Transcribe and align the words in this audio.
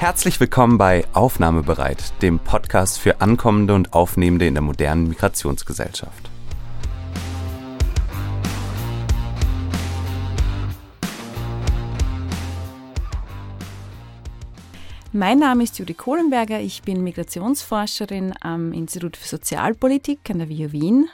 Herzlich 0.00 0.40
willkommen 0.40 0.78
bei 0.78 1.04
Aufnahmebereit, 1.12 2.14
dem 2.22 2.38
Podcast 2.38 2.98
für 2.98 3.20
Ankommende 3.20 3.74
und 3.74 3.92
Aufnehmende 3.92 4.46
in 4.46 4.54
der 4.54 4.62
modernen 4.62 5.08
Migrationsgesellschaft. 5.08 6.29
Mein 15.12 15.40
Name 15.40 15.64
ist 15.64 15.76
Judy 15.76 15.94
Kohlenberger, 15.94 16.60
ich 16.60 16.82
bin 16.82 17.02
Migrationsforscherin 17.02 18.32
am 18.42 18.72
Institut 18.72 19.16
für 19.16 19.26
Sozialpolitik 19.26 20.20
an 20.30 20.38
der 20.38 20.48
WU 20.48 20.70
Wien 20.70 21.08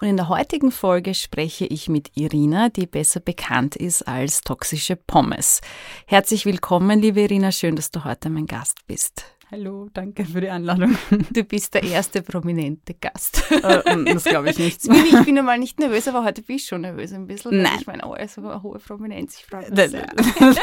und 0.00 0.08
in 0.08 0.16
der 0.16 0.30
heutigen 0.30 0.70
Folge 0.70 1.12
spreche 1.12 1.66
ich 1.66 1.86
mit 1.90 2.12
Irina, 2.14 2.70
die 2.70 2.86
besser 2.86 3.20
bekannt 3.20 3.76
ist 3.76 4.08
als 4.08 4.40
toxische 4.40 4.96
Pommes. 4.96 5.60
Herzlich 6.06 6.46
willkommen, 6.46 6.98
liebe 6.98 7.20
Irina, 7.20 7.52
schön, 7.52 7.76
dass 7.76 7.90
du 7.90 8.04
heute 8.04 8.30
mein 8.30 8.46
Gast 8.46 8.86
bist. 8.86 9.26
Hallo, 9.50 9.90
danke 9.92 10.24
für 10.24 10.40
die 10.40 10.48
Einladung. 10.48 10.96
Du 11.10 11.44
bist 11.44 11.74
der 11.74 11.82
erste 11.82 12.22
prominente 12.22 12.94
Gast. 12.94 13.44
Äh, 13.50 14.04
das 14.14 14.24
glaube 14.24 14.48
ich 14.48 14.58
nicht. 14.58 14.80
Ich 14.86 15.24
bin 15.26 15.34
normal 15.34 15.58
nicht 15.58 15.78
nervös, 15.78 16.08
aber 16.08 16.24
heute 16.24 16.40
bin 16.40 16.56
ich 16.56 16.64
schon 16.64 16.80
nervös 16.80 17.12
ein 17.12 17.26
bisschen. 17.26 17.60
Nein. 17.60 17.76
Ich 17.78 17.86
meine, 17.86 18.06
oh, 18.06 18.16
so 18.26 18.40
eine 18.40 18.62
hohe 18.62 18.78
Prominenz. 18.78 19.36
Ich 19.36 19.44
freue 19.44 19.70
mich. 19.70 20.56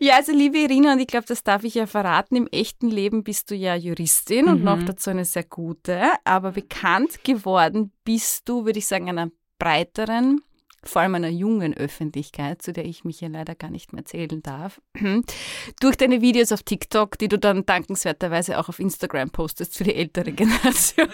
Ja, 0.00 0.16
also 0.16 0.32
liebe 0.32 0.58
Irina, 0.58 0.92
und 0.92 1.00
ich 1.00 1.06
glaube, 1.06 1.26
das 1.26 1.42
darf 1.42 1.64
ich 1.64 1.74
ja 1.74 1.86
verraten, 1.86 2.36
im 2.36 2.46
echten 2.48 2.88
Leben 2.88 3.24
bist 3.24 3.50
du 3.50 3.54
ja 3.54 3.74
Juristin 3.74 4.44
mhm. 4.44 4.50
und 4.50 4.64
noch 4.64 4.82
dazu 4.82 5.10
eine 5.10 5.24
sehr 5.24 5.44
gute, 5.44 6.02
aber 6.24 6.52
bekannt 6.52 7.24
geworden 7.24 7.92
bist 8.04 8.48
du, 8.48 8.64
würde 8.64 8.78
ich 8.78 8.86
sagen, 8.86 9.08
einer 9.08 9.30
breiteren, 9.58 10.42
vor 10.84 11.02
allem 11.02 11.16
einer 11.16 11.28
jungen 11.28 11.74
Öffentlichkeit, 11.74 12.62
zu 12.62 12.72
der 12.72 12.84
ich 12.84 13.04
mich 13.04 13.20
ja 13.20 13.28
leider 13.28 13.54
gar 13.54 13.70
nicht 13.70 13.92
mehr 13.92 14.04
zählen 14.04 14.42
darf, 14.42 14.80
durch 15.80 15.96
deine 15.96 16.20
Videos 16.20 16.52
auf 16.52 16.62
TikTok, 16.62 17.18
die 17.18 17.28
du 17.28 17.38
dann 17.38 17.66
dankenswerterweise 17.66 18.58
auch 18.58 18.68
auf 18.68 18.78
Instagram 18.78 19.30
postest 19.30 19.76
für 19.76 19.84
die 19.84 19.94
ältere 19.94 20.32
Generation. 20.32 21.08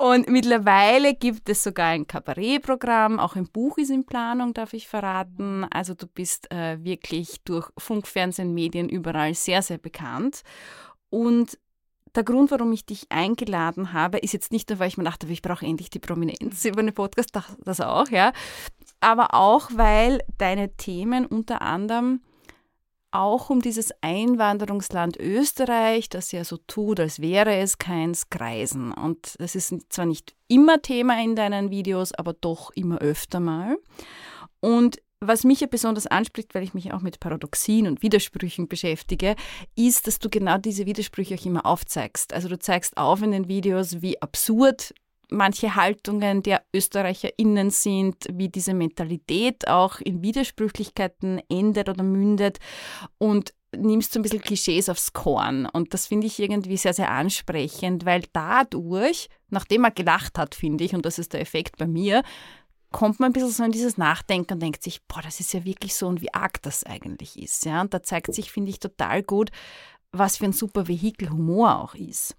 Und 0.00 0.30
mittlerweile 0.30 1.12
gibt 1.12 1.50
es 1.50 1.62
sogar 1.62 1.88
ein 1.88 2.06
Kabarettprogramm, 2.06 3.20
auch 3.20 3.36
ein 3.36 3.46
Buch 3.46 3.76
ist 3.76 3.90
in 3.90 4.06
Planung, 4.06 4.54
darf 4.54 4.72
ich 4.72 4.88
verraten. 4.88 5.66
Also 5.70 5.92
du 5.92 6.06
bist 6.06 6.50
äh, 6.50 6.82
wirklich 6.82 7.42
durch 7.44 7.68
Funk, 7.76 8.06
Fernsehen, 8.06 8.54
Medien 8.54 8.88
überall 8.88 9.34
sehr, 9.34 9.60
sehr 9.60 9.76
bekannt. 9.76 10.40
Und 11.10 11.58
der 12.14 12.24
Grund, 12.24 12.50
warum 12.50 12.72
ich 12.72 12.86
dich 12.86 13.12
eingeladen 13.12 13.92
habe, 13.92 14.16
ist 14.16 14.32
jetzt 14.32 14.52
nicht 14.52 14.70
nur, 14.70 14.78
weil 14.78 14.88
ich 14.88 14.96
mir 14.96 15.04
dachte, 15.04 15.26
ich 15.26 15.42
brauche 15.42 15.66
endlich 15.66 15.90
die 15.90 15.98
Prominenz 15.98 16.64
über 16.64 16.80
einen 16.80 16.94
Podcast, 16.94 17.38
das 17.62 17.82
auch, 17.82 18.08
ja, 18.08 18.32
aber 19.00 19.34
auch, 19.34 19.68
weil 19.74 20.22
deine 20.38 20.74
Themen 20.78 21.26
unter 21.26 21.60
anderem 21.60 22.22
auch 23.12 23.50
um 23.50 23.60
dieses 23.60 23.90
Einwanderungsland 24.00 25.16
Österreich, 25.18 26.08
das 26.08 26.32
ja 26.32 26.44
so 26.44 26.56
tut, 26.66 27.00
als 27.00 27.20
wäre 27.20 27.56
es 27.56 27.78
keins, 27.78 28.30
kreisen. 28.30 28.92
Und 28.92 29.36
das 29.38 29.54
ist 29.54 29.74
zwar 29.88 30.06
nicht 30.06 30.34
immer 30.48 30.82
Thema 30.82 31.22
in 31.22 31.36
deinen 31.36 31.70
Videos, 31.70 32.12
aber 32.12 32.32
doch 32.32 32.70
immer 32.72 32.98
öfter 32.98 33.40
mal. 33.40 33.78
Und 34.60 35.00
was 35.20 35.44
mich 35.44 35.60
ja 35.60 35.66
besonders 35.66 36.06
anspricht, 36.06 36.54
weil 36.54 36.62
ich 36.62 36.72
mich 36.72 36.92
auch 36.94 37.02
mit 37.02 37.20
Paradoxien 37.20 37.86
und 37.86 38.02
Widersprüchen 38.02 38.68
beschäftige, 38.68 39.36
ist, 39.76 40.06
dass 40.06 40.18
du 40.18 40.30
genau 40.30 40.56
diese 40.56 40.86
Widersprüche 40.86 41.34
auch 41.34 41.44
immer 41.44 41.66
aufzeigst. 41.66 42.32
Also 42.32 42.48
du 42.48 42.58
zeigst 42.58 42.96
auf 42.96 43.20
in 43.22 43.32
den 43.32 43.48
Videos, 43.48 44.00
wie 44.00 44.20
absurd 44.22 44.94
manche 45.30 45.74
Haltungen 45.74 46.42
der 46.42 46.62
ÖsterreicherInnen 46.74 47.70
sind, 47.70 48.26
wie 48.32 48.48
diese 48.48 48.74
Mentalität 48.74 49.68
auch 49.68 50.00
in 50.00 50.22
Widersprüchlichkeiten 50.22 51.40
endet 51.48 51.88
oder 51.88 52.02
mündet 52.02 52.58
und 53.18 53.54
nimmst 53.76 54.12
so 54.12 54.18
ein 54.18 54.22
bisschen 54.22 54.40
Klischees 54.40 54.88
aufs 54.88 55.12
Korn. 55.12 55.66
Und 55.66 55.94
das 55.94 56.06
finde 56.06 56.26
ich 56.26 56.40
irgendwie 56.40 56.76
sehr, 56.76 56.94
sehr 56.94 57.10
ansprechend, 57.10 58.04
weil 58.04 58.24
dadurch, 58.32 59.28
nachdem 59.48 59.82
man 59.82 59.94
gelacht 59.94 60.38
hat, 60.38 60.54
finde 60.54 60.84
ich, 60.84 60.94
und 60.94 61.06
das 61.06 61.18
ist 61.18 61.32
der 61.32 61.40
Effekt 61.40 61.76
bei 61.76 61.86
mir, 61.86 62.22
kommt 62.90 63.20
man 63.20 63.30
ein 63.30 63.32
bisschen 63.32 63.50
so 63.50 63.62
in 63.62 63.72
dieses 63.72 63.96
Nachdenken 63.96 64.54
und 64.54 64.60
denkt 64.60 64.82
sich, 64.82 65.00
boah, 65.06 65.22
das 65.22 65.40
ist 65.40 65.52
ja 65.52 65.64
wirklich 65.64 65.94
so 65.94 66.08
und 66.08 66.20
wie 66.20 66.34
arg 66.34 66.60
das 66.62 66.84
eigentlich 66.84 67.40
ist. 67.40 67.64
Ja? 67.64 67.80
Und 67.80 67.94
da 67.94 68.02
zeigt 68.02 68.34
sich, 68.34 68.50
finde 68.50 68.70
ich, 68.70 68.80
total 68.80 69.22
gut, 69.22 69.50
was 70.12 70.38
für 70.38 70.46
ein 70.46 70.52
super 70.52 70.88
Vehikel 70.88 71.30
Humor 71.30 71.80
auch 71.80 71.94
ist. 71.94 72.34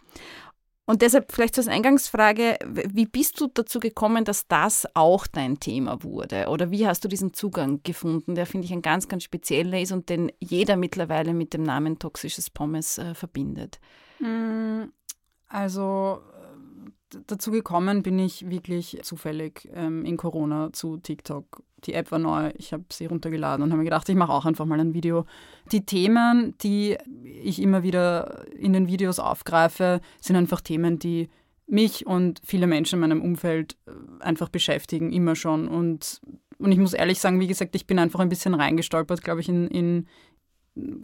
Und 0.85 1.01
deshalb 1.01 1.31
vielleicht 1.31 1.57
als 1.57 1.67
Eingangsfrage, 1.67 2.57
wie 2.65 3.05
bist 3.05 3.39
du 3.39 3.47
dazu 3.47 3.79
gekommen, 3.79 4.25
dass 4.25 4.47
das 4.47 4.87
auch 4.93 5.27
dein 5.27 5.59
Thema 5.59 6.03
wurde? 6.03 6.47
Oder 6.47 6.71
wie 6.71 6.87
hast 6.87 7.03
du 7.03 7.07
diesen 7.07 7.33
Zugang 7.33 7.81
gefunden, 7.83 8.35
der, 8.35 8.45
finde 8.45 8.65
ich, 8.65 8.73
ein 8.73 8.81
ganz, 8.81 9.07
ganz 9.07 9.23
spezieller 9.23 9.79
ist 9.79 9.91
und 9.91 10.09
den 10.09 10.31
jeder 10.39 10.75
mittlerweile 10.75 11.33
mit 11.33 11.53
dem 11.53 11.63
Namen 11.63 11.99
toxisches 11.99 12.49
Pommes 12.49 12.97
äh, 12.97 13.13
verbindet? 13.13 13.79
Mm, 14.19 14.85
also 15.47 16.21
dazu 17.27 17.51
gekommen 17.51 18.03
bin 18.03 18.19
ich 18.19 18.49
wirklich 18.49 18.99
zufällig 19.03 19.69
ähm, 19.73 20.05
in 20.05 20.17
Corona 20.17 20.71
zu 20.73 20.97
TikTok. 20.97 21.63
Die 21.85 21.93
App 21.93 22.11
war 22.11 22.19
neu, 22.19 22.51
ich 22.57 22.73
habe 22.73 22.83
sie 22.91 23.07
runtergeladen 23.07 23.63
und 23.63 23.71
habe 23.71 23.79
mir 23.79 23.85
gedacht, 23.85 24.07
ich 24.07 24.15
mache 24.15 24.31
auch 24.31 24.45
einfach 24.45 24.65
mal 24.65 24.79
ein 24.79 24.93
Video. 24.93 25.25
Die 25.71 25.85
Themen, 25.85 26.55
die 26.61 26.97
ich 27.23 27.61
immer 27.61 27.83
wieder 27.83 28.45
in 28.55 28.73
den 28.73 28.87
Videos 28.87 29.19
aufgreife, 29.19 29.99
sind 30.19 30.35
einfach 30.35 30.61
Themen, 30.61 30.99
die 30.99 31.29
mich 31.67 32.05
und 32.05 32.41
viele 32.43 32.67
Menschen 32.67 32.95
in 32.95 33.01
meinem 33.01 33.21
Umfeld 33.21 33.77
äh, 33.87 33.91
einfach 34.23 34.49
beschäftigen, 34.49 35.11
immer 35.11 35.35
schon. 35.35 35.67
Und, 35.67 36.21
und 36.59 36.71
ich 36.71 36.77
muss 36.77 36.93
ehrlich 36.93 37.19
sagen, 37.19 37.39
wie 37.39 37.47
gesagt, 37.47 37.75
ich 37.75 37.87
bin 37.87 37.97
einfach 37.97 38.19
ein 38.19 38.29
bisschen 38.29 38.53
reingestolpert, 38.53 39.23
glaube 39.23 39.41
ich, 39.41 39.49
in, 39.49 39.67
in, 39.67 40.07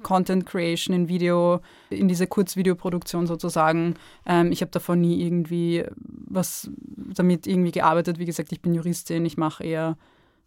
Content 0.01 0.45
Creation 0.45 0.95
in 0.95 1.09
Video, 1.09 1.59
in 1.89 2.07
diese 2.07 2.25
Kurzvideoproduktion 2.25 3.27
sozusagen. 3.27 3.95
Ähm, 4.25 4.51
ich 4.51 4.61
habe 4.61 4.71
davon 4.71 5.01
nie 5.01 5.21
irgendwie 5.21 5.83
was 6.29 6.69
damit 6.95 7.47
irgendwie 7.47 7.71
gearbeitet. 7.71 8.17
Wie 8.17 8.25
gesagt, 8.25 8.51
ich 8.51 8.61
bin 8.61 8.73
Juristin, 8.73 9.25
ich 9.25 9.35
mache 9.35 9.65
eher, 9.65 9.97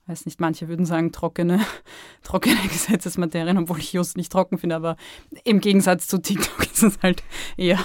weiß 0.06 0.24
nicht, 0.24 0.40
manche 0.40 0.68
würden 0.68 0.86
sagen 0.86 1.12
trockene, 1.12 1.60
trockene 2.22 2.56
Gesetzesmaterien, 2.68 3.58
obwohl 3.58 3.78
ich 3.78 3.92
Just 3.92 4.16
nicht 4.16 4.32
trocken 4.32 4.56
finde, 4.56 4.76
aber 4.76 4.96
im 5.44 5.60
Gegensatz 5.60 6.06
zu 6.06 6.22
TikTok 6.22 6.64
ist 6.72 6.82
es 6.82 6.98
halt 7.02 7.22
eher 7.58 7.78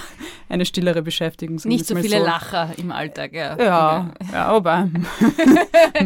eine 0.48 0.64
stillere 0.64 1.02
Beschäftigung. 1.02 1.60
Nicht 1.64 1.86
so 1.86 1.96
viele 1.96 2.18
so. 2.18 2.24
Lacher 2.24 2.70
im 2.78 2.90
Alltag, 2.92 3.34
ja. 3.34 3.58
Ja, 3.58 4.14
ja 4.32 4.46
aber 4.46 4.88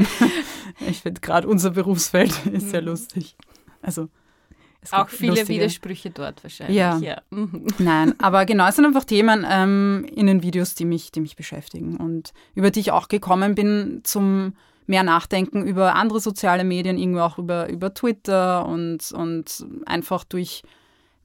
ich 0.88 1.02
finde 1.02 1.20
gerade 1.20 1.46
unser 1.46 1.70
Berufsfeld 1.70 2.46
ist 2.46 2.70
sehr 2.70 2.82
mhm. 2.82 2.88
lustig. 2.88 3.36
Also 3.80 4.08
auch 4.90 5.08
viele 5.08 5.32
lustige. 5.32 5.60
Widersprüche 5.60 6.10
dort 6.10 6.42
wahrscheinlich. 6.42 6.76
Ja. 6.76 6.98
ja. 6.98 7.20
Mhm. 7.30 7.66
Nein, 7.78 8.14
aber 8.18 8.46
genau, 8.46 8.66
es 8.68 8.76
sind 8.76 8.86
einfach 8.86 9.04
Themen 9.04 9.46
ähm, 9.48 10.06
in 10.14 10.26
den 10.26 10.42
Videos, 10.42 10.74
die 10.74 10.84
mich, 10.84 11.12
die 11.12 11.20
mich 11.20 11.36
beschäftigen 11.36 11.96
und 11.96 12.32
über 12.54 12.70
die 12.70 12.80
ich 12.80 12.92
auch 12.92 13.08
gekommen 13.08 13.54
bin 13.54 14.00
zum 14.04 14.54
mehr 14.86 15.02
Nachdenken 15.04 15.64
über 15.64 15.94
andere 15.94 16.20
soziale 16.20 16.64
Medien, 16.64 16.98
irgendwie 16.98 17.20
auch 17.20 17.38
über, 17.38 17.68
über 17.68 17.94
Twitter 17.94 18.66
und, 18.66 19.12
und 19.12 19.64
einfach 19.86 20.24
durch 20.24 20.62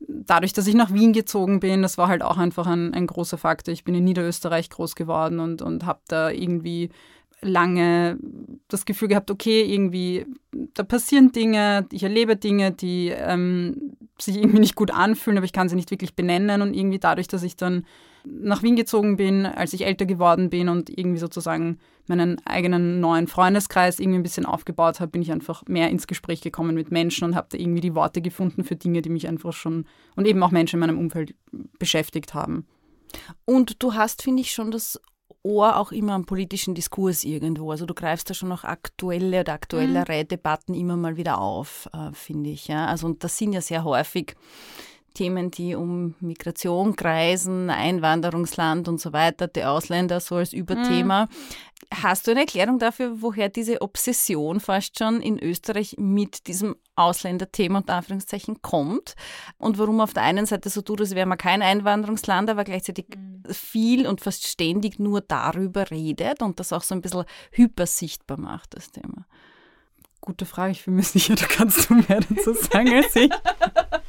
dadurch, 0.08 0.54
dass 0.54 0.68
ich 0.68 0.76
nach 0.76 0.94
Wien 0.94 1.14
gezogen 1.14 1.60
bin, 1.60 1.82
das 1.82 1.98
war 1.98 2.08
halt 2.08 2.22
auch 2.22 2.38
einfach 2.38 2.68
ein, 2.68 2.94
ein 2.94 3.08
großer 3.08 3.38
Faktor. 3.38 3.74
Ich 3.74 3.84
bin 3.84 3.96
in 3.96 4.04
Niederösterreich 4.04 4.70
groß 4.70 4.96
geworden 4.96 5.40
und, 5.40 5.62
und 5.62 5.86
habe 5.86 6.02
da 6.08 6.30
irgendwie 6.30 6.90
lange 7.42 8.18
das 8.68 8.86
Gefühl 8.86 9.10
gehabt, 9.10 9.30
okay, 9.30 9.64
irgendwie, 9.64 10.26
da 10.74 10.84
passieren 10.84 11.32
Dinge, 11.32 11.86
ich 11.92 12.04
erlebe 12.04 12.36
Dinge, 12.36 12.72
die 12.72 13.10
ähm, 13.10 13.96
sich 14.20 14.38
irgendwie 14.38 14.60
nicht 14.60 14.76
gut 14.76 14.92
anfühlen, 14.92 15.38
aber 15.38 15.46
ich 15.46 15.54
kann 15.54 15.70
sie 15.70 15.76
nicht 15.76 15.92
wirklich 15.92 16.16
benennen. 16.16 16.62
Und 16.62 16.74
irgendwie 16.74 17.00
dadurch, 17.00 17.28
dass 17.28 17.44
ich 17.44 17.56
dann 17.56 17.86
nach 18.26 18.64
Wien 18.64 18.76
gezogen 18.76 19.18
bin, 19.18 19.46
als 19.46 19.74
ich 19.74 19.86
älter 19.86 20.06
geworden 20.06 20.50
bin 20.50 20.70
und 20.70 20.90
irgendwie 20.90 21.20
sozusagen 21.20 21.78
meinen 22.08 22.40
eigenen 22.46 23.00
neuen 23.00 23.28
Freundeskreis 23.28 24.00
irgendwie 24.00 24.20
ein 24.20 24.24
bisschen 24.24 24.46
aufgebaut 24.46 25.00
habe, 25.00 25.12
bin 25.12 25.22
ich 25.22 25.32
einfach 25.32 25.64
mehr 25.68 25.90
ins 25.90 26.08
Gespräch 26.08 26.42
gekommen 26.42 26.76
mit 26.76 26.92
Menschen 26.92 27.26
und 27.26 27.36
habe 27.36 27.48
da 27.52 27.58
irgendwie 27.58 27.82
die 27.82 27.96
Worte 27.96 28.22
gefunden 28.22 28.64
für 28.64 28.76
Dinge, 28.76 29.02
die 29.02 29.10
mich 29.10 29.28
einfach 29.28 29.54
schon 29.54 29.86
und 30.16 30.28
eben 30.28 30.42
auch 30.42 30.52
Menschen 30.52 30.78
in 30.78 30.88
meinem 30.88 31.00
Umfeld 31.00 31.36
beschäftigt 31.80 32.34
haben. 32.34 32.66
Und 33.46 33.82
du 33.82 33.94
hast, 33.94 34.24
finde 34.24 34.42
ich, 34.42 34.52
schon 34.52 34.72
das 34.72 35.00
Ohr 35.46 35.78
auch 35.78 35.92
immer 35.92 36.14
am 36.14 36.26
politischen 36.26 36.74
Diskurs 36.74 37.24
irgendwo. 37.24 37.70
Also 37.70 37.86
du 37.86 37.94
greifst 37.94 38.30
da 38.30 38.34
schon 38.34 38.50
noch 38.50 38.64
aktuelle 38.64 39.42
oder 39.42 39.54
aktuellere 39.54 40.24
mhm. 40.24 40.28
Debatten 40.28 40.74
immer 40.74 40.98
mal 40.98 41.18
wieder 41.18 41.40
auf, 41.40 41.88
äh, 41.94 42.12
finde 42.14 42.50
ich. 42.50 42.68
Ja? 42.68 42.88
Also 42.88 43.06
und 43.06 43.24
das 43.24 43.38
sind 43.38 43.54
ja 43.54 43.62
sehr 43.62 43.84
häufig 43.84 44.36
Themen, 45.16 45.50
die 45.50 45.74
um 45.74 46.14
Migration 46.20 46.96
kreisen, 46.96 47.72
Einwanderungsland 47.72 48.88
und 48.88 49.02
so 49.02 49.14
weiter, 49.14 49.48
die 49.48 49.64
Ausländer 49.64 50.20
so 50.20 50.36
als 50.36 50.54
Überthema. 50.54 51.26
Mhm. 51.26 51.30
Hast 52.04 52.28
du 52.28 52.32
eine 52.32 52.42
Erklärung 52.42 52.78
dafür, 52.78 53.22
woher 53.22 53.50
diese 53.50 53.82
Obsession 53.82 54.60
fast 54.60 55.00
schon 55.00 55.22
in 55.22 55.40
Österreich 55.40 55.96
mit 55.98 56.46
diesem 56.48 56.76
Ausländerthema 56.96 57.80
unter 57.80 57.96
Anführungszeichen 57.96 58.62
kommt 58.62 59.16
und 59.58 59.78
warum 59.78 60.00
auf 60.00 60.14
der 60.14 60.24
einen 60.24 60.46
Seite 60.46 60.70
so 60.70 60.82
tut, 60.82 61.02
als 61.02 61.16
wäre 61.16 61.26
man 61.26 61.38
kein 61.38 61.62
Einwanderungsland, 61.62 62.50
aber 62.50 62.64
gleichzeitig 62.64 63.08
mhm. 63.16 63.44
viel 63.52 64.08
und 64.08 64.22
fast 64.22 64.46
ständig 64.48 65.00
nur 65.00 65.22
darüber 65.22 65.90
redet 65.90 66.42
und 66.42 66.60
das 66.60 66.72
auch 66.72 66.84
so 66.84 66.94
ein 66.94 67.02
bisschen 67.02 67.26
hypersichtbar 67.52 68.40
macht, 68.40 68.76
das 68.76 68.92
Thema? 68.92 69.26
Gute 70.22 70.46
Frage, 70.46 70.72
ich 70.72 70.84
bin 70.86 70.96
mir 70.96 71.04
sicher, 71.04 71.36
da 71.36 71.46
kannst 71.46 71.90
du 71.90 71.96
mehr 71.96 72.20
dazu 72.30 72.54
sagen 72.54 72.94
als 72.94 73.16
ich. 73.16 73.32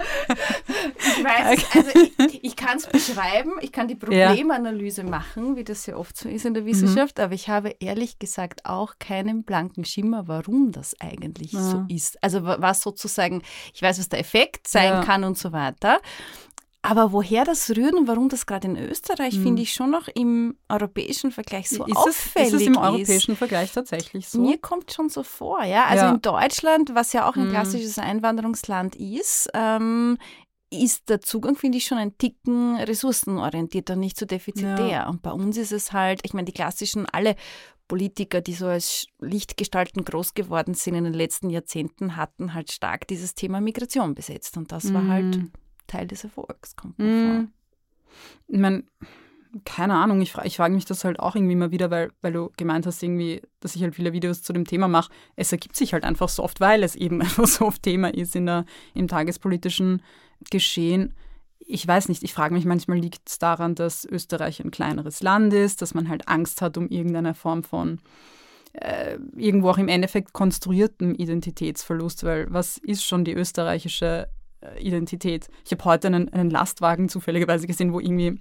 Ich 0.98 1.24
weiß, 1.24 1.64
also 1.74 1.90
ich, 2.28 2.44
ich 2.44 2.56
kann 2.56 2.78
es 2.78 2.86
beschreiben, 2.86 3.52
ich 3.60 3.72
kann 3.72 3.88
die 3.88 3.94
Problemanalyse 3.94 5.02
ja. 5.02 5.08
machen, 5.08 5.56
wie 5.56 5.64
das 5.64 5.86
ja 5.86 5.96
oft 5.96 6.16
so 6.16 6.28
ist 6.28 6.44
in 6.44 6.54
der 6.54 6.64
Wissenschaft, 6.66 7.18
mhm. 7.18 7.24
aber 7.24 7.34
ich 7.34 7.48
habe 7.48 7.76
ehrlich 7.80 8.18
gesagt 8.18 8.66
auch 8.66 8.94
keinen 8.98 9.44
blanken 9.44 9.84
Schimmer, 9.84 10.28
warum 10.28 10.72
das 10.72 10.94
eigentlich 11.00 11.52
ja. 11.52 11.62
so 11.62 11.84
ist. 11.88 12.22
Also 12.22 12.44
was 12.44 12.82
sozusagen, 12.82 13.42
ich 13.74 13.82
weiß, 13.82 13.98
was 13.98 14.08
der 14.08 14.20
Effekt 14.20 14.68
sein 14.68 14.92
ja. 14.92 15.04
kann 15.04 15.24
und 15.24 15.38
so 15.38 15.52
weiter. 15.52 16.00
Aber 16.86 17.10
woher 17.10 17.44
das 17.44 17.68
rührt 17.70 17.94
und 17.94 18.06
warum 18.06 18.28
das 18.28 18.46
gerade 18.46 18.68
in 18.68 18.76
Österreich, 18.76 19.34
mhm. 19.38 19.42
finde 19.42 19.62
ich 19.62 19.72
schon 19.74 19.90
noch 19.90 20.06
im 20.06 20.56
europäischen 20.68 21.32
Vergleich 21.32 21.68
so 21.68 21.84
ist 21.84 21.96
auffällig 21.96 22.48
es, 22.48 22.54
ist. 22.54 22.60
es 22.60 22.66
im 22.68 22.76
europäischen 22.76 23.32
ist. 23.32 23.38
Vergleich 23.38 23.72
tatsächlich 23.72 24.28
so? 24.28 24.40
Mir 24.40 24.58
kommt 24.58 24.92
schon 24.92 25.08
so 25.08 25.24
vor, 25.24 25.64
ja. 25.64 25.86
Also 25.86 26.04
ja. 26.04 26.10
in 26.12 26.22
Deutschland, 26.22 26.94
was 26.94 27.12
ja 27.12 27.28
auch 27.28 27.34
ein 27.34 27.48
mhm. 27.48 27.50
klassisches 27.50 27.98
Einwanderungsland 27.98 28.94
ist, 28.94 29.48
ähm, 29.52 30.16
ist 30.70 31.08
der 31.08 31.20
Zugang, 31.20 31.56
finde 31.56 31.78
ich, 31.78 31.86
schon 31.86 31.98
ein 31.98 32.18
Ticken 32.18 32.76
ressourcenorientierter, 32.76 33.96
nicht 33.96 34.18
so 34.18 34.26
defizitär. 34.26 34.86
Ja. 34.86 35.08
Und 35.08 35.22
bei 35.22 35.30
uns 35.30 35.56
ist 35.56 35.72
es 35.72 35.92
halt, 35.92 36.20
ich 36.24 36.34
meine, 36.34 36.46
die 36.46 36.52
klassischen, 36.52 37.06
alle 37.06 37.36
Politiker, 37.88 38.40
die 38.40 38.54
so 38.54 38.66
als 38.66 39.06
Lichtgestalten 39.20 40.04
groß 40.04 40.34
geworden 40.34 40.74
sind 40.74 40.96
in 40.96 41.04
den 41.04 41.14
letzten 41.14 41.50
Jahrzehnten, 41.50 42.16
hatten 42.16 42.52
halt 42.52 42.72
stark 42.72 43.06
dieses 43.06 43.34
Thema 43.34 43.60
Migration 43.60 44.14
besetzt. 44.14 44.56
Und 44.56 44.72
das 44.72 44.84
mhm. 44.84 44.94
war 44.94 45.08
halt 45.08 45.36
mhm. 45.36 45.52
Teil 45.86 46.06
des 46.06 46.24
Erfolgs, 46.24 46.74
kommt 46.74 46.98
mir 46.98 47.04
mm. 47.04 47.36
vor. 47.36 47.48
Ich 48.48 48.58
meine, 48.58 48.82
keine 49.64 49.94
Ahnung, 49.94 50.20
ich, 50.20 50.32
frage 50.32 50.48
ich 50.48 50.56
frage 50.56 50.74
mich 50.74 50.84
das 50.84 51.04
halt 51.04 51.20
auch 51.20 51.34
irgendwie 51.34 51.52
immer 51.52 51.70
wieder, 51.70 51.90
weil, 51.90 52.10
weil 52.22 52.32
du 52.32 52.50
gemeint 52.56 52.86
hast, 52.86 53.02
irgendwie, 53.02 53.42
dass 53.60 53.76
ich 53.76 53.82
halt 53.82 53.94
viele 53.94 54.12
Videos 54.12 54.42
zu 54.42 54.52
dem 54.52 54.64
Thema 54.64 54.88
mache. 54.88 55.12
Es 55.36 55.52
ergibt 55.52 55.76
sich 55.76 55.92
halt 55.92 56.04
einfach 56.04 56.28
so 56.28 56.42
oft, 56.42 56.60
weil 56.60 56.82
es 56.82 56.96
eben 56.96 57.20
einfach 57.22 57.46
so 57.46 57.66
oft 57.66 57.82
Thema 57.82 58.12
ist 58.12 58.36
in 58.36 58.46
der, 58.46 58.64
im 58.94 59.08
tagespolitischen 59.08 60.02
Geschehen. 60.50 61.14
Ich 61.58 61.86
weiß 61.86 62.08
nicht, 62.08 62.22
ich 62.22 62.34
frage 62.34 62.54
mich 62.54 62.64
manchmal, 62.64 62.98
liegt 62.98 63.28
es 63.28 63.38
daran, 63.38 63.74
dass 63.74 64.04
Österreich 64.04 64.60
ein 64.60 64.70
kleineres 64.70 65.22
Land 65.22 65.52
ist, 65.52 65.82
dass 65.82 65.94
man 65.94 66.08
halt 66.08 66.28
Angst 66.28 66.62
hat 66.62 66.76
um 66.76 66.88
irgendeine 66.88 67.34
Form 67.34 67.64
von 67.64 67.98
äh, 68.72 69.18
irgendwo 69.36 69.70
auch 69.70 69.78
im 69.78 69.88
Endeffekt 69.88 70.32
konstruiertem 70.32 71.14
Identitätsverlust, 71.14 72.24
weil 72.24 72.46
was 72.50 72.78
ist 72.78 73.04
schon 73.04 73.24
die 73.24 73.32
österreichische 73.32 74.28
äh, 74.60 74.80
Identität. 74.80 75.48
Ich 75.64 75.72
habe 75.72 75.84
heute 75.84 76.08
einen, 76.08 76.28
einen 76.28 76.50
Lastwagen 76.50 77.08
zufälligerweise 77.08 77.66
gesehen, 77.66 77.92
wo 77.92 78.00
irgendwie 78.00 78.40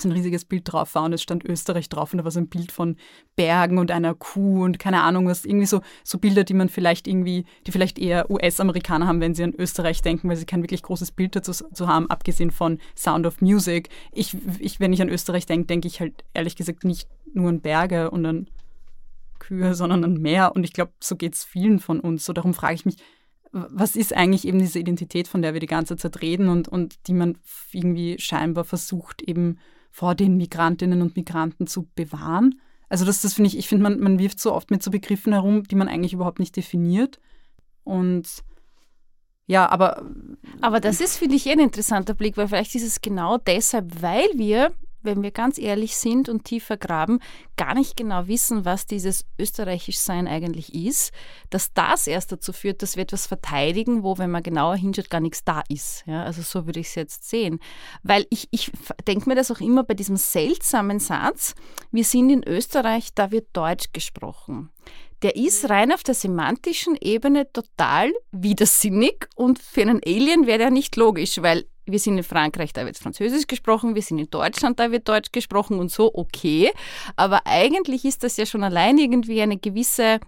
so 0.00 0.08
ein 0.08 0.12
riesiges 0.12 0.44
Bild 0.44 0.72
drauf 0.72 0.94
war 0.94 1.04
und 1.04 1.12
es 1.12 1.22
stand 1.22 1.44
Österreich 1.44 1.88
drauf 1.88 2.12
und 2.12 2.18
da 2.18 2.24
war 2.24 2.30
so 2.30 2.40
ein 2.40 2.48
Bild 2.48 2.72
von 2.72 2.96
Bergen 3.36 3.78
und 3.78 3.90
einer 3.90 4.14
Kuh 4.14 4.64
und 4.64 4.78
keine 4.78 5.02
Ahnung 5.02 5.26
was, 5.26 5.44
irgendwie 5.44 5.66
so, 5.66 5.82
so 6.02 6.18
Bilder, 6.18 6.44
die 6.44 6.54
man 6.54 6.68
vielleicht 6.68 7.06
irgendwie, 7.06 7.44
die 7.66 7.72
vielleicht 7.72 7.98
eher 7.98 8.30
US-Amerikaner 8.30 9.06
haben, 9.06 9.20
wenn 9.20 9.34
sie 9.34 9.44
an 9.44 9.54
Österreich 9.56 10.02
denken, 10.02 10.28
weil 10.28 10.36
sie 10.36 10.46
kein 10.46 10.62
wirklich 10.62 10.82
großes 10.82 11.12
Bild 11.12 11.36
dazu 11.36 11.52
zu 11.52 11.88
haben, 11.88 12.10
abgesehen 12.10 12.50
von 12.50 12.78
Sound 12.96 13.26
of 13.26 13.40
Music. 13.40 13.88
Ich, 14.12 14.36
ich 14.58 14.80
wenn 14.80 14.92
ich 14.92 15.02
an 15.02 15.08
Österreich 15.08 15.46
denke, 15.46 15.66
denke 15.66 15.86
ich 15.86 16.00
halt 16.00 16.24
ehrlich 16.34 16.56
gesagt 16.56 16.84
nicht 16.84 17.08
nur 17.32 17.48
an 17.48 17.60
Berge 17.60 18.10
und 18.10 18.26
an 18.26 18.48
Kühe, 19.38 19.74
sondern 19.74 20.04
an 20.04 20.14
Meer 20.14 20.52
und 20.56 20.64
ich 20.64 20.72
glaube, 20.72 20.92
so 21.00 21.16
geht 21.16 21.34
es 21.34 21.44
vielen 21.44 21.78
von 21.78 22.00
uns. 22.00 22.24
So 22.24 22.32
darum 22.32 22.54
frage 22.54 22.74
ich 22.74 22.86
mich, 22.86 22.96
was 23.54 23.94
ist 23.94 24.14
eigentlich 24.16 24.48
eben 24.48 24.58
diese 24.58 24.80
Identität, 24.80 25.28
von 25.28 25.40
der 25.40 25.52
wir 25.52 25.60
die 25.60 25.66
ganze 25.66 25.96
Zeit 25.96 26.20
reden 26.22 26.48
und, 26.48 26.66
und 26.66 27.06
die 27.06 27.14
man 27.14 27.38
irgendwie 27.72 28.18
scheinbar 28.18 28.64
versucht, 28.64 29.22
eben 29.22 29.58
vor 29.94 30.16
den 30.16 30.36
Migrantinnen 30.36 31.02
und 31.02 31.14
Migranten 31.14 31.68
zu 31.68 31.86
bewahren? 31.94 32.60
Also 32.88 33.04
das, 33.04 33.22
das 33.22 33.34
finde 33.34 33.46
ich, 33.46 33.56
ich 33.56 33.68
finde, 33.68 33.84
man, 33.84 34.00
man 34.00 34.18
wirft 34.18 34.40
so 34.40 34.52
oft 34.52 34.72
mit 34.72 34.82
so 34.82 34.90
Begriffen 34.90 35.32
herum, 35.32 35.62
die 35.62 35.76
man 35.76 35.86
eigentlich 35.86 36.12
überhaupt 36.12 36.40
nicht 36.40 36.56
definiert. 36.56 37.20
Und 37.84 38.26
ja, 39.46 39.68
aber. 39.68 40.04
Aber 40.60 40.80
das 40.80 41.00
ist, 41.00 41.16
finde 41.16 41.36
ich, 41.36 41.46
eh 41.46 41.52
ein 41.52 41.60
interessanter 41.60 42.14
Blick, 42.14 42.36
weil 42.36 42.48
vielleicht 42.48 42.74
ist 42.74 42.82
es 42.82 43.02
genau 43.02 43.38
deshalb, 43.38 44.02
weil 44.02 44.26
wir 44.34 44.72
wenn 45.04 45.22
wir 45.22 45.30
ganz 45.30 45.58
ehrlich 45.58 45.96
sind 45.96 46.28
und 46.28 46.44
tiefer 46.44 46.76
graben, 46.76 47.20
gar 47.56 47.74
nicht 47.74 47.96
genau 47.96 48.26
wissen, 48.26 48.64
was 48.64 48.86
dieses 48.86 49.24
Österreichischsein 49.38 50.26
eigentlich 50.26 50.74
ist, 50.74 51.12
dass 51.50 51.72
das 51.72 52.06
erst 52.06 52.32
dazu 52.32 52.52
führt, 52.52 52.82
dass 52.82 52.96
wir 52.96 53.02
etwas 53.02 53.26
verteidigen, 53.26 54.02
wo, 54.02 54.18
wenn 54.18 54.30
man 54.30 54.42
genauer 54.42 54.76
hinschaut, 54.76 55.10
gar 55.10 55.20
nichts 55.20 55.44
da 55.44 55.62
ist. 55.68 56.04
Ja, 56.06 56.24
also 56.24 56.42
so 56.42 56.66
würde 56.66 56.80
ich 56.80 56.88
es 56.88 56.94
jetzt 56.94 57.28
sehen. 57.28 57.60
Weil 58.02 58.26
ich, 58.30 58.48
ich 58.50 58.72
denke 59.06 59.28
mir 59.28 59.34
das 59.34 59.50
auch 59.50 59.60
immer 59.60 59.84
bei 59.84 59.94
diesem 59.94 60.16
seltsamen 60.16 60.98
Satz, 60.98 61.54
wir 61.90 62.04
sind 62.04 62.30
in 62.30 62.42
Österreich, 62.46 63.14
da 63.14 63.30
wird 63.30 63.48
Deutsch 63.52 63.92
gesprochen 63.92 64.70
der 65.22 65.36
ist 65.36 65.68
rein 65.70 65.92
auf 65.92 66.02
der 66.02 66.14
semantischen 66.14 66.96
Ebene 67.00 67.50
total 67.52 68.12
widersinnig 68.32 69.26
und 69.36 69.58
für 69.58 69.82
einen 69.82 70.00
Alien 70.04 70.46
wäre 70.46 70.58
der 70.58 70.70
nicht 70.70 70.96
logisch, 70.96 71.40
weil 71.40 71.64
wir 71.86 71.98
sind 71.98 72.16
in 72.16 72.24
Frankreich, 72.24 72.72
da 72.72 72.86
wird 72.86 72.98
Französisch 72.98 73.46
gesprochen, 73.46 73.94
wir 73.94 74.02
sind 74.02 74.18
in 74.18 74.30
Deutschland, 74.30 74.80
da 74.80 74.90
wird 74.90 75.08
Deutsch 75.08 75.32
gesprochen 75.32 75.78
und 75.78 75.90
so, 75.90 76.10
okay. 76.14 76.70
Aber 77.16 77.42
eigentlich 77.44 78.04
ist 78.04 78.24
das 78.24 78.36
ja 78.36 78.46
schon 78.46 78.64
allein 78.64 78.96
irgendwie 78.96 79.42
eine 79.42 79.58
gewisse, 79.58 80.18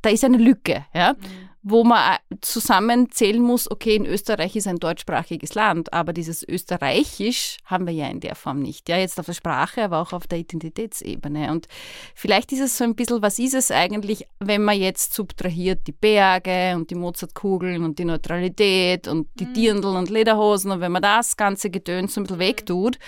da 0.00 0.08
ist 0.10 0.24
eine 0.24 0.38
Lücke, 0.38 0.86
ja. 0.94 1.12
Mhm 1.12 1.53
wo 1.66 1.82
man 1.82 2.16
äh, 2.16 2.36
zusammenzählen 2.42 3.40
muss, 3.40 3.70
okay, 3.70 3.96
in 3.96 4.04
Österreich 4.04 4.54
ist 4.54 4.68
ein 4.68 4.76
deutschsprachiges 4.76 5.54
Land, 5.54 5.94
aber 5.94 6.12
dieses 6.12 6.46
Österreichisch 6.46 7.56
haben 7.64 7.86
wir 7.86 7.94
ja 7.94 8.06
in 8.08 8.20
der 8.20 8.34
Form 8.34 8.60
nicht. 8.60 8.86
Ja, 8.90 8.98
jetzt 8.98 9.18
auf 9.18 9.24
der 9.24 9.32
Sprache, 9.32 9.84
aber 9.84 10.00
auch 10.00 10.12
auf 10.12 10.26
der 10.26 10.38
Identitätsebene. 10.38 11.50
Und 11.50 11.66
vielleicht 12.14 12.52
ist 12.52 12.60
es 12.60 12.76
so 12.76 12.84
ein 12.84 12.94
bisschen, 12.94 13.22
was 13.22 13.38
ist 13.38 13.54
es 13.54 13.70
eigentlich, 13.70 14.26
wenn 14.40 14.62
man 14.62 14.78
jetzt 14.78 15.14
subtrahiert 15.14 15.86
die 15.86 15.92
Berge 15.92 16.74
und 16.76 16.90
die 16.90 16.96
Mozartkugeln 16.96 17.82
und 17.82 17.98
die 17.98 18.04
Neutralität 18.04 19.08
und 19.08 19.28
die 19.40 19.46
mhm. 19.46 19.54
Dirndl 19.54 19.96
und 19.96 20.10
Lederhosen 20.10 20.70
und 20.70 20.80
wenn 20.80 20.92
man 20.92 21.02
das 21.02 21.38
ganze 21.38 21.70
Gedöns 21.70 22.12
so 22.12 22.20
ein 22.20 22.24
bisschen 22.24 22.40
wegtut, 22.40 22.98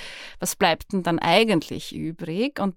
was 0.41 0.56
bleibt 0.56 0.94
denn 0.94 1.03
dann 1.03 1.19
eigentlich 1.19 1.94
übrig? 1.94 2.58
Und 2.58 2.75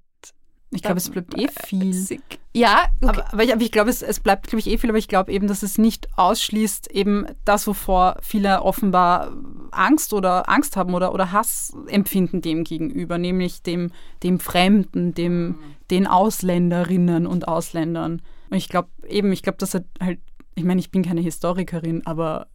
ich 0.72 0.84
glaube, 0.84 0.98
es 0.98 1.10
bleibt 1.10 1.36
eh 1.36 1.48
viel. 1.66 2.20
Ja, 2.54 2.86
okay. 3.02 3.10
aber, 3.10 3.34
aber, 3.34 3.44
ich, 3.44 3.54
aber 3.54 3.62
ich 3.62 3.72
glaube, 3.72 3.90
es, 3.90 4.04
es 4.04 4.20
bleibt, 4.20 4.48
glaube 4.48 4.60
ich, 4.60 4.68
eh 4.68 4.78
viel, 4.78 4.90
aber 4.90 5.00
ich 5.00 5.08
glaube 5.08 5.32
eben, 5.32 5.48
dass 5.48 5.64
es 5.64 5.80
nicht 5.80 6.08
ausschließt, 6.16 6.92
eben 6.92 7.26
das, 7.44 7.66
wovor 7.66 8.18
viele 8.22 8.62
offenbar 8.62 9.36
Angst 9.72 10.14
oder 10.14 10.48
Angst 10.48 10.78
haben 10.78 10.94
oder, 10.94 11.14
oder 11.14 11.32
Hass 11.32 11.76
empfinden 11.88 12.42
dem 12.42 12.64
gegenüber, 12.64 13.18
nämlich 13.18 13.64
dem, 13.64 13.92
dem 14.22 14.40
Fremden, 14.40 15.14
dem, 15.16 15.48
mhm. 15.48 15.58
den 15.90 16.08
Ausländerinnen 16.08 17.26
und 17.26 17.48
Ausländern. 17.48 18.22
Und 18.52 18.58
ich 18.58 18.70
glaube 18.70 18.90
eben, 19.08 19.32
ich 19.32 19.42
glaube, 19.42 19.58
dass 19.58 19.74
halt, 19.74 19.86
halt, 20.00 20.20
ich 20.54 20.64
meine, 20.64 20.80
ich 20.80 20.92
bin 20.92 21.04
keine 21.04 21.22
Historikerin, 21.22 22.06
aber 22.06 22.48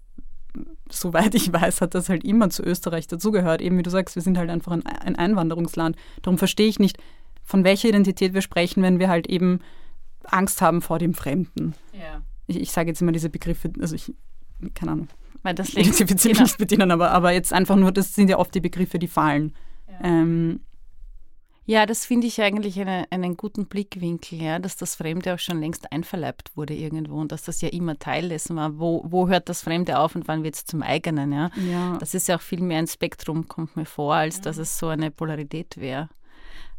soweit 0.90 1.34
ich 1.34 1.52
weiß, 1.52 1.80
hat 1.80 1.94
das 1.94 2.08
halt 2.08 2.24
immer 2.24 2.50
zu 2.50 2.62
Österreich 2.62 3.08
dazugehört. 3.08 3.60
Eben 3.60 3.76
wie 3.78 3.82
du 3.82 3.90
sagst, 3.90 4.14
wir 4.14 4.22
sind 4.22 4.38
halt 4.38 4.50
einfach 4.50 4.72
ein, 4.72 4.86
ein 4.86 5.16
Einwanderungsland. 5.16 5.96
Darum 6.22 6.38
verstehe 6.38 6.68
ich 6.68 6.78
nicht, 6.78 6.98
von 7.44 7.64
welcher 7.64 7.88
Identität 7.88 8.34
wir 8.34 8.42
sprechen, 8.42 8.82
wenn 8.82 8.98
wir 8.98 9.08
halt 9.08 9.28
eben 9.28 9.60
Angst 10.24 10.62
haben 10.62 10.82
vor 10.82 10.98
dem 10.98 11.14
Fremden. 11.14 11.74
Ja. 11.92 12.22
Ich, 12.46 12.60
ich 12.60 12.72
sage 12.72 12.88
jetzt 12.88 13.02
immer 13.02 13.12
diese 13.12 13.30
Begriffe, 13.30 13.70
also 13.80 13.94
ich, 13.94 14.12
keine 14.74 14.92
Ahnung. 14.92 15.08
Weil 15.42 15.54
das 15.54 15.68
ich 15.68 15.78
identifiziere 15.78 16.34
genau. 16.34 16.44
nicht 16.44 16.58
mit 16.58 16.72
ihnen, 16.72 16.90
aber, 16.90 17.10
aber 17.10 17.32
jetzt 17.32 17.52
einfach 17.52 17.76
nur, 17.76 17.92
das 17.92 18.14
sind 18.14 18.30
ja 18.30 18.38
oft 18.38 18.54
die 18.54 18.60
Begriffe, 18.60 18.98
die 18.98 19.08
fallen. 19.08 19.54
Ja. 19.88 19.98
Ähm, 20.02 20.60
ja, 21.66 21.86
das 21.86 22.04
finde 22.04 22.26
ich 22.26 22.42
eigentlich 22.42 22.78
eine, 22.78 23.06
einen 23.10 23.38
guten 23.38 23.66
Blickwinkel, 23.66 24.40
ja, 24.40 24.58
dass 24.58 24.76
das 24.76 24.96
Fremde 24.96 25.32
auch 25.32 25.38
schon 25.38 25.60
längst 25.60 25.92
einverleibt 25.92 26.54
wurde 26.56 26.74
irgendwo 26.74 27.18
und 27.18 27.32
dass 27.32 27.44
das 27.44 27.62
ja 27.62 27.70
immer 27.70 27.98
Teil 27.98 28.28
dessen 28.28 28.56
war. 28.56 28.78
Wo, 28.78 29.02
wo 29.08 29.28
hört 29.28 29.48
das 29.48 29.62
Fremde 29.62 29.98
auf 29.98 30.14
und 30.14 30.28
wann 30.28 30.44
wird 30.44 30.56
es 30.56 30.66
zum 30.66 30.82
eigenen? 30.82 31.32
Ja? 31.32 31.50
ja? 31.70 31.96
Das 31.98 32.12
ist 32.12 32.28
ja 32.28 32.36
auch 32.36 32.42
viel 32.42 32.60
mehr 32.60 32.78
ein 32.78 32.86
Spektrum, 32.86 33.48
kommt 33.48 33.76
mir 33.76 33.86
vor, 33.86 34.14
als 34.14 34.36
ja. 34.36 34.42
dass 34.42 34.58
es 34.58 34.78
so 34.78 34.88
eine 34.88 35.10
Polarität 35.10 35.78
wäre. 35.78 36.10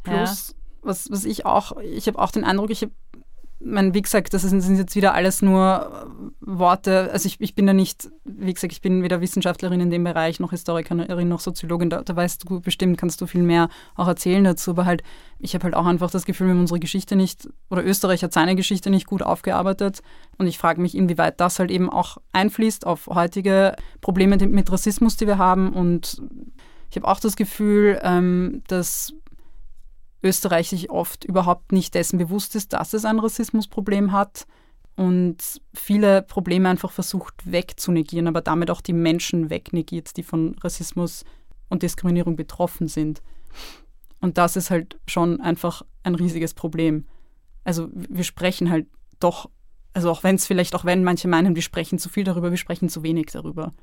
Plus, 0.06 0.48
ja. 0.50 0.54
was, 0.82 1.10
was 1.10 1.24
ich 1.24 1.46
auch, 1.46 1.76
ich 1.78 2.06
habe 2.06 2.18
auch 2.18 2.30
den 2.30 2.44
Eindruck, 2.44 2.70
ich 2.70 2.82
habe 2.82 2.92
mein, 3.58 3.94
wie 3.94 4.02
gesagt, 4.02 4.34
das 4.34 4.42
sind, 4.42 4.78
jetzt 4.78 4.96
wieder 4.96 5.14
alles 5.14 5.40
nur 5.40 6.10
Worte. 6.40 7.10
Also 7.12 7.26
ich, 7.26 7.40
ich 7.40 7.54
bin 7.54 7.66
da 7.66 7.72
nicht, 7.72 8.10
wie 8.24 8.52
gesagt, 8.52 8.72
ich 8.72 8.82
bin 8.82 9.02
weder 9.02 9.20
Wissenschaftlerin 9.20 9.80
in 9.80 9.90
dem 9.90 10.04
Bereich, 10.04 10.40
noch 10.40 10.50
Historikerin, 10.50 11.28
noch 11.28 11.40
Soziologin. 11.40 11.88
Da, 11.88 12.02
da 12.02 12.14
weißt 12.14 12.48
du 12.48 12.60
bestimmt, 12.60 12.98
kannst 12.98 13.20
du 13.20 13.26
viel 13.26 13.42
mehr 13.42 13.68
auch 13.94 14.08
erzählen 14.08 14.44
dazu. 14.44 14.72
Aber 14.72 14.84
halt, 14.84 15.02
ich 15.38 15.54
habe 15.54 15.64
halt 15.64 15.74
auch 15.74 15.86
einfach 15.86 16.10
das 16.10 16.26
Gefühl, 16.26 16.48
wir 16.48 16.54
haben 16.54 16.60
unsere 16.60 16.80
Geschichte 16.80 17.16
nicht, 17.16 17.48
oder 17.70 17.84
Österreich 17.84 18.22
hat 18.22 18.32
seine 18.32 18.56
Geschichte 18.56 18.90
nicht 18.90 19.06
gut 19.06 19.22
aufgearbeitet. 19.22 20.02
Und 20.36 20.46
ich 20.46 20.58
frage 20.58 20.80
mich, 20.80 20.94
inwieweit 20.94 21.40
das 21.40 21.58
halt 21.58 21.70
eben 21.70 21.88
auch 21.88 22.18
einfließt 22.32 22.86
auf 22.86 23.06
heutige 23.06 23.74
Probleme 24.02 24.36
mit 24.36 24.70
Rassismus, 24.70 25.16
die 25.16 25.26
wir 25.26 25.38
haben. 25.38 25.72
Und 25.72 26.20
ich 26.90 26.96
habe 26.96 27.08
auch 27.08 27.20
das 27.20 27.36
Gefühl, 27.36 27.98
ähm, 28.02 28.62
dass 28.68 29.14
Österreich 30.26 30.68
sich 30.68 30.90
oft 30.90 31.24
überhaupt 31.24 31.72
nicht 31.72 31.94
dessen 31.94 32.18
bewusst 32.18 32.54
ist, 32.54 32.72
dass 32.72 32.92
es 32.92 33.04
ein 33.04 33.18
Rassismusproblem 33.18 34.12
hat 34.12 34.46
und 34.96 35.60
viele 35.74 36.22
Probleme 36.22 36.68
einfach 36.68 36.90
versucht 36.90 37.34
wegzunegieren, 37.50 38.28
aber 38.28 38.40
damit 38.40 38.70
auch 38.70 38.80
die 38.80 38.94
Menschen 38.94 39.50
wegnegiert, 39.50 40.16
die 40.16 40.22
von 40.22 40.56
Rassismus 40.62 41.24
und 41.68 41.82
Diskriminierung 41.82 42.36
betroffen 42.36 42.88
sind. 42.88 43.22
Und 44.20 44.38
das 44.38 44.56
ist 44.56 44.70
halt 44.70 44.98
schon 45.06 45.40
einfach 45.40 45.82
ein 46.02 46.14
riesiges 46.14 46.54
Problem. 46.54 47.06
Also 47.64 47.88
wir 47.92 48.24
sprechen 48.24 48.70
halt 48.70 48.86
doch, 49.20 49.50
also 49.92 50.10
auch 50.10 50.24
wenn 50.24 50.36
es 50.36 50.46
vielleicht, 50.46 50.74
auch 50.74 50.84
wenn 50.84 51.04
manche 51.04 51.28
meinen, 51.28 51.54
wir 51.54 51.62
sprechen 51.62 51.98
zu 51.98 52.08
viel 52.08 52.24
darüber, 52.24 52.50
wir 52.50 52.58
sprechen 52.58 52.88
zu 52.88 53.02
wenig 53.02 53.26
darüber. 53.26 53.74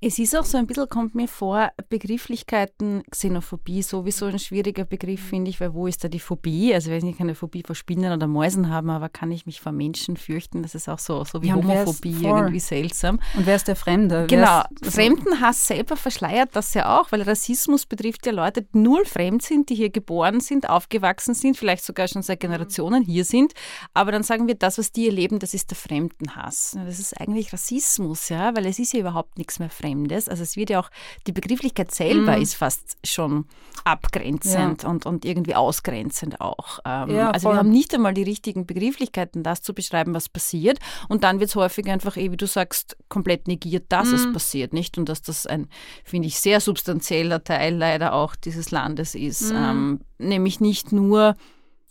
Es 0.00 0.18
ist 0.18 0.36
auch 0.36 0.44
so 0.44 0.58
ein 0.58 0.66
bisschen, 0.66 0.88
kommt 0.88 1.14
mir 1.14 1.28
vor, 1.28 1.70
Begrifflichkeiten, 1.88 3.02
Xenophobie 3.10 3.82
sowieso 3.82 4.26
ein 4.26 4.38
schwieriger 4.38 4.84
Begriff, 4.84 5.20
finde 5.20 5.50
ich, 5.50 5.60
weil 5.60 5.74
wo 5.74 5.86
ist 5.86 6.04
da 6.04 6.08
die 6.08 6.20
Phobie? 6.20 6.74
Also 6.74 6.90
wenn 6.90 7.06
ich 7.06 7.18
keine 7.18 7.34
Phobie 7.34 7.62
vor 7.66 7.74
Spinnen 7.74 8.12
oder 8.12 8.26
Mäusen 8.26 8.70
habe, 8.70 8.92
aber 8.92 9.08
kann 9.08 9.30
ich 9.30 9.46
mich 9.46 9.60
vor 9.60 9.72
Menschen 9.72 10.16
fürchten? 10.16 10.62
Das 10.62 10.74
ist 10.74 10.88
auch 10.88 10.98
so, 10.98 11.24
so 11.24 11.42
wie 11.42 11.48
ja, 11.48 11.54
Homophobie 11.54 12.16
irgendwie 12.22 12.60
seltsam. 12.60 13.20
Und 13.36 13.46
wer 13.46 13.56
ist 13.56 13.68
der 13.68 13.76
Fremde? 13.76 14.26
Genau, 14.28 14.62
Fremdenhass 14.82 15.66
selber 15.66 15.96
verschleiert 15.96 16.50
das 16.52 16.74
ja 16.74 16.98
auch, 16.98 17.10
weil 17.12 17.22
Rassismus 17.22 17.86
betrifft 17.86 18.26
ja 18.26 18.32
Leute, 18.32 18.62
die 18.62 18.78
null 18.78 19.04
fremd 19.04 19.42
sind, 19.42 19.70
die 19.70 19.74
hier 19.74 19.90
geboren 19.90 20.40
sind, 20.40 20.68
aufgewachsen 20.68 21.34
sind, 21.34 21.56
vielleicht 21.56 21.84
sogar 21.84 22.08
schon 22.08 22.22
seit 22.22 22.40
Generationen 22.40 23.02
hier 23.02 23.24
sind, 23.24 23.54
aber 23.94 24.12
dann 24.12 24.22
sagen 24.22 24.46
wir, 24.46 24.54
das, 24.54 24.78
was 24.78 24.92
die 24.92 25.06
erleben, 25.06 25.38
das 25.38 25.54
ist 25.54 25.70
der 25.70 25.76
Fremdenhass. 25.76 26.76
Das 26.84 26.98
ist 26.98 27.18
eigentlich 27.20 27.52
Rassismus, 27.52 28.28
ja, 28.28 28.54
weil 28.54 28.66
es 28.66 28.78
ist 28.78 28.92
ja 28.92 29.00
überhaupt 29.00 29.38
nichts 29.38 29.47
mehr 29.58 29.70
Fremdes. 29.70 30.28
Also 30.28 30.42
es 30.42 30.56
wird 30.56 30.70
ja 30.70 30.80
auch, 30.80 30.90
die 31.26 31.32
Begrifflichkeit 31.32 31.92
selber 31.92 32.36
mm. 32.36 32.42
ist 32.42 32.54
fast 32.54 32.98
schon 33.04 33.46
abgrenzend 33.84 34.82
ja. 34.82 34.88
und, 34.88 35.06
und 35.06 35.24
irgendwie 35.24 35.54
ausgrenzend 35.54 36.40
auch. 36.40 36.80
Ähm, 36.84 37.10
ja, 37.10 37.30
also 37.30 37.50
wir 37.50 37.56
haben 37.56 37.70
nicht 37.70 37.94
einmal 37.94 38.14
die 38.14 38.22
richtigen 38.22 38.66
Begrifflichkeiten, 38.66 39.42
das 39.42 39.62
zu 39.62 39.74
beschreiben, 39.74 40.14
was 40.14 40.28
passiert. 40.28 40.78
Und 41.08 41.24
dann 41.24 41.40
wird 41.40 41.50
es 41.50 41.56
häufig 41.56 41.88
einfach, 41.88 42.16
eh, 42.16 42.30
wie 42.30 42.36
du 42.36 42.46
sagst, 42.46 42.96
komplett 43.08 43.48
negiert, 43.48 43.86
dass 43.88 44.10
mm. 44.10 44.14
es 44.14 44.32
passiert, 44.32 44.72
nicht? 44.72 44.98
Und 44.98 45.08
dass 45.08 45.22
das 45.22 45.46
ein, 45.46 45.68
finde 46.04 46.28
ich, 46.28 46.38
sehr 46.38 46.60
substanzieller 46.60 47.42
Teil 47.42 47.74
leider 47.74 48.12
auch 48.12 48.36
dieses 48.36 48.70
Landes 48.70 49.14
ist. 49.14 49.52
Mm. 49.52 49.56
Ähm, 49.56 50.00
nämlich 50.18 50.60
nicht 50.60 50.92
nur 50.92 51.36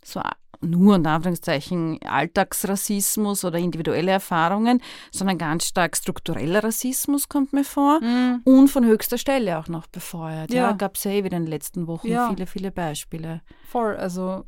so 0.03 0.21
nur 0.61 0.95
in 0.95 1.05
Anführungszeichen 1.05 1.99
Alltagsrassismus 2.03 3.45
oder 3.45 3.57
individuelle 3.57 4.11
Erfahrungen, 4.11 4.81
sondern 5.11 5.37
ganz 5.37 5.65
stark 5.65 5.97
struktureller 5.97 6.63
Rassismus 6.63 7.29
kommt 7.29 7.53
mir 7.53 7.63
vor 7.63 7.99
mhm. 8.01 8.41
und 8.43 8.69
von 8.69 8.85
höchster 8.85 9.17
Stelle 9.17 9.57
auch 9.57 9.67
noch 9.67 9.87
befeuert. 9.87 10.51
Ja, 10.51 10.69
ja 10.69 10.71
gab 10.73 10.95
es 10.95 11.03
ja 11.03 11.11
eh 11.11 11.23
wieder 11.23 11.37
in 11.37 11.43
den 11.43 11.51
letzten 11.51 11.87
Wochen 11.87 12.07
ja. 12.07 12.29
viele, 12.29 12.47
viele 12.47 12.71
Beispiele. 12.71 13.41
Voll, 13.67 13.95
also 13.95 14.43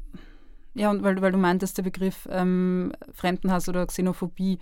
ja, 0.74 0.90
und 0.92 1.04
weil, 1.04 1.22
weil 1.22 1.32
du 1.32 1.38
meintest, 1.38 1.78
der 1.78 1.84
Begriff 1.84 2.28
ähm, 2.32 2.94
Fremdenhass 3.12 3.68
oder 3.68 3.86
Xenophobie, 3.86 4.60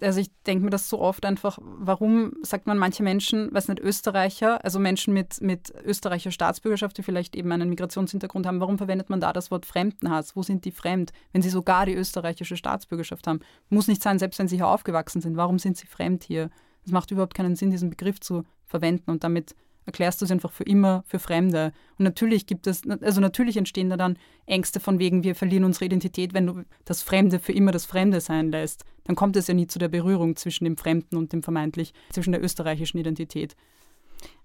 also 0.00 0.20
ich 0.20 0.30
denke 0.46 0.64
mir 0.64 0.70
das 0.70 0.88
so 0.88 1.00
oft 1.00 1.24
einfach, 1.24 1.58
warum 1.60 2.32
sagt 2.42 2.66
man 2.66 2.78
manche 2.78 3.02
Menschen, 3.02 3.52
weiß 3.52 3.68
nicht, 3.68 3.80
Österreicher, 3.80 4.64
also 4.64 4.78
Menschen 4.78 5.12
mit, 5.12 5.40
mit 5.40 5.72
österreichischer 5.84 6.30
Staatsbürgerschaft, 6.30 6.96
die 6.98 7.02
vielleicht 7.02 7.34
eben 7.34 7.50
einen 7.50 7.68
Migrationshintergrund 7.68 8.46
haben, 8.46 8.60
warum 8.60 8.78
verwendet 8.78 9.10
man 9.10 9.20
da 9.20 9.32
das 9.32 9.50
Wort 9.50 9.66
Fremdenhass? 9.66 10.36
Wo 10.36 10.42
sind 10.42 10.64
die 10.64 10.70
fremd, 10.70 11.12
wenn 11.32 11.42
sie 11.42 11.50
sogar 11.50 11.86
die 11.86 11.94
österreichische 11.94 12.56
Staatsbürgerschaft 12.56 13.26
haben? 13.26 13.40
Muss 13.68 13.88
nicht 13.88 14.02
sein, 14.02 14.18
selbst 14.18 14.38
wenn 14.38 14.48
sie 14.48 14.56
hier 14.56 14.68
aufgewachsen 14.68 15.20
sind, 15.20 15.36
warum 15.36 15.58
sind 15.58 15.76
sie 15.76 15.86
fremd 15.86 16.22
hier? 16.22 16.50
Es 16.84 16.92
macht 16.92 17.10
überhaupt 17.10 17.34
keinen 17.34 17.56
Sinn, 17.56 17.70
diesen 17.70 17.90
Begriff 17.90 18.20
zu 18.20 18.44
verwenden 18.66 19.10
und 19.10 19.24
damit 19.24 19.54
erklärst 19.90 20.20
du 20.20 20.24
es 20.24 20.30
einfach 20.30 20.52
für 20.52 20.62
immer 20.62 21.02
für 21.06 21.18
Fremde. 21.18 21.72
Und 21.98 22.04
natürlich 22.04 22.46
gibt 22.46 22.66
es, 22.68 22.82
also 22.88 23.20
natürlich 23.20 23.56
entstehen 23.56 23.90
da 23.90 23.96
dann 23.96 24.16
Ängste 24.46 24.78
von 24.78 25.00
wegen, 25.00 25.24
wir 25.24 25.34
verlieren 25.34 25.64
unsere 25.64 25.84
Identität, 25.84 26.32
wenn 26.32 26.46
du 26.46 26.64
das 26.84 27.02
Fremde 27.02 27.40
für 27.40 27.52
immer 27.52 27.72
das 27.72 27.86
Fremde 27.86 28.20
sein 28.20 28.50
lässt. 28.50 28.84
Dann 29.04 29.16
kommt 29.16 29.36
es 29.36 29.48
ja 29.48 29.54
nie 29.54 29.66
zu 29.66 29.80
der 29.80 29.88
Berührung 29.88 30.36
zwischen 30.36 30.64
dem 30.64 30.76
Fremden 30.76 31.16
und 31.16 31.32
dem 31.32 31.42
vermeintlich, 31.42 31.92
zwischen 32.10 32.32
der 32.32 32.42
österreichischen 32.42 32.98
Identität. 32.98 33.56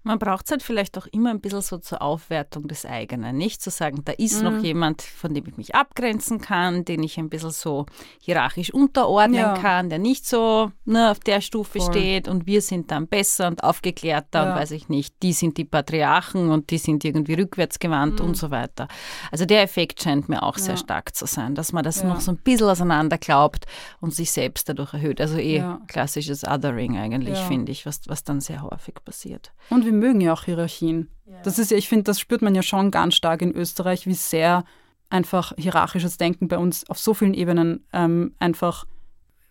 Man 0.06 0.20
braucht 0.20 0.46
es 0.46 0.52
halt 0.52 0.62
vielleicht 0.62 0.96
auch 0.98 1.08
immer 1.08 1.30
ein 1.30 1.40
bisschen 1.40 1.62
so 1.62 1.78
zur 1.78 2.00
Aufwertung 2.00 2.68
des 2.68 2.86
eigenen. 2.86 3.36
Nicht 3.36 3.60
zu 3.60 3.70
sagen, 3.70 4.02
da 4.04 4.12
ist 4.12 4.38
mhm. 4.38 4.44
noch 4.44 4.62
jemand, 4.62 5.02
von 5.02 5.34
dem 5.34 5.44
ich 5.48 5.56
mich 5.56 5.74
abgrenzen 5.74 6.40
kann, 6.40 6.84
den 6.84 7.02
ich 7.02 7.18
ein 7.18 7.28
bisschen 7.28 7.50
so 7.50 7.86
hierarchisch 8.20 8.72
unterordnen 8.72 9.40
ja. 9.40 9.58
kann, 9.58 9.88
der 9.90 9.98
nicht 9.98 10.24
so 10.24 10.70
ne, 10.84 11.10
auf 11.10 11.18
der 11.18 11.40
Stufe 11.40 11.80
Voll. 11.80 11.90
steht 11.90 12.28
und 12.28 12.46
wir 12.46 12.62
sind 12.62 12.92
dann 12.92 13.08
besser 13.08 13.48
und 13.48 13.64
aufgeklärter 13.64 14.44
ja. 14.44 14.48
und 14.52 14.60
weiß 14.60 14.70
ich 14.70 14.88
nicht, 14.88 15.12
die 15.24 15.32
sind 15.32 15.58
die 15.58 15.64
Patriarchen 15.64 16.50
und 16.50 16.70
die 16.70 16.78
sind 16.78 17.04
irgendwie 17.04 17.34
rückwärtsgewandt 17.34 18.20
mhm. 18.20 18.26
und 18.26 18.36
so 18.36 18.52
weiter. 18.52 18.86
Also 19.32 19.44
der 19.44 19.62
Effekt 19.62 20.00
scheint 20.00 20.28
mir 20.28 20.44
auch 20.44 20.56
ja. 20.56 20.62
sehr 20.62 20.76
stark 20.76 21.16
zu 21.16 21.26
sein, 21.26 21.56
dass 21.56 21.72
man 21.72 21.82
das 21.82 22.04
noch 22.04 22.20
so 22.20 22.30
ein 22.30 22.36
bisschen 22.36 22.68
auseinander 22.68 23.18
glaubt 23.18 23.66
und 24.00 24.14
sich 24.14 24.30
selbst 24.30 24.68
dadurch 24.68 24.94
erhöht. 24.94 25.20
Also 25.20 25.36
eh 25.36 25.64
klassisches 25.88 26.44
Othering 26.44 26.96
eigentlich, 26.96 27.38
finde 27.38 27.72
ich, 27.72 27.86
was, 27.86 28.02
was 28.06 28.22
dann 28.22 28.40
sehr 28.40 28.62
häufig 28.62 28.94
passiert. 29.04 29.52
Und 29.68 29.84
wir 29.84 29.95
mögen 29.96 30.20
ja 30.20 30.32
auch 30.32 30.44
Hierarchien. 30.44 31.08
Ja. 31.26 31.34
Das 31.42 31.58
ist 31.58 31.70
ja, 31.70 31.76
ich 31.76 31.88
finde, 31.88 32.04
das 32.04 32.20
spürt 32.20 32.42
man 32.42 32.54
ja 32.54 32.62
schon 32.62 32.90
ganz 32.90 33.14
stark 33.14 33.42
in 33.42 33.52
Österreich, 33.52 34.06
wie 34.06 34.14
sehr 34.14 34.64
einfach 35.10 35.52
hierarchisches 35.56 36.16
Denken 36.16 36.48
bei 36.48 36.58
uns 36.58 36.88
auf 36.88 36.98
so 36.98 37.14
vielen 37.14 37.34
Ebenen 37.34 37.84
ähm, 37.92 38.34
einfach 38.38 38.86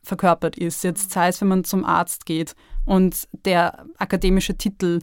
verkörpert 0.03 0.57
ist. 0.57 0.83
Jetzt 0.83 1.11
sei 1.11 1.29
es, 1.29 1.41
wenn 1.41 1.47
man 1.47 1.63
zum 1.63 1.83
Arzt 1.83 2.25
geht 2.25 2.55
und 2.85 3.27
der 3.45 3.85
akademische 3.97 4.57
Titel 4.57 4.99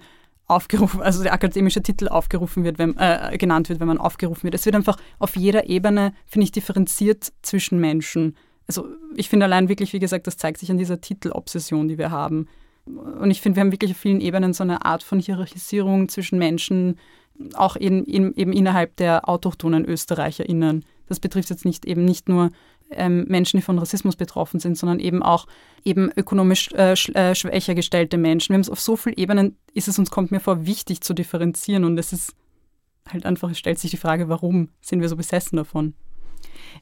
aufgerufen, 0.46 1.02
also 1.02 1.22
der 1.22 1.32
akademische 1.32 1.82
Titel 1.82 2.08
aufgerufen 2.08 2.64
wird, 2.64 2.78
wenn, 2.78 2.96
äh, 2.99 3.37
genannt 3.38 3.68
wird, 3.68 3.80
wenn 3.80 3.88
man 3.88 3.99
aufgerufen 3.99 4.44
wird. 4.44 4.54
Es 4.54 4.64
wird 4.64 4.76
einfach 4.76 4.96
auf 5.18 5.37
jeder 5.37 5.68
Ebene, 5.68 6.12
finde 6.26 6.44
ich, 6.44 6.52
differenziert 6.52 7.32
zwischen 7.42 7.78
Menschen. 7.80 8.37
Also 8.66 8.87
ich 9.16 9.28
finde 9.28 9.46
allein 9.46 9.68
wirklich, 9.68 9.92
wie 9.92 9.99
gesagt, 9.99 10.26
das 10.26 10.37
zeigt 10.37 10.58
sich 10.58 10.70
an 10.70 10.78
dieser 10.78 11.00
Titelobsession, 11.00 11.88
die 11.88 11.99
wir 11.99 12.11
haben. 12.11 12.49
Und 12.84 13.30
ich 13.30 13.40
finde, 13.40 13.56
wir 13.56 13.60
haben 13.62 13.72
wirklich 13.72 13.92
auf 13.92 13.96
vielen 13.96 14.20
Ebenen 14.20 14.52
so 14.52 14.64
eine 14.64 14.84
Art 14.84 15.02
von 15.02 15.20
Hierarchisierung 15.20 16.08
zwischen 16.08 16.38
Menschen, 16.38 16.98
auch 17.54 17.76
in, 17.76 18.04
in, 18.04 18.34
eben 18.34 18.52
innerhalb 18.52 18.96
der 18.96 19.28
autochthonen 19.28 19.84
ÖsterreicherInnen. 19.84 20.84
Das 21.06 21.20
betrifft 21.20 21.50
jetzt 21.50 21.64
nicht 21.64 21.84
eben 21.84 22.04
nicht 22.04 22.28
nur 22.28 22.50
ähm, 22.90 23.24
Menschen, 23.28 23.58
die 23.58 23.62
von 23.62 23.78
Rassismus 23.78 24.16
betroffen 24.16 24.60
sind, 24.60 24.76
sondern 24.76 25.00
eben 25.00 25.22
auch 25.22 25.46
eben 25.84 26.10
ökonomisch 26.16 26.70
äh, 26.72 26.92
äh, 26.92 27.34
schwächer 27.34 27.74
gestellte 27.74 28.18
Menschen. 28.18 28.50
Wir 28.50 28.54
haben 28.54 28.62
es 28.62 28.70
auf 28.70 28.80
so 28.80 28.96
vielen 28.96 29.16
Ebenen, 29.16 29.56
ist 29.72 29.88
es 29.88 29.98
uns, 29.98 30.10
kommt 30.10 30.30
mir 30.30 30.40
vor, 30.40 30.66
wichtig 30.66 31.00
zu 31.00 31.14
differenzieren 31.14 31.84
und 31.84 31.98
es 31.98 32.12
ist 32.12 32.34
halt 33.08 33.26
einfach, 33.26 33.50
es 33.50 33.58
stellt 33.58 33.78
sich 33.78 33.90
die 33.90 33.96
Frage, 33.96 34.28
warum 34.28 34.68
sind 34.80 35.00
wir 35.00 35.08
so 35.08 35.16
besessen 35.16 35.56
davon? 35.56 35.94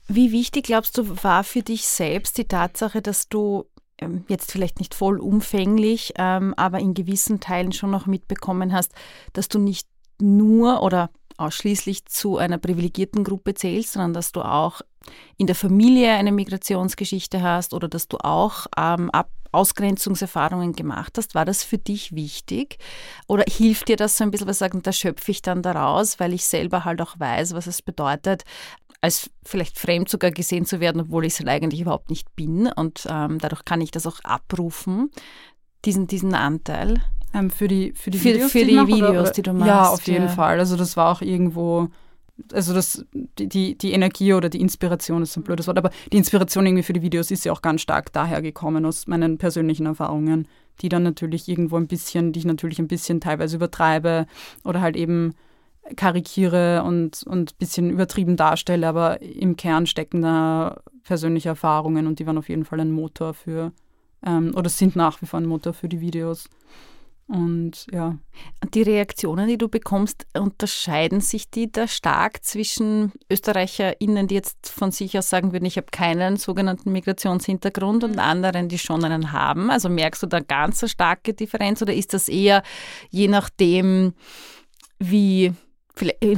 Wie 0.08 0.32
wichtig, 0.32 0.64
glaubst 0.64 0.98
du, 0.98 1.22
war 1.22 1.44
für 1.44 1.62
dich 1.62 1.86
selbst 1.86 2.38
die 2.38 2.44
Tatsache, 2.44 3.02
dass 3.02 3.28
du 3.28 3.64
jetzt 4.28 4.52
vielleicht 4.52 4.78
nicht 4.78 4.94
vollumfänglich, 4.94 6.14
ähm, 6.16 6.54
aber 6.56 6.78
in 6.78 6.94
gewissen 6.94 7.40
Teilen 7.40 7.72
schon 7.72 7.90
noch 7.90 8.06
mitbekommen 8.06 8.72
hast, 8.72 8.92
dass 9.32 9.48
du 9.48 9.58
nicht 9.58 9.88
nur 10.20 10.82
oder 10.82 11.10
ausschließlich 11.36 12.04
zu 12.06 12.36
einer 12.36 12.58
privilegierten 12.58 13.24
Gruppe 13.24 13.54
zählst, 13.54 13.92
sondern 13.92 14.12
dass 14.12 14.32
du 14.32 14.42
auch 14.42 14.82
in 15.38 15.46
der 15.46 15.56
Familie 15.56 16.12
eine 16.12 16.32
Migrationsgeschichte 16.32 17.42
hast 17.42 17.72
oder 17.72 17.88
dass 17.88 18.08
du 18.08 18.18
auch 18.18 18.66
ähm, 18.76 19.10
Ab 19.10 19.30
Ausgrenzungserfahrungen 19.52 20.74
gemacht 20.74 21.14
hast. 21.18 21.34
War 21.34 21.44
das 21.44 21.64
für 21.64 21.78
dich 21.78 22.14
wichtig? 22.14 22.78
Oder 23.26 23.44
hilft 23.48 23.88
dir 23.88 23.96
das 23.96 24.16
so 24.16 24.24
ein 24.24 24.30
bisschen, 24.30 24.46
was 24.46 24.58
sagen, 24.58 24.82
da 24.82 24.92
schöpfe 24.92 25.30
ich 25.32 25.42
dann 25.42 25.62
daraus, 25.62 26.20
weil 26.20 26.32
ich 26.32 26.44
selber 26.44 26.84
halt 26.84 27.02
auch 27.02 27.18
weiß, 27.18 27.54
was 27.54 27.66
es 27.66 27.82
bedeutet, 27.82 28.44
als 29.00 29.30
vielleicht 29.44 29.78
fremd 29.78 30.08
sogar 30.08 30.30
gesehen 30.30 30.66
zu 30.66 30.80
werden, 30.80 31.00
obwohl 31.00 31.24
ich 31.24 31.34
es 31.34 31.38
halt 31.38 31.48
eigentlich 31.48 31.80
überhaupt 31.80 32.10
nicht 32.10 32.34
bin. 32.36 32.66
Und 32.66 33.06
ähm, 33.08 33.38
dadurch 33.38 33.64
kann 33.64 33.80
ich 33.80 33.90
das 33.90 34.06
auch 34.06 34.20
abrufen, 34.22 35.10
diesen, 35.84 36.06
diesen 36.06 36.34
Anteil. 36.34 37.00
Ähm, 37.32 37.50
für 37.50 37.68
die, 37.68 37.92
für 37.92 38.10
die 38.10 38.18
für, 38.18 38.34
Videos, 38.34 38.52
für 38.52 38.64
die, 38.64 38.76
die 38.76 38.86
Videos, 38.86 39.32
die 39.32 39.42
du 39.42 39.52
machst. 39.52 39.68
Ja, 39.68 39.88
auf 39.88 40.06
jeden 40.06 40.26
ja. 40.26 40.28
Fall. 40.28 40.58
Also 40.58 40.76
das 40.76 40.96
war 40.96 41.12
auch 41.12 41.22
irgendwo, 41.22 41.88
also 42.52 42.74
das, 42.74 43.04
die, 43.12 43.78
die 43.78 43.92
Energie 43.92 44.34
oder 44.34 44.48
die 44.48 44.60
Inspiration 44.60 45.22
ist 45.22 45.36
ein 45.36 45.44
blödes 45.44 45.66
Wort, 45.66 45.78
aber 45.78 45.90
die 46.12 46.18
Inspiration 46.18 46.66
irgendwie 46.66 46.82
für 46.82 46.92
die 46.92 47.02
Videos 47.02 47.30
ist 47.30 47.44
ja 47.44 47.52
auch 47.52 47.62
ganz 47.62 47.80
stark 47.80 48.12
daher 48.12 48.42
gekommen 48.42 48.84
aus 48.84 49.06
meinen 49.06 49.38
persönlichen 49.38 49.86
Erfahrungen, 49.86 50.46
die 50.82 50.88
dann 50.88 51.04
natürlich 51.04 51.48
irgendwo 51.48 51.76
ein 51.76 51.86
bisschen, 51.86 52.32
die 52.32 52.40
ich 52.40 52.46
natürlich 52.46 52.78
ein 52.78 52.88
bisschen 52.88 53.20
teilweise 53.20 53.56
übertreibe 53.56 54.26
oder 54.64 54.80
halt 54.82 54.96
eben 54.96 55.34
karikiere 55.96 56.82
und 56.84 57.24
ein 57.28 57.46
bisschen 57.58 57.90
übertrieben 57.90 58.36
darstelle, 58.36 58.86
aber 58.86 59.20
im 59.22 59.56
Kern 59.56 59.86
stecken 59.86 60.22
da 60.22 60.80
persönliche 61.04 61.48
Erfahrungen 61.48 62.06
und 62.06 62.18
die 62.18 62.26
waren 62.26 62.38
auf 62.38 62.48
jeden 62.48 62.64
Fall 62.64 62.80
ein 62.80 62.92
Motor 62.92 63.34
für, 63.34 63.72
ähm, 64.24 64.52
oder 64.54 64.68
sind 64.68 64.96
nach 64.96 65.20
wie 65.22 65.26
vor 65.26 65.40
ein 65.40 65.46
Motor 65.46 65.72
für 65.72 65.88
die 65.88 66.00
Videos. 66.00 66.48
Und 67.30 67.86
ja. 67.92 68.18
Die 68.74 68.82
Reaktionen, 68.82 69.46
die 69.46 69.56
du 69.56 69.68
bekommst, 69.68 70.26
unterscheiden 70.36 71.20
sich 71.20 71.48
die 71.48 71.70
da 71.70 71.86
stark 71.86 72.42
zwischen 72.44 73.12
ÖsterreicherInnen, 73.30 74.26
die 74.26 74.34
jetzt 74.34 74.68
von 74.68 74.90
sich 74.90 75.16
aus 75.16 75.30
sagen 75.30 75.52
würden, 75.52 75.64
ich 75.64 75.76
habe 75.76 75.86
keinen 75.92 76.38
sogenannten 76.38 76.90
Migrationshintergrund 76.90 78.02
und 78.02 78.18
anderen, 78.18 78.68
die 78.68 78.78
schon 78.78 79.04
einen 79.04 79.30
haben? 79.30 79.70
Also 79.70 79.88
merkst 79.88 80.24
du 80.24 80.26
da 80.26 80.40
ganz 80.40 80.82
eine 80.82 80.88
starke 80.88 81.32
Differenz 81.32 81.80
oder 81.80 81.94
ist 81.94 82.14
das 82.14 82.28
eher 82.28 82.64
je 83.10 83.28
nachdem, 83.28 84.14
wie 84.98 85.54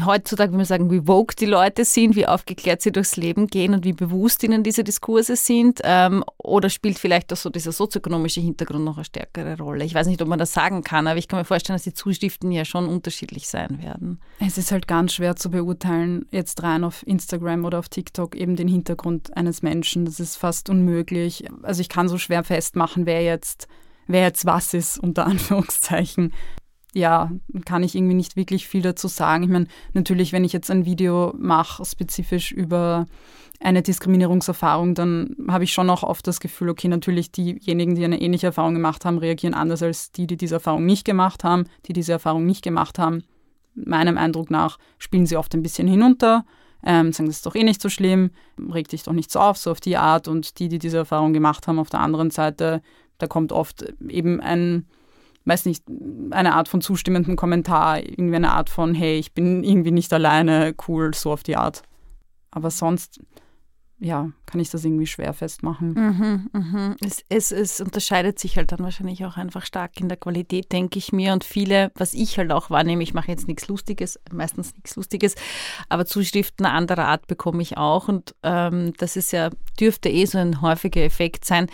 heutzutage, 0.04 0.52
wenn 0.52 0.59
wir 0.59 0.64
sagen, 0.64 0.90
wie 0.90 1.07
woke 1.07 1.35
die 1.37 1.47
Leute 1.47 1.85
sind, 1.85 2.16
wie 2.16 2.26
aufgeklärt 2.26 2.83
sie 2.83 2.92
durchs 2.92 3.16
Leben 3.16 3.47
gehen 3.47 3.75
und 3.75 3.85
wie 3.85 3.92
bewusst 3.92 4.42
ihnen 4.42 4.62
diese 4.62 4.85
Diskurse 4.85 5.37
sind? 5.37 5.81
Ähm, 5.85 6.25
oder 6.38 6.71
spielt 6.71 6.99
vielleicht 6.99 7.33
auch 7.33 7.37
so 7.37 7.50
dieser 7.50 7.73
sozioökonomische 7.73 8.40
Hintergrund 8.40 8.85
noch 8.85 8.97
eine 8.97 9.04
stärkere 9.04 9.57
Rolle? 9.59 9.85
Ich 9.85 9.95
weiß 9.95 10.07
nicht, 10.07 10.21
ob 10.23 10.28
man 10.28 10.38
das 10.38 10.52
sagen 10.52 10.83
kann, 10.83 11.07
aber 11.07 11.19
ich 11.19 11.28
kann 11.28 11.38
mir 11.38 11.45
vorstellen, 11.45 11.76
dass 11.76 11.85
die 11.85 11.95
Zuschriften 11.95 12.50
ja 12.52 12.64
schon 12.64 12.88
unterschiedlich 12.88 13.49
sein 13.49 13.83
werden. 13.83 14.21
Es 14.40 14.59
ist 14.59 14.73
halt 14.73 14.87
ganz 14.87 15.14
schwer 15.14 15.37
zu 15.37 15.50
beurteilen, 15.50 16.26
jetzt 16.31 16.62
rein 16.62 16.85
auf 16.85 17.07
Instagram 17.07 17.64
oder 17.64 17.78
auf 17.78 17.88
TikTok, 17.88 18.35
eben 18.35 18.57
den 18.57 18.69
Hintergrund 18.69 19.37
eines 19.37 19.62
Menschen. 19.62 20.04
Das 20.04 20.21
ist 20.21 20.37
fast 20.37 20.69
unmöglich. 20.71 21.45
Also 21.62 21.81
ich 21.81 21.88
kann 21.88 22.09
so 22.09 22.19
schwer 22.19 22.45
festmachen, 22.45 23.07
wer 23.07 23.23
jetzt 23.23 23.69
wer 24.07 24.23
jetzt 24.23 24.45
was 24.47 24.75
ist, 24.75 24.99
unter 24.99 25.26
Anführungszeichen. 25.26 26.33
Ja, 26.95 27.31
kann 27.65 27.83
ich 27.83 27.95
irgendwie 27.95 28.15
nicht 28.15 28.37
wirklich 28.37 28.69
viel 28.69 28.83
dazu 28.83 29.09
sagen. 29.09 29.45
Ich 29.45 29.49
meine, 29.49 29.67
natürlich, 29.95 30.33
wenn 30.33 30.45
ich 30.45 30.53
jetzt 30.53 30.71
ein 30.71 30.85
Video 30.85 31.35
mache, 31.39 31.85
spezifisch 31.85 32.53
über 32.53 33.07
eine 33.61 33.83
Diskriminierungserfahrung, 33.83 34.95
dann 34.95 35.35
habe 35.49 35.65
ich 35.65 35.73
schon 35.73 35.89
auch 35.89 36.03
oft 36.03 36.27
das 36.27 36.41
Gefühl, 36.41 36.69
okay, 36.69 36.89
natürlich 36.89 37.33
diejenigen, 37.33 37.95
die 37.95 38.05
eine 38.05 38.21
ähnliche 38.21 38.49
Erfahrung 38.49 38.75
gemacht 38.75 39.05
haben, 39.05 39.19
reagieren 39.19 39.55
anders 39.55 39.83
als 39.83 40.13
die, 40.13 40.27
die 40.27 40.37
diese 40.37 40.57
Erfahrung 40.57 40.85
nicht 40.85 41.05
gemacht 41.05 41.45
haben, 41.45 41.65
die 41.87 41.93
diese 41.93 42.13
Erfahrung 42.13 42.45
nicht 42.45 42.63
gemacht 42.63 42.99
haben. 42.99 43.25
Meinem 43.75 44.19
Eindruck 44.19 44.51
nach 44.51 44.79
spielen 44.99 45.27
sie 45.27 45.37
oft 45.37 45.55
ein 45.55 45.63
bisschen 45.63 45.89
hinunter, 45.89 46.45
ähm, 46.85 47.13
sagen, 47.13 47.29
das 47.29 47.37
ist 47.37 47.47
doch 47.47 47.55
eh 47.55 47.63
nicht 47.63 47.81
so 47.81 47.89
schlimm, 47.89 48.31
reg 48.71 48.89
dich 48.89 49.05
doch 49.05 49.13
nicht 49.13 49.31
so 49.31 49.39
auf, 49.39 49.57
so 49.57 49.71
auf 49.71 49.81
die 49.81 49.97
Art. 49.97 50.29
Und 50.29 50.59
die, 50.59 50.69
die 50.69 50.79
diese 50.79 50.99
Erfahrung 50.99 51.33
gemacht 51.33 51.67
haben, 51.67 51.79
auf 51.79 51.91
der 51.91 52.01
anderen 52.01 52.31
Seite, 52.31 52.83
da 53.19 53.27
kommt 53.27 53.53
oft 53.53 53.85
eben 54.09 54.41
ein, 54.41 54.87
weiß 55.45 55.67
nicht, 55.67 55.85
eine 56.31 56.55
Art 56.55 56.69
von 56.69 56.81
zustimmenden 56.81 57.37
Kommentar, 57.37 57.99
irgendwie 57.99 58.37
eine 58.37 58.53
Art 58.53 58.71
von, 58.71 58.95
hey, 58.95 59.19
ich 59.19 59.33
bin 59.33 59.65
irgendwie 59.65 59.91
nicht 59.91 60.13
alleine, 60.13 60.75
cool, 60.89 61.15
so 61.15 61.33
auf 61.33 61.43
die 61.43 61.57
Art. 61.57 61.83
Aber 62.51 62.71
sonst 62.71 63.21
ja, 64.05 64.33
kann 64.47 64.61
ich 64.61 64.69
das 64.69 64.85
irgendwie 64.85 65.07
schwer 65.07 65.33
festmachen. 65.33 65.93
Mhm, 65.93 66.51
mhm. 66.53 66.97
Es, 67.07 67.25
es, 67.29 67.53
es, 67.53 67.81
unterscheidet 67.81 68.37
sich 68.37 68.57
halt 68.57 68.73
dann 68.73 68.81
wahrscheinlich 68.81 69.25
auch 69.25 69.37
einfach 69.37 69.65
stark 69.65 70.01
in 70.01 70.09
der 70.09 70.17
Qualität, 70.17 70.73
denke 70.73 70.99
ich 70.99 71.13
mir. 71.13 71.33
Und 71.33 71.45
viele, 71.45 71.93
was 71.95 72.13
ich 72.13 72.37
halt 72.37 72.51
auch 72.51 72.69
wahrnehme, 72.69 73.05
ich 73.05 73.15
mache 73.15 73.31
jetzt 73.31 73.47
nichts 73.47 73.69
Lustiges, 73.69 74.19
meistens 74.33 74.75
nichts 74.75 74.97
Lustiges, 74.97 75.37
aber 75.89 76.05
Zuschriften 76.05 76.67
anderer 76.67 77.07
Art 77.07 77.29
bekomme 77.29 77.63
ich 77.63 77.77
auch. 77.77 78.09
Und 78.09 78.35
ähm, 78.43 78.93
das 78.99 79.15
ist 79.15 79.31
ja, 79.31 79.51
dürfte 79.79 80.09
eh 80.09 80.25
so 80.25 80.39
ein 80.39 80.61
häufiger 80.61 81.03
Effekt 81.05 81.45
sein 81.45 81.69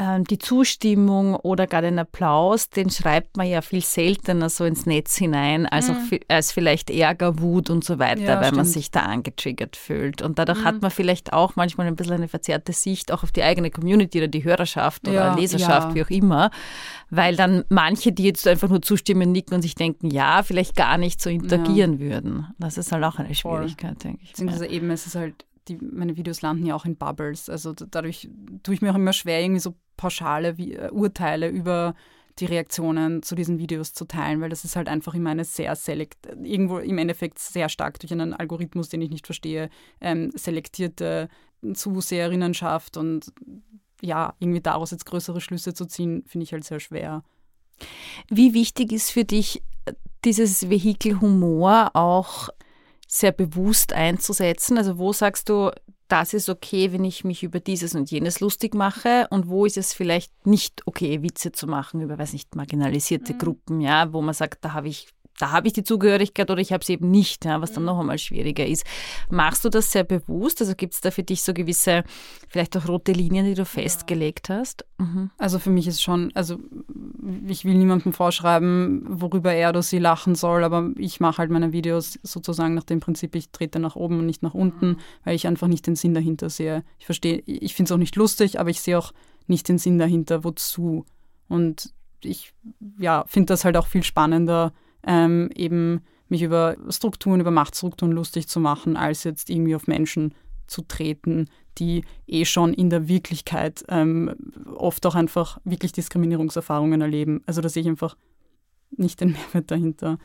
die 0.00 0.38
Zustimmung 0.38 1.34
oder 1.34 1.66
gar 1.66 1.82
den 1.82 1.98
Applaus, 1.98 2.70
den 2.70 2.88
schreibt 2.88 3.36
man 3.36 3.48
ja 3.48 3.62
viel 3.62 3.82
seltener 3.82 4.48
so 4.48 4.64
ins 4.64 4.86
Netz 4.86 5.16
hinein, 5.16 5.66
als, 5.66 5.88
mhm. 5.88 5.96
auch, 5.96 6.18
als 6.28 6.52
vielleicht 6.52 6.88
Ärger, 6.88 7.40
Wut 7.40 7.68
und 7.68 7.82
so 7.82 7.98
weiter, 7.98 8.20
ja, 8.20 8.36
weil 8.36 8.44
stimmt. 8.44 8.56
man 8.58 8.66
sich 8.66 8.92
da 8.92 9.00
angetriggert 9.00 9.74
fühlt. 9.74 10.22
Und 10.22 10.38
dadurch 10.38 10.60
mhm. 10.60 10.64
hat 10.64 10.82
man 10.82 10.92
vielleicht 10.92 11.32
auch 11.32 11.56
manchmal 11.56 11.88
ein 11.88 11.96
bisschen 11.96 12.14
eine 12.14 12.28
verzerrte 12.28 12.72
Sicht 12.72 13.10
auch 13.10 13.24
auf 13.24 13.32
die 13.32 13.42
eigene 13.42 13.72
Community 13.72 14.18
oder 14.18 14.28
die 14.28 14.44
Hörerschaft 14.44 15.08
oder 15.08 15.14
ja, 15.14 15.34
Leserschaft, 15.34 15.88
ja. 15.88 15.94
wie 15.96 16.02
auch 16.04 16.10
immer, 16.10 16.52
weil 17.10 17.34
dann 17.34 17.64
manche, 17.68 18.12
die 18.12 18.22
jetzt 18.22 18.46
einfach 18.46 18.68
nur 18.68 18.82
zustimmen, 18.82 19.32
nicken 19.32 19.56
und 19.56 19.62
sich 19.62 19.74
denken, 19.74 20.12
ja, 20.12 20.44
vielleicht 20.44 20.76
gar 20.76 20.96
nicht 20.96 21.20
so 21.20 21.28
interagieren 21.28 21.98
würden. 21.98 22.46
Das 22.58 22.78
ist 22.78 22.92
halt 22.92 23.02
auch 23.02 23.18
eine 23.18 23.34
Schwierigkeit, 23.34 24.00
Voll. 24.00 24.10
denke 24.10 24.22
ich. 24.22 24.30
Beziehungsweise 24.30 24.68
eben, 24.68 24.90
es 24.92 25.06
ist 25.08 25.16
halt 25.16 25.44
die, 25.66 25.76
meine 25.80 26.16
Videos 26.16 26.40
landen 26.40 26.66
ja 26.66 26.76
auch 26.76 26.84
in 26.84 26.96
Bubbles. 26.96 27.50
Also 27.50 27.72
dadurch 27.72 28.30
tue 28.62 28.74
ich 28.74 28.80
mir 28.80 28.92
auch 28.92 28.96
immer 28.96 29.12
schwer, 29.12 29.42
irgendwie 29.42 29.60
so 29.60 29.74
pauschale 29.98 30.56
äh, 30.58 30.88
Urteile 30.90 31.48
über 31.48 31.94
die 32.38 32.46
Reaktionen 32.46 33.22
zu 33.22 33.34
diesen 33.34 33.58
Videos 33.58 33.92
zu 33.92 34.06
teilen, 34.06 34.40
weil 34.40 34.48
das 34.48 34.64
ist 34.64 34.76
halt 34.76 34.88
einfach 34.88 35.12
immer 35.14 35.30
eine 35.30 35.44
sehr 35.44 35.74
selekt, 35.76 36.26
irgendwo 36.42 36.78
im 36.78 36.96
Endeffekt 36.96 37.38
sehr 37.38 37.68
stark 37.68 37.98
durch 37.98 38.12
einen 38.12 38.32
Algorithmus, 38.32 38.88
den 38.88 39.02
ich 39.02 39.10
nicht 39.10 39.26
verstehe, 39.26 39.68
ähm, 40.00 40.30
selektierte 40.34 41.28
Zuseherinnenschaft 41.74 42.96
und 42.96 43.32
ja, 44.00 44.34
irgendwie 44.38 44.60
daraus 44.60 44.92
jetzt 44.92 45.06
größere 45.06 45.40
Schlüsse 45.40 45.74
zu 45.74 45.84
ziehen, 45.84 46.22
finde 46.26 46.44
ich 46.44 46.52
halt 46.52 46.64
sehr 46.64 46.78
schwer. 46.78 47.24
Wie 48.28 48.54
wichtig 48.54 48.92
ist 48.92 49.10
für 49.10 49.24
dich 49.24 49.62
äh, 49.84 49.94
dieses 50.24 50.70
Vehikel 50.70 51.20
Humor 51.20 51.90
auch 51.94 52.48
sehr 53.08 53.32
bewusst 53.32 53.92
einzusetzen? 53.92 54.78
Also 54.78 54.98
wo 54.98 55.12
sagst 55.12 55.48
du, 55.48 55.72
das 56.08 56.32
ist 56.32 56.48
okay, 56.48 56.92
wenn 56.92 57.04
ich 57.04 57.24
mich 57.24 57.42
über 57.42 57.60
dieses 57.60 57.94
und 57.94 58.10
jenes 58.10 58.40
lustig 58.40 58.74
mache 58.74 59.26
und 59.30 59.48
wo 59.48 59.66
ist 59.66 59.76
es 59.76 59.92
vielleicht 59.92 60.46
nicht 60.46 60.86
okay, 60.86 61.22
Witze 61.22 61.52
zu 61.52 61.66
machen 61.66 62.00
über, 62.00 62.18
weiß 62.18 62.32
nicht, 62.32 62.56
marginalisierte 62.56 63.34
mhm. 63.34 63.38
Gruppen, 63.38 63.80
ja, 63.80 64.12
wo 64.12 64.22
man 64.22 64.34
sagt, 64.34 64.64
da 64.64 64.72
habe 64.72 64.88
ich 64.88 65.08
da 65.38 65.52
habe 65.52 65.66
ich 65.68 65.72
die 65.72 65.84
Zugehörigkeit 65.84 66.50
oder 66.50 66.60
ich 66.60 66.72
habe 66.72 66.84
sie 66.84 66.94
eben 66.94 67.10
nicht, 67.10 67.44
ja, 67.44 67.60
was 67.60 67.72
dann 67.72 67.84
mhm. 67.84 67.86
noch 67.88 68.00
einmal 68.00 68.18
schwieriger 68.18 68.66
ist. 68.66 68.84
Machst 69.30 69.64
du 69.64 69.68
das 69.68 69.92
sehr 69.92 70.04
bewusst? 70.04 70.60
Also 70.60 70.74
gibt 70.74 70.94
es 70.94 71.00
da 71.00 71.10
für 71.10 71.22
dich 71.22 71.42
so 71.42 71.54
gewisse, 71.54 72.04
vielleicht 72.48 72.76
auch 72.76 72.88
rote 72.88 73.12
Linien, 73.12 73.46
die 73.46 73.54
du 73.54 73.64
festgelegt 73.64 74.48
hast? 74.48 74.84
Mhm. 74.98 75.30
Also 75.38 75.58
für 75.58 75.70
mich 75.70 75.86
ist 75.86 76.02
schon, 76.02 76.32
also 76.34 76.58
ich 77.46 77.64
will 77.64 77.74
niemandem 77.74 78.12
vorschreiben, 78.12 79.04
worüber 79.08 79.52
er 79.52 79.70
oder 79.70 79.82
sie 79.82 79.98
lachen 79.98 80.34
soll, 80.34 80.64
aber 80.64 80.90
ich 80.96 81.20
mache 81.20 81.38
halt 81.38 81.50
meine 81.50 81.72
Videos 81.72 82.18
sozusagen 82.22 82.74
nach 82.74 82.84
dem 82.84 83.00
Prinzip, 83.00 83.34
ich 83.36 83.50
trete 83.50 83.78
nach 83.78 83.96
oben 83.96 84.18
und 84.18 84.26
nicht 84.26 84.42
nach 84.42 84.54
unten, 84.54 84.88
mhm. 84.88 84.96
weil 85.24 85.36
ich 85.36 85.46
einfach 85.46 85.68
nicht 85.68 85.86
den 85.86 85.96
Sinn 85.96 86.14
dahinter 86.14 86.50
sehe. 86.50 86.82
Ich 86.98 87.06
verstehe, 87.06 87.42
ich 87.46 87.74
finde 87.74 87.88
es 87.88 87.92
auch 87.92 87.98
nicht 87.98 88.16
lustig, 88.16 88.58
aber 88.58 88.70
ich 88.70 88.80
sehe 88.80 88.98
auch 88.98 89.12
nicht 89.46 89.68
den 89.68 89.78
Sinn 89.78 89.98
dahinter, 89.98 90.44
wozu. 90.44 91.06
Und 91.48 91.92
ich 92.22 92.52
ja, 92.98 93.24
finde 93.26 93.46
das 93.46 93.64
halt 93.64 93.76
auch 93.76 93.86
viel 93.86 94.02
spannender, 94.02 94.72
ähm, 95.08 95.50
eben 95.54 96.02
mich 96.28 96.42
über 96.42 96.76
Strukturen, 96.90 97.40
über 97.40 97.50
Machtstrukturen 97.50 98.12
lustig 98.12 98.46
zu 98.46 98.60
machen, 98.60 98.96
als 98.96 99.24
jetzt 99.24 99.48
irgendwie 99.50 99.74
auf 99.74 99.86
Menschen 99.86 100.34
zu 100.66 100.82
treten, 100.82 101.48
die 101.78 102.04
eh 102.26 102.44
schon 102.44 102.74
in 102.74 102.90
der 102.90 103.08
Wirklichkeit 103.08 103.84
ähm, 103.88 104.34
oft 104.76 105.06
auch 105.06 105.14
einfach 105.14 105.58
wirklich 105.64 105.92
Diskriminierungserfahrungen 105.92 107.00
erleben. 107.00 107.42
Also 107.46 107.62
da 107.62 107.70
sehe 107.70 107.82
ich 107.82 107.88
einfach 107.88 108.16
nicht 108.90 109.20
den 109.20 109.32
Mehrwert 109.32 109.70
dahinter. 109.70 110.18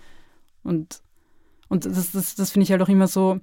Und, 0.63 1.02
und 1.69 1.86
das, 1.86 2.12
das, 2.12 2.36
das 2.36 2.52
finde 2.52 2.63
ich 2.63 2.72
halt 2.72 2.82
auch 2.82 2.89
immer 2.89 3.08
so, 3.08 3.39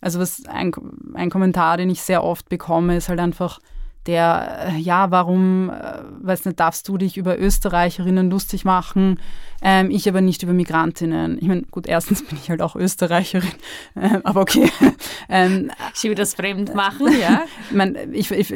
also 0.00 0.18
was 0.18 0.46
ein, 0.46 0.72
ein 1.14 1.28
Kommentar, 1.28 1.76
den 1.76 1.90
ich 1.90 2.00
sehr 2.00 2.24
oft 2.24 2.48
bekomme, 2.48 2.96
ist 2.96 3.10
halt 3.10 3.20
einfach, 3.20 3.60
der, 4.08 4.70
äh, 4.70 4.78
ja, 4.78 5.10
warum, 5.10 5.68
äh, 5.68 6.00
weiß 6.20 6.46
nicht, 6.46 6.58
darfst 6.58 6.88
du 6.88 6.96
dich 6.96 7.18
über 7.18 7.38
Österreicherinnen 7.38 8.30
lustig 8.30 8.64
machen, 8.64 9.20
ähm, 9.60 9.90
ich 9.90 10.08
aber 10.08 10.22
nicht 10.22 10.42
über 10.42 10.54
Migrantinnen. 10.54 11.36
Ich 11.38 11.46
meine, 11.46 11.62
gut, 11.62 11.86
erstens 11.86 12.24
bin 12.26 12.38
ich 12.40 12.48
halt 12.48 12.62
auch 12.62 12.74
Österreicherin, 12.74 13.52
äh, 13.96 14.18
aber 14.24 14.40
okay. 14.40 14.70
ähm, 15.28 15.70
ich 15.94 16.04
will 16.04 16.14
das 16.14 16.34
fremd 16.34 16.74
machen, 16.74 17.08
ja. 17.20 17.44
ich, 17.70 17.76
mein, 17.76 17.96
ich, 18.14 18.30
ich, 18.30 18.54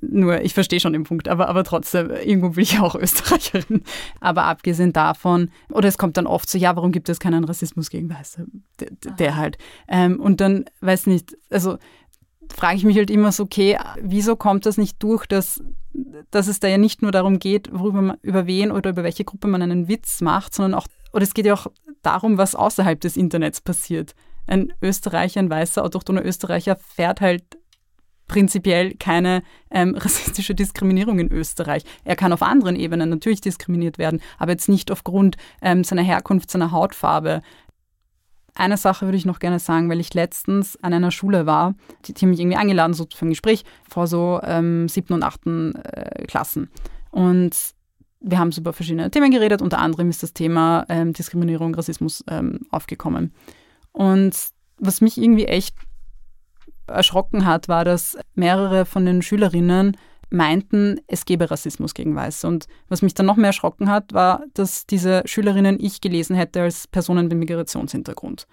nur, 0.00 0.40
ich 0.40 0.52
verstehe 0.52 0.80
schon 0.80 0.94
den 0.94 1.04
Punkt, 1.04 1.28
aber, 1.28 1.48
aber 1.48 1.62
trotzdem, 1.62 2.10
irgendwo 2.10 2.50
bin 2.50 2.64
ich 2.64 2.80
auch 2.80 2.96
Österreicherin. 2.96 3.82
Aber 4.20 4.44
abgesehen 4.44 4.92
davon, 4.92 5.50
oder 5.70 5.88
es 5.88 5.96
kommt 5.96 6.16
dann 6.16 6.26
oft 6.26 6.50
so, 6.50 6.58
ja, 6.58 6.74
warum 6.74 6.90
gibt 6.90 7.08
es 7.08 7.20
keinen 7.20 7.44
Rassismus 7.44 7.88
gegen 7.88 8.10
Weiße? 8.10 8.46
Der, 8.80 8.90
der 9.14 9.36
halt. 9.36 9.58
Ähm, 9.86 10.18
und 10.18 10.40
dann, 10.40 10.64
weiß 10.80 11.06
nicht, 11.06 11.36
also 11.50 11.78
frage 12.54 12.76
ich 12.76 12.84
mich 12.84 12.96
halt 12.96 13.10
immer 13.10 13.32
so, 13.32 13.44
okay, 13.44 13.78
wieso 14.00 14.36
kommt 14.36 14.66
das 14.66 14.78
nicht 14.78 15.02
durch, 15.02 15.26
dass, 15.26 15.62
dass 16.30 16.48
es 16.48 16.60
da 16.60 16.68
ja 16.68 16.78
nicht 16.78 17.02
nur 17.02 17.12
darum 17.12 17.38
geht, 17.38 17.70
worüber 17.72 18.02
man, 18.02 18.16
über 18.22 18.46
wen 18.46 18.72
oder 18.72 18.90
über 18.90 19.04
welche 19.04 19.24
Gruppe 19.24 19.48
man 19.48 19.62
einen 19.62 19.88
Witz 19.88 20.20
macht, 20.20 20.54
sondern 20.54 20.74
auch, 20.74 20.86
oder 21.12 21.22
es 21.22 21.34
geht 21.34 21.46
ja 21.46 21.54
auch 21.54 21.66
darum, 22.02 22.38
was 22.38 22.54
außerhalb 22.54 23.00
des 23.00 23.16
Internets 23.16 23.60
passiert. 23.60 24.14
Ein 24.46 24.72
Österreicher, 24.80 25.40
ein 25.40 25.50
weißer, 25.50 25.84
autochthoner 25.84 26.24
Österreicher 26.24 26.76
fährt 26.76 27.20
halt 27.20 27.44
prinzipiell 28.28 28.94
keine 28.94 29.42
ähm, 29.70 29.94
rassistische 29.98 30.54
Diskriminierung 30.54 31.18
in 31.18 31.32
Österreich. 31.32 31.82
Er 32.04 32.14
kann 32.14 32.32
auf 32.32 32.42
anderen 32.42 32.76
Ebenen 32.76 33.10
natürlich 33.10 33.40
diskriminiert 33.40 33.98
werden, 33.98 34.20
aber 34.38 34.52
jetzt 34.52 34.68
nicht 34.68 34.92
aufgrund 34.92 35.36
ähm, 35.60 35.82
seiner 35.82 36.02
Herkunft, 36.02 36.50
seiner 36.50 36.70
Hautfarbe, 36.70 37.42
eine 38.58 38.76
Sache 38.76 39.06
würde 39.06 39.16
ich 39.16 39.24
noch 39.24 39.38
gerne 39.38 39.58
sagen, 39.58 39.88
weil 39.88 40.00
ich 40.00 40.14
letztens 40.14 40.76
an 40.82 40.92
einer 40.92 41.10
Schule 41.10 41.46
war, 41.46 41.74
die, 42.04 42.12
die 42.12 42.22
haben 42.22 42.30
mich 42.30 42.40
irgendwie 42.40 42.56
eingeladen 42.56 42.94
so 42.94 43.06
für 43.14 43.26
ein 43.26 43.30
Gespräch 43.30 43.64
vor 43.88 44.06
so 44.06 44.40
ähm, 44.42 44.88
siebten 44.88 45.14
und 45.14 45.22
achten 45.22 45.74
äh, 45.76 46.24
Klassen. 46.26 46.70
Und 47.10 47.56
wir 48.20 48.38
haben 48.38 48.50
über 48.50 48.72
verschiedene 48.72 49.10
Themen 49.10 49.30
geredet, 49.30 49.62
unter 49.62 49.78
anderem 49.78 50.10
ist 50.10 50.22
das 50.22 50.32
Thema 50.32 50.84
ähm, 50.88 51.12
Diskriminierung, 51.12 51.74
Rassismus 51.74 52.24
ähm, 52.28 52.60
aufgekommen. 52.70 53.32
Und 53.92 54.34
was 54.78 55.00
mich 55.00 55.18
irgendwie 55.18 55.46
echt 55.46 55.76
erschrocken 56.86 57.44
hat, 57.44 57.68
war, 57.68 57.84
dass 57.84 58.18
mehrere 58.34 58.86
von 58.86 59.04
den 59.04 59.22
Schülerinnen 59.22 59.96
meinten, 60.30 61.00
es 61.06 61.24
gebe 61.24 61.50
Rassismus 61.50 61.94
gegen 61.94 62.14
Weiße. 62.14 62.46
Und 62.46 62.66
was 62.88 63.02
mich 63.02 63.14
dann 63.14 63.26
noch 63.26 63.36
mehr 63.36 63.48
erschrocken 63.48 63.90
hat, 63.90 64.12
war, 64.12 64.44
dass 64.54 64.86
diese 64.86 65.22
Schülerinnen 65.24 65.78
ich 65.80 66.00
gelesen 66.00 66.36
hätte 66.36 66.62
als 66.62 66.86
Personen 66.86 67.28
mit 67.28 67.38
Migrationshintergrund. 67.38 68.46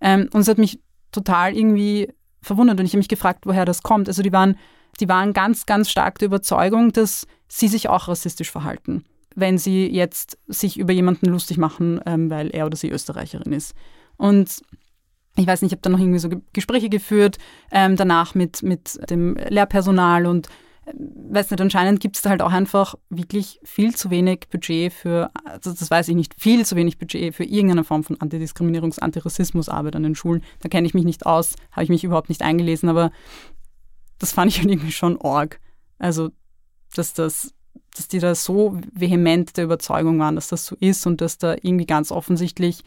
Ähm, 0.00 0.28
und 0.32 0.40
es 0.40 0.48
hat 0.48 0.58
mich 0.58 0.80
total 1.10 1.56
irgendwie 1.56 2.12
verwundert 2.40 2.80
und 2.80 2.86
ich 2.86 2.92
habe 2.92 2.98
mich 2.98 3.08
gefragt, 3.08 3.46
woher 3.46 3.64
das 3.64 3.82
kommt. 3.82 4.08
Also 4.08 4.22
die 4.22 4.32
waren, 4.32 4.56
die 5.00 5.08
waren 5.08 5.32
ganz, 5.32 5.64
ganz 5.66 5.90
stark 5.90 6.18
der 6.18 6.26
Überzeugung, 6.26 6.92
dass 6.92 7.26
sie 7.48 7.68
sich 7.68 7.88
auch 7.88 8.08
rassistisch 8.08 8.50
verhalten, 8.50 9.04
wenn 9.34 9.58
sie 9.58 9.86
jetzt 9.86 10.38
sich 10.48 10.78
über 10.78 10.92
jemanden 10.92 11.26
lustig 11.26 11.56
machen, 11.56 12.00
ähm, 12.04 12.30
weil 12.30 12.50
er 12.50 12.66
oder 12.66 12.76
sie 12.76 12.90
Österreicherin 12.90 13.52
ist. 13.52 13.74
Und 14.16 14.62
ich 15.36 15.46
weiß 15.46 15.62
nicht, 15.62 15.70
ich 15.70 15.76
habe 15.76 15.82
dann 15.82 15.92
noch 15.92 16.00
irgendwie 16.00 16.18
so 16.18 16.28
Gespräche 16.52 16.90
geführt, 16.90 17.38
ähm, 17.70 17.96
danach 17.96 18.34
mit, 18.34 18.62
mit 18.62 18.98
dem 19.08 19.36
Lehrpersonal 19.36 20.26
und 20.26 20.48
weiß 20.84 21.50
nicht, 21.50 21.60
anscheinend 21.60 22.00
gibt 22.00 22.16
es 22.16 22.22
da 22.22 22.30
halt 22.30 22.42
auch 22.42 22.52
einfach 22.52 22.96
wirklich 23.08 23.60
viel 23.62 23.94
zu 23.94 24.10
wenig 24.10 24.48
Budget 24.50 24.92
für, 24.92 25.30
also 25.44 25.72
das 25.72 25.90
weiß 25.90 26.08
ich 26.08 26.16
nicht, 26.16 26.34
viel 26.38 26.66
zu 26.66 26.76
wenig 26.76 26.98
Budget 26.98 27.34
für 27.34 27.44
irgendeine 27.44 27.84
Form 27.84 28.02
von 28.04 28.16
Antidiskriminierungs-, 28.16 28.98
Antirassismusarbeit 28.98 29.94
an 29.96 30.02
den 30.02 30.14
Schulen. 30.14 30.42
Da 30.60 30.68
kenne 30.68 30.86
ich 30.86 30.94
mich 30.94 31.04
nicht 31.04 31.24
aus, 31.24 31.54
habe 31.70 31.84
ich 31.84 31.90
mich 31.90 32.04
überhaupt 32.04 32.28
nicht 32.28 32.42
eingelesen, 32.42 32.88
aber 32.88 33.12
das 34.18 34.32
fand 34.32 34.50
ich 34.50 34.64
irgendwie 34.64 34.92
schon 34.92 35.20
arg. 35.20 35.60
Also, 35.98 36.30
dass 36.94 37.14
das 37.14 37.54
dass 37.94 38.08
die 38.08 38.20
da 38.20 38.34
so 38.34 38.78
vehement 38.92 39.56
der 39.56 39.64
Überzeugung 39.64 40.18
waren, 40.18 40.34
dass 40.34 40.48
das 40.48 40.64
so 40.64 40.76
ist 40.80 41.06
und 41.06 41.20
dass 41.20 41.36
da 41.36 41.54
irgendwie 41.54 41.84
ganz 41.84 42.10
offensichtlich 42.10 42.84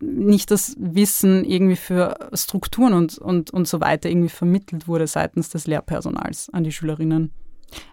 nicht 0.00 0.50
das 0.50 0.74
Wissen 0.78 1.44
irgendwie 1.44 1.76
für 1.76 2.30
Strukturen 2.34 2.92
und, 2.92 3.18
und, 3.18 3.50
und 3.50 3.66
so 3.66 3.80
weiter 3.80 4.08
irgendwie 4.08 4.28
vermittelt 4.28 4.88
wurde 4.88 5.06
seitens 5.06 5.48
des 5.48 5.66
Lehrpersonals 5.66 6.50
an 6.50 6.64
die 6.64 6.72
Schülerinnen. 6.72 7.32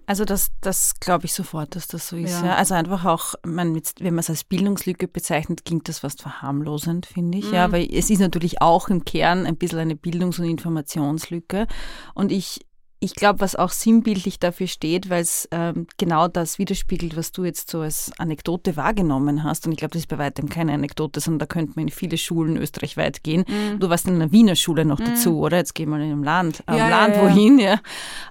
Also 0.05 0.25
das, 0.25 0.49
das 0.61 0.99
glaube 0.99 1.25
ich 1.25 1.33
sofort, 1.33 1.75
dass 1.75 1.87
das 1.87 2.07
so 2.07 2.15
ist. 2.15 2.41
Ja. 2.41 2.47
ja. 2.47 2.55
Also 2.55 2.75
einfach 2.75 3.05
auch, 3.05 3.35
man, 3.45 3.81
wenn 3.99 4.13
man 4.13 4.19
es 4.19 4.29
als 4.29 4.43
Bildungslücke 4.43 5.07
bezeichnet, 5.07 5.65
klingt 5.65 5.89
das 5.89 5.99
fast 5.99 6.21
verharmlosend, 6.21 7.05
finde 7.05 7.39
ich. 7.39 7.47
Mhm. 7.47 7.53
Ja, 7.53 7.71
weil 7.71 7.87
es 7.91 8.09
ist 8.09 8.19
natürlich 8.19 8.61
auch 8.61 8.89
im 8.89 9.05
Kern 9.05 9.45
ein 9.45 9.55
bisschen 9.55 9.79
eine 9.79 9.95
Bildungs- 9.95 10.39
und 10.39 10.45
Informationslücke. 10.45 11.67
Und 12.13 12.31
ich 12.31 12.65
ich 13.03 13.15
glaube, 13.15 13.41
was 13.41 13.57
auch 13.57 13.71
sinnbildlich 13.71 14.39
dafür 14.39 14.67
steht, 14.67 15.09
weil 15.09 15.21
es 15.21 15.49
ähm, 15.51 15.87
genau 15.97 16.29
das 16.29 16.57
widerspiegelt, 16.57 17.17
was 17.17 17.33
du 17.33 17.43
jetzt 17.43 17.69
so 17.69 17.81
als 17.81 18.13
Anekdote 18.17 18.77
wahrgenommen 18.77 19.43
hast. 19.43 19.65
Und 19.65 19.73
ich 19.73 19.77
glaube, 19.77 19.91
das 19.91 20.03
ist 20.03 20.07
bei 20.07 20.17
weitem 20.17 20.47
keine 20.47 20.71
Anekdote, 20.71 21.19
sondern 21.19 21.39
da 21.39 21.45
könnte 21.47 21.73
man 21.75 21.87
in 21.87 21.91
viele 21.91 22.17
Schulen 22.17 22.55
österreichweit 22.55 23.21
gehen. 23.21 23.43
Mhm. 23.45 23.79
Du 23.81 23.89
warst 23.89 24.07
in 24.07 24.15
einer 24.15 24.31
Wiener 24.31 24.55
Schule 24.55 24.85
noch 24.85 24.99
mhm. 24.99 25.05
dazu, 25.05 25.39
oder? 25.39 25.57
Jetzt 25.57 25.75
gehen 25.75 25.89
wir 25.89 25.97
in 25.97 26.03
einem 26.03 26.23
Land, 26.23 26.63
äh, 26.65 26.77
ja, 26.77 26.87
Land 26.87 27.15
ja, 27.15 27.23
ja. 27.23 27.29
wohin, 27.29 27.59
ja. 27.59 27.79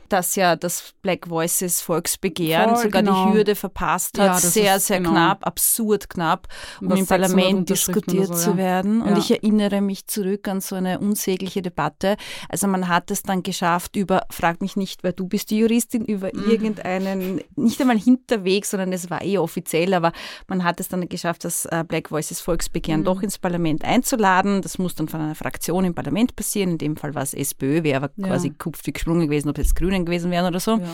Dass 0.08 0.36
ja 0.36 0.56
das 0.56 0.94
Black 1.02 1.28
Voices 1.28 1.82
Volksbegehren 1.82 2.70
Voll, 2.70 2.84
sogar 2.84 3.02
genau. 3.02 3.26
die 3.26 3.34
Hürde 3.34 3.54
verpasst 3.54 4.18
hat. 4.18 4.40
sehr, 4.40 4.80
sehr 4.80 4.98
genau. 4.98 5.10
knapp, 5.10 5.46
absurd 5.46 6.08
knapp, 6.08 6.48
um 6.80 6.92
im 6.92 7.06
Parlament 7.06 7.68
diskutiert 7.68 8.28
so, 8.28 8.34
zu 8.34 8.56
werden. 8.56 9.02
Und 9.02 9.18
ich 9.18 9.30
erinnere 9.30 9.82
mich 9.82 10.06
zurück 10.06 10.48
an 10.48 10.62
so 10.62 10.76
eine 10.76 10.98
unsägliche 10.98 11.60
Debatte. 11.60 12.16
Also 12.48 12.68
man 12.68 12.88
hat 12.88 13.10
es 13.10 13.22
dann 13.22 13.42
geschafft 13.42 13.96
über, 13.96 14.26
frag 14.30 14.61
mich 14.62 14.76
nicht, 14.76 15.04
weil 15.04 15.12
du 15.12 15.28
bist 15.28 15.50
die 15.50 15.58
Juristin, 15.58 16.04
über 16.04 16.30
mhm. 16.32 16.50
irgendeinen, 16.50 17.40
nicht 17.56 17.80
einmal 17.80 17.98
Hinterweg, 17.98 18.64
sondern 18.64 18.92
es 18.92 19.10
war 19.10 19.22
eh 19.22 19.36
offiziell, 19.36 19.92
aber 19.92 20.12
man 20.48 20.64
hat 20.64 20.80
es 20.80 20.88
dann 20.88 21.06
geschafft, 21.08 21.44
das 21.44 21.66
äh, 21.66 21.84
Black 21.86 22.10
Voices 22.10 22.40
Volksbegehren 22.40 23.00
mhm. 23.00 23.04
doch 23.04 23.22
ins 23.22 23.38
Parlament 23.38 23.84
einzuladen. 23.84 24.62
Das 24.62 24.78
muss 24.78 24.94
dann 24.94 25.08
von 25.08 25.20
einer 25.20 25.34
Fraktion 25.34 25.84
im 25.84 25.94
Parlament 25.94 26.34
passieren. 26.36 26.70
In 26.70 26.78
dem 26.78 26.96
Fall 26.96 27.14
war 27.14 27.22
es 27.22 27.34
SPÖ, 27.34 27.82
wäre 27.82 27.96
aber 27.96 28.10
ja. 28.16 28.28
quasi 28.28 28.50
kupfig 28.50 28.94
gesprungen 28.94 29.26
gewesen, 29.26 29.50
ob 29.50 29.58
es 29.58 29.74
Grünen 29.74 30.06
gewesen 30.06 30.30
wären 30.30 30.46
oder 30.46 30.60
so. 30.60 30.72
Ja. 30.78 30.88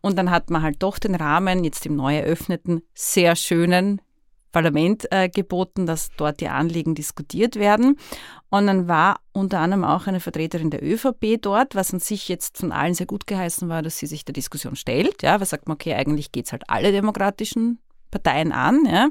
Und 0.00 0.16
dann 0.16 0.30
hat 0.30 0.50
man 0.50 0.62
halt 0.62 0.82
doch 0.82 0.98
den 0.98 1.14
Rahmen 1.14 1.64
jetzt 1.64 1.84
im 1.86 1.96
neu 1.96 2.16
eröffneten, 2.16 2.82
sehr 2.94 3.34
schönen 3.34 4.00
Parlament 4.56 5.06
äh, 5.12 5.28
geboten, 5.28 5.84
dass 5.84 6.08
dort 6.16 6.40
die 6.40 6.48
Anliegen 6.48 6.94
diskutiert 6.94 7.56
werden. 7.56 7.98
Und 8.48 8.66
dann 8.66 8.88
war 8.88 9.20
unter 9.32 9.60
anderem 9.60 9.84
auch 9.84 10.06
eine 10.06 10.18
Vertreterin 10.18 10.70
der 10.70 10.82
ÖVP 10.82 11.42
dort, 11.42 11.74
was 11.74 11.92
an 11.92 12.00
sich 12.00 12.26
jetzt 12.30 12.56
von 12.56 12.72
allen 12.72 12.94
sehr 12.94 13.04
gut 13.04 13.26
geheißen 13.26 13.68
war, 13.68 13.82
dass 13.82 13.98
sie 13.98 14.06
sich 14.06 14.24
der 14.24 14.32
Diskussion 14.32 14.74
stellt. 14.74 15.22
Ja, 15.22 15.42
was 15.42 15.50
sagt 15.50 15.68
man, 15.68 15.74
okay, 15.74 15.92
eigentlich 15.92 16.32
geht 16.32 16.46
es 16.46 16.52
halt 16.52 16.62
alle 16.70 16.90
demokratischen 16.90 17.80
Parteien 18.10 18.50
an. 18.50 18.86
Ja, 18.86 19.10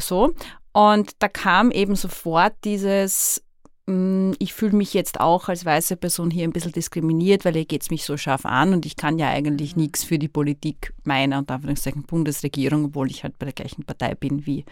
so. 0.00 0.34
Und 0.72 1.12
da 1.20 1.28
kam 1.28 1.70
eben 1.70 1.94
sofort 1.94 2.54
dieses, 2.64 3.44
ich 3.88 4.52
fühle 4.52 4.76
mich 4.76 4.94
jetzt 4.94 5.20
auch 5.20 5.48
als 5.48 5.64
weiße 5.64 5.96
Person 5.96 6.28
hier 6.28 6.42
ein 6.42 6.52
bisschen 6.52 6.72
diskriminiert, 6.72 7.44
weil 7.44 7.52
hier 7.54 7.66
geht 7.66 7.82
es 7.82 7.90
mich 7.90 8.04
so 8.04 8.16
scharf 8.16 8.44
an 8.44 8.72
und 8.72 8.84
ich 8.84 8.96
kann 8.96 9.16
ja 9.20 9.28
eigentlich 9.28 9.76
mhm. 9.76 9.82
nichts 9.82 10.02
für 10.02 10.18
die 10.18 10.26
Politik 10.26 10.92
meiner 11.04 11.38
und 11.38 11.50
Anführungszeichen 11.52 12.02
Bundesregierung, 12.02 12.86
obwohl 12.86 13.08
ich 13.10 13.22
halt 13.22 13.38
bei 13.38 13.46
der 13.46 13.52
gleichen 13.52 13.84
Partei 13.84 14.16
bin 14.16 14.44
wie 14.44 14.64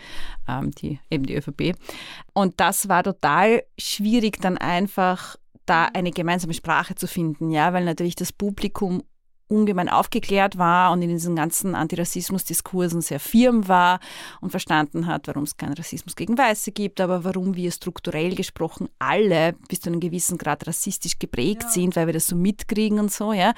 ähm, 0.48 0.72
die, 0.72 0.98
eben 1.10 1.26
die 1.26 1.36
ÖVP. 1.36 1.76
Und 2.32 2.58
das 2.58 2.88
war 2.88 3.04
total 3.04 3.62
schwierig, 3.78 4.40
dann 4.40 4.58
einfach 4.58 5.36
da 5.64 5.84
eine 5.84 6.10
gemeinsame 6.10 6.54
Sprache 6.54 6.96
zu 6.96 7.06
finden, 7.06 7.50
ja, 7.50 7.72
weil 7.72 7.84
natürlich 7.84 8.16
das 8.16 8.32
Publikum 8.32 9.04
ungemein 9.54 9.88
aufgeklärt 9.88 10.58
war 10.58 10.92
und 10.92 11.02
in 11.02 11.10
diesen 11.10 11.36
ganzen 11.36 11.74
Antirassismus-Diskursen 11.74 13.00
sehr 13.00 13.20
firm 13.20 13.68
war 13.68 14.00
und 14.40 14.50
verstanden 14.50 15.06
hat, 15.06 15.28
warum 15.28 15.44
es 15.44 15.56
keinen 15.56 15.74
Rassismus 15.74 16.16
gegen 16.16 16.36
Weiße 16.36 16.72
gibt, 16.72 17.00
aber 17.00 17.24
warum 17.24 17.54
wir 17.54 17.70
strukturell 17.70 18.34
gesprochen 18.34 18.88
alle 18.98 19.54
bis 19.68 19.80
zu 19.80 19.90
einem 19.90 20.00
gewissen 20.00 20.38
Grad 20.38 20.66
rassistisch 20.66 21.18
geprägt 21.18 21.62
ja. 21.64 21.68
sind, 21.68 21.96
weil 21.96 22.06
wir 22.06 22.14
das 22.14 22.26
so 22.26 22.36
mitkriegen 22.36 22.98
und 22.98 23.12
so, 23.12 23.32
ja. 23.32 23.54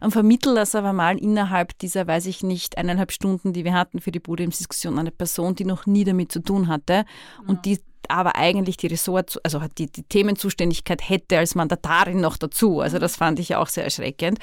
Und 0.00 0.12
vermitteln 0.12 0.54
das 0.54 0.74
aber 0.74 0.92
mal 0.92 1.18
innerhalb 1.18 1.78
dieser, 1.78 2.06
weiß 2.06 2.26
ich 2.26 2.42
nicht, 2.42 2.78
eineinhalb 2.78 3.12
Stunden, 3.12 3.52
die 3.52 3.64
wir 3.64 3.74
hatten 3.74 4.00
für 4.00 4.12
die 4.12 4.20
Podiumsdiskussion, 4.20 4.98
eine 4.98 5.10
Person, 5.10 5.54
die 5.54 5.64
noch 5.64 5.86
nie 5.86 6.04
damit 6.04 6.32
zu 6.32 6.40
tun 6.40 6.68
hatte 6.68 6.92
ja. 6.92 7.04
und 7.46 7.64
die 7.64 7.78
aber 8.10 8.36
eigentlich 8.36 8.76
die 8.76 8.88
Ressort, 8.88 9.38
also 9.44 9.62
die, 9.78 9.90
die 9.90 10.02
Themenzuständigkeit 10.02 11.08
hätte 11.08 11.38
als 11.38 11.54
Mandatarin 11.54 12.20
noch 12.20 12.36
dazu. 12.36 12.80
Also 12.80 12.98
das 12.98 13.16
fand 13.16 13.38
ich 13.38 13.54
auch 13.54 13.68
sehr 13.68 13.84
erschreckend. 13.84 14.38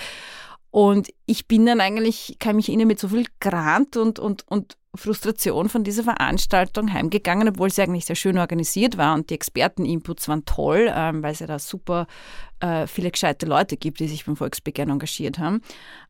Und 0.71 1.10
ich 1.25 1.47
bin 1.47 1.65
dann 1.65 1.82
eigentlich, 1.82 2.38
kann 2.39 2.56
mich 2.56 2.67
erinnern, 2.67 2.88
mit 2.88 2.99
so 2.99 3.08
viel 3.08 3.25
Grant 3.39 3.97
und, 3.97 4.19
und, 4.19 4.47
und 4.47 4.77
Frustration 4.97 5.69
von 5.69 5.84
dieser 5.84 6.03
Veranstaltung 6.03 6.91
heimgegangen, 6.91 7.47
obwohl 7.47 7.69
sie 7.69 7.82
eigentlich 7.82 8.06
sehr 8.06 8.15
schön 8.15 8.38
organisiert 8.38 8.97
war 8.97 9.13
und 9.13 9.30
die 9.30 9.36
Experteninputs 9.36 10.27
waren 10.27 10.45
toll, 10.45 10.91
ähm, 10.93 11.23
weil 11.23 11.34
es 11.34 11.39
ja 11.39 11.47
da 11.47 11.60
super 11.60 12.08
äh, 12.60 12.88
viele 12.88 13.12
gescheite 13.12 13.45
Leute 13.45 13.77
gibt, 13.77 13.99
die 13.99 14.08
sich 14.08 14.25
beim 14.25 14.36
Volksbegehren 14.36 14.89
engagiert 14.89 15.39
haben. 15.39 15.62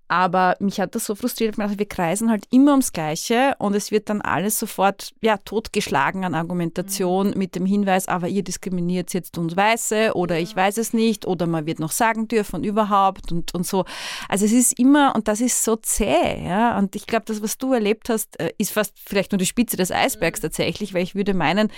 Aber 0.07 0.55
mich 0.59 0.79
hat 0.79 0.95
das 0.95 1.05
so 1.05 1.15
frustriert, 1.15 1.57
wir 1.57 1.85
kreisen 1.85 2.29
halt 2.29 2.45
immer 2.49 2.71
ums 2.71 2.93
Gleiche 2.93 3.55
und 3.59 3.75
es 3.75 3.91
wird 3.91 4.09
dann 4.09 4.21
alles 4.21 4.57
sofort 4.57 5.11
ja, 5.21 5.37
totgeschlagen 5.37 6.23
an 6.23 6.33
Argumentation 6.33 7.31
mhm. 7.31 7.37
mit 7.37 7.55
dem 7.55 7.65
Hinweis, 7.65 8.07
aber 8.07 8.27
ihr 8.27 8.43
diskriminiert 8.43 9.13
jetzt 9.13 9.37
uns 9.37 9.57
Weiße 9.57 10.13
oder 10.15 10.39
ich 10.39 10.55
weiß 10.55 10.77
es 10.77 10.93
nicht 10.93 11.25
oder 11.25 11.45
man 11.45 11.65
wird 11.65 11.79
noch 11.79 11.91
sagen 11.91 12.27
dürfen 12.27 12.63
überhaupt 12.63 13.31
und, 13.31 13.53
und 13.53 13.65
so. 13.65 13.85
Also 14.29 14.45
es 14.45 14.53
ist 14.53 14.79
immer, 14.79 15.13
und 15.15 15.27
das 15.27 15.41
ist 15.41 15.63
so 15.63 15.75
zäh, 15.75 16.43
ja. 16.45 16.77
Und 16.77 16.95
ich 16.95 17.05
glaube, 17.05 17.25
das, 17.25 17.41
was 17.41 17.57
du 17.57 17.73
erlebt 17.73 18.09
hast, 18.09 18.39
äh, 18.39 18.53
ist 18.57 18.71
fast 18.71 18.93
vielleicht 19.05 19.31
nur 19.31 19.39
die 19.39 19.45
Spitze 19.45 19.75
des 19.75 19.91
Eisbergs 19.91 20.39
mhm. 20.39 20.43
tatsächlich, 20.43 20.93
weil 20.93 21.03
ich 21.03 21.15
würde 21.15 21.33
meinen, 21.33 21.69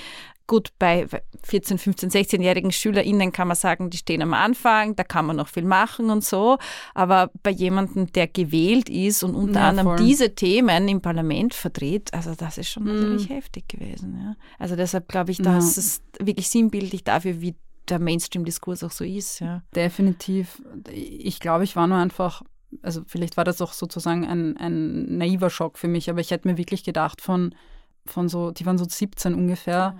Gut, 0.49 0.71
bei 0.79 1.05
14, 1.43 1.77
15, 1.77 2.09
16-jährigen 2.09 2.71
SchülerInnen 2.71 3.31
kann 3.31 3.47
man 3.47 3.55
sagen, 3.55 3.91
die 3.91 3.97
stehen 3.97 4.23
am 4.23 4.33
Anfang, 4.33 4.95
da 4.95 5.03
kann 5.03 5.27
man 5.27 5.35
noch 5.35 5.47
viel 5.47 5.63
machen 5.63 6.09
und 6.09 6.25
so. 6.25 6.57
Aber 6.95 7.29
bei 7.43 7.51
jemandem, 7.51 8.11
der 8.13 8.18
gewählt 8.27 8.89
ist 8.89 9.23
und 9.23 9.35
unter 9.35 9.59
ja, 9.61 9.69
anderem 9.69 9.97
voll. 9.97 10.05
diese 10.05 10.35
Themen 10.35 10.87
im 10.87 11.01
Parlament 11.01 11.53
vertritt, 11.53 12.13
also 12.13 12.35
das 12.35 12.57
ist 12.57 12.69
schon 12.69 12.83
mhm. 12.83 12.95
natürlich 12.95 13.29
heftig 13.29 13.67
gewesen. 13.67 14.17
Ja. 14.21 14.35
Also 14.57 14.75
deshalb 14.75 15.07
glaube 15.07 15.31
ich, 15.31 15.37
dass 15.37 15.75
ja. 15.75 15.79
es 15.81 16.01
wirklich 16.19 16.49
sinnbildlich 16.49 17.03
dafür, 17.03 17.41
wie 17.41 17.55
der 17.87 17.99
Mainstream-Diskurs 17.99 18.83
auch 18.83 18.91
so 18.91 19.03
ist. 19.03 19.39
Ja. 19.39 19.63
Definitiv. 19.75 20.61
Ich 20.91 21.39
glaube, 21.39 21.63
ich 21.63 21.75
war 21.75 21.87
nur 21.87 21.97
einfach 21.97 22.41
also 22.83 23.01
vielleicht 23.07 23.35
war 23.35 23.43
das 23.43 23.63
auch 23.63 23.73
sozusagen 23.73 24.27
ein, 24.27 24.55
ein 24.57 25.17
naiver 25.17 25.49
Schock 25.49 25.79
für 25.79 25.87
mich, 25.87 26.07
aber 26.07 26.19
ich 26.19 26.29
hätte 26.29 26.47
mir 26.47 26.59
wirklich 26.59 26.83
gedacht 26.83 27.19
von, 27.19 27.55
von 28.05 28.29
so, 28.29 28.51
die 28.51 28.63
waren 28.63 28.77
so 28.77 28.85
17 28.87 29.33
ungefähr, 29.33 29.73
ja 29.73 29.99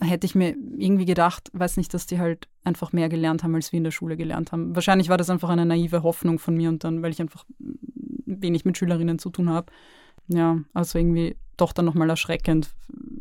hätte 0.00 0.26
ich 0.26 0.34
mir 0.34 0.56
irgendwie 0.76 1.04
gedacht, 1.04 1.50
weiß 1.52 1.76
nicht, 1.76 1.92
dass 1.94 2.06
die 2.06 2.18
halt 2.18 2.48
einfach 2.64 2.92
mehr 2.92 3.08
gelernt 3.08 3.42
haben, 3.42 3.54
als 3.54 3.72
wir 3.72 3.78
in 3.78 3.84
der 3.84 3.90
Schule 3.90 4.16
gelernt 4.16 4.52
haben. 4.52 4.74
Wahrscheinlich 4.74 5.08
war 5.08 5.18
das 5.18 5.30
einfach 5.30 5.48
eine 5.48 5.66
naive 5.66 6.02
Hoffnung 6.02 6.38
von 6.38 6.56
mir 6.56 6.68
und 6.68 6.84
dann, 6.84 7.02
weil 7.02 7.12
ich 7.12 7.20
einfach 7.20 7.44
wenig 7.58 8.64
mit 8.64 8.78
Schülerinnen 8.78 9.18
zu 9.18 9.30
tun 9.30 9.50
habe. 9.50 9.72
Ja, 10.28 10.58
also 10.74 10.98
irgendwie 10.98 11.36
doch 11.56 11.72
dann 11.72 11.84
nochmal 11.84 12.08
erschreckend, 12.08 12.70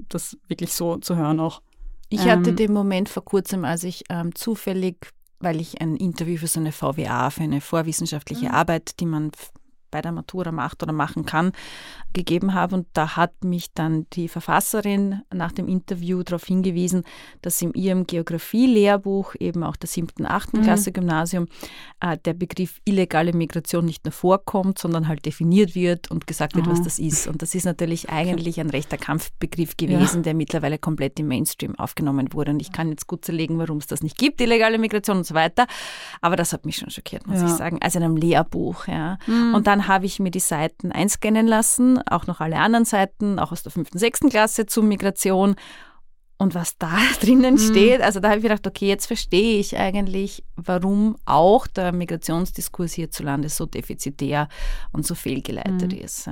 das 0.09 0.37
wirklich 0.47 0.73
so 0.73 0.97
zu 0.97 1.15
hören 1.15 1.39
auch. 1.39 1.61
Ich 2.09 2.27
hatte 2.27 2.51
ähm, 2.51 2.55
den 2.55 2.73
Moment 2.73 3.09
vor 3.09 3.23
kurzem, 3.23 3.65
als 3.65 3.83
ich 3.83 4.03
ähm, 4.09 4.33
zufällig, 4.33 5.11
weil 5.39 5.61
ich 5.61 5.81
ein 5.81 5.95
Interview 5.95 6.37
für 6.37 6.47
so 6.47 6.59
eine 6.59 6.71
VWA, 6.71 7.29
für 7.29 7.43
eine 7.43 7.61
vorwissenschaftliche 7.61 8.47
mhm. 8.47 8.51
Arbeit, 8.51 8.99
die 8.99 9.05
man 9.05 9.31
bei 9.91 10.01
der 10.01 10.11
Matura 10.11 10.51
macht 10.51 10.83
oder 10.83 10.93
machen 10.93 11.25
kann, 11.25 11.51
gegeben 12.13 12.53
habe. 12.53 12.75
Und 12.75 12.87
da 12.93 13.15
hat 13.15 13.43
mich 13.43 13.73
dann 13.73 14.07
die 14.13 14.27
Verfasserin 14.27 15.21
nach 15.33 15.51
dem 15.51 15.67
Interview 15.67 16.23
darauf 16.23 16.45
hingewiesen, 16.45 17.03
dass 17.41 17.61
in 17.61 17.73
ihrem 17.73 18.05
Geografie-Lehrbuch, 18.05 19.35
eben 19.39 19.63
auch 19.63 19.75
der 19.75 19.87
siebten, 19.87 20.25
achten 20.25 20.59
mhm. 20.59 20.63
Klasse 20.63 20.91
Gymnasium, 20.91 21.47
äh, 21.99 22.17
der 22.17 22.33
Begriff 22.33 22.81
illegale 22.85 23.33
Migration 23.33 23.85
nicht 23.85 24.05
nur 24.05 24.11
vorkommt, 24.11 24.79
sondern 24.79 25.07
halt 25.07 25.25
definiert 25.25 25.75
wird 25.75 26.09
und 26.11 26.27
gesagt 26.27 26.55
wird, 26.55 26.65
Aha. 26.65 26.73
was 26.73 26.83
das 26.83 26.99
ist. 26.99 27.27
Und 27.27 27.41
das 27.41 27.55
ist 27.55 27.65
natürlich 27.65 28.09
eigentlich 28.09 28.59
ein 28.59 28.69
rechter 28.69 28.97
Kampfbegriff 28.97 29.77
gewesen, 29.77 30.17
ja. 30.17 30.21
der 30.23 30.33
mittlerweile 30.33 30.77
komplett 30.77 31.19
im 31.19 31.27
Mainstream 31.27 31.75
aufgenommen 31.75 32.33
wurde. 32.33 32.51
Und 32.51 32.61
ich 32.61 32.71
kann 32.71 32.89
jetzt 32.89 33.07
gut 33.07 33.25
zerlegen, 33.25 33.57
warum 33.59 33.77
es 33.77 33.87
das 33.87 34.01
nicht 34.01 34.17
gibt, 34.17 34.41
illegale 34.41 34.77
Migration 34.77 35.17
und 35.17 35.25
so 35.25 35.35
weiter. 35.35 35.67
Aber 36.21 36.35
das 36.35 36.53
hat 36.53 36.65
mich 36.65 36.77
schon 36.77 36.89
schockiert, 36.89 37.27
muss 37.27 37.39
ja. 37.39 37.47
ich 37.47 37.53
sagen. 37.53 37.79
Also 37.81 37.99
in 37.99 38.05
einem 38.05 38.17
Lehrbuch. 38.17 38.87
Ja. 38.87 39.17
Mhm. 39.27 39.53
Und 39.53 39.67
dann 39.67 39.78
dann 39.79 39.87
habe 39.87 40.05
ich 40.05 40.19
mir 40.19 40.31
die 40.31 40.41
Seiten 40.41 40.91
einscannen 40.91 41.47
lassen, 41.47 42.01
auch 42.05 42.27
noch 42.27 42.41
alle 42.41 42.57
anderen 42.57 42.83
Seiten, 42.83 43.39
auch 43.39 43.53
aus 43.53 43.63
der 43.63 43.71
fünften, 43.71 43.97
sechsten 43.97 44.29
Klasse 44.29 44.65
zur 44.65 44.83
Migration. 44.83 45.55
Und 46.41 46.55
was 46.55 46.77
da 46.77 46.97
drinnen 47.21 47.55
mhm. 47.55 47.59
steht, 47.59 48.01
also 48.01 48.21
da 48.21 48.29
habe 48.29 48.37
ich 48.37 48.43
gedacht, 48.43 48.65
okay, 48.65 48.87
jetzt 48.87 49.07
verstehe 49.07 49.59
ich 49.59 49.77
eigentlich, 49.77 50.43
warum 50.55 51.17
auch 51.25 51.67
der 51.67 51.91
Migrationsdiskurs 51.91 52.93
hierzulande 52.93 53.49
so 53.49 53.65
defizitär 53.65 54.47
und 54.93 55.05
so 55.05 55.15
fehlgeleitet 55.15 55.91
mhm. 55.91 55.99
ist. 55.99 56.29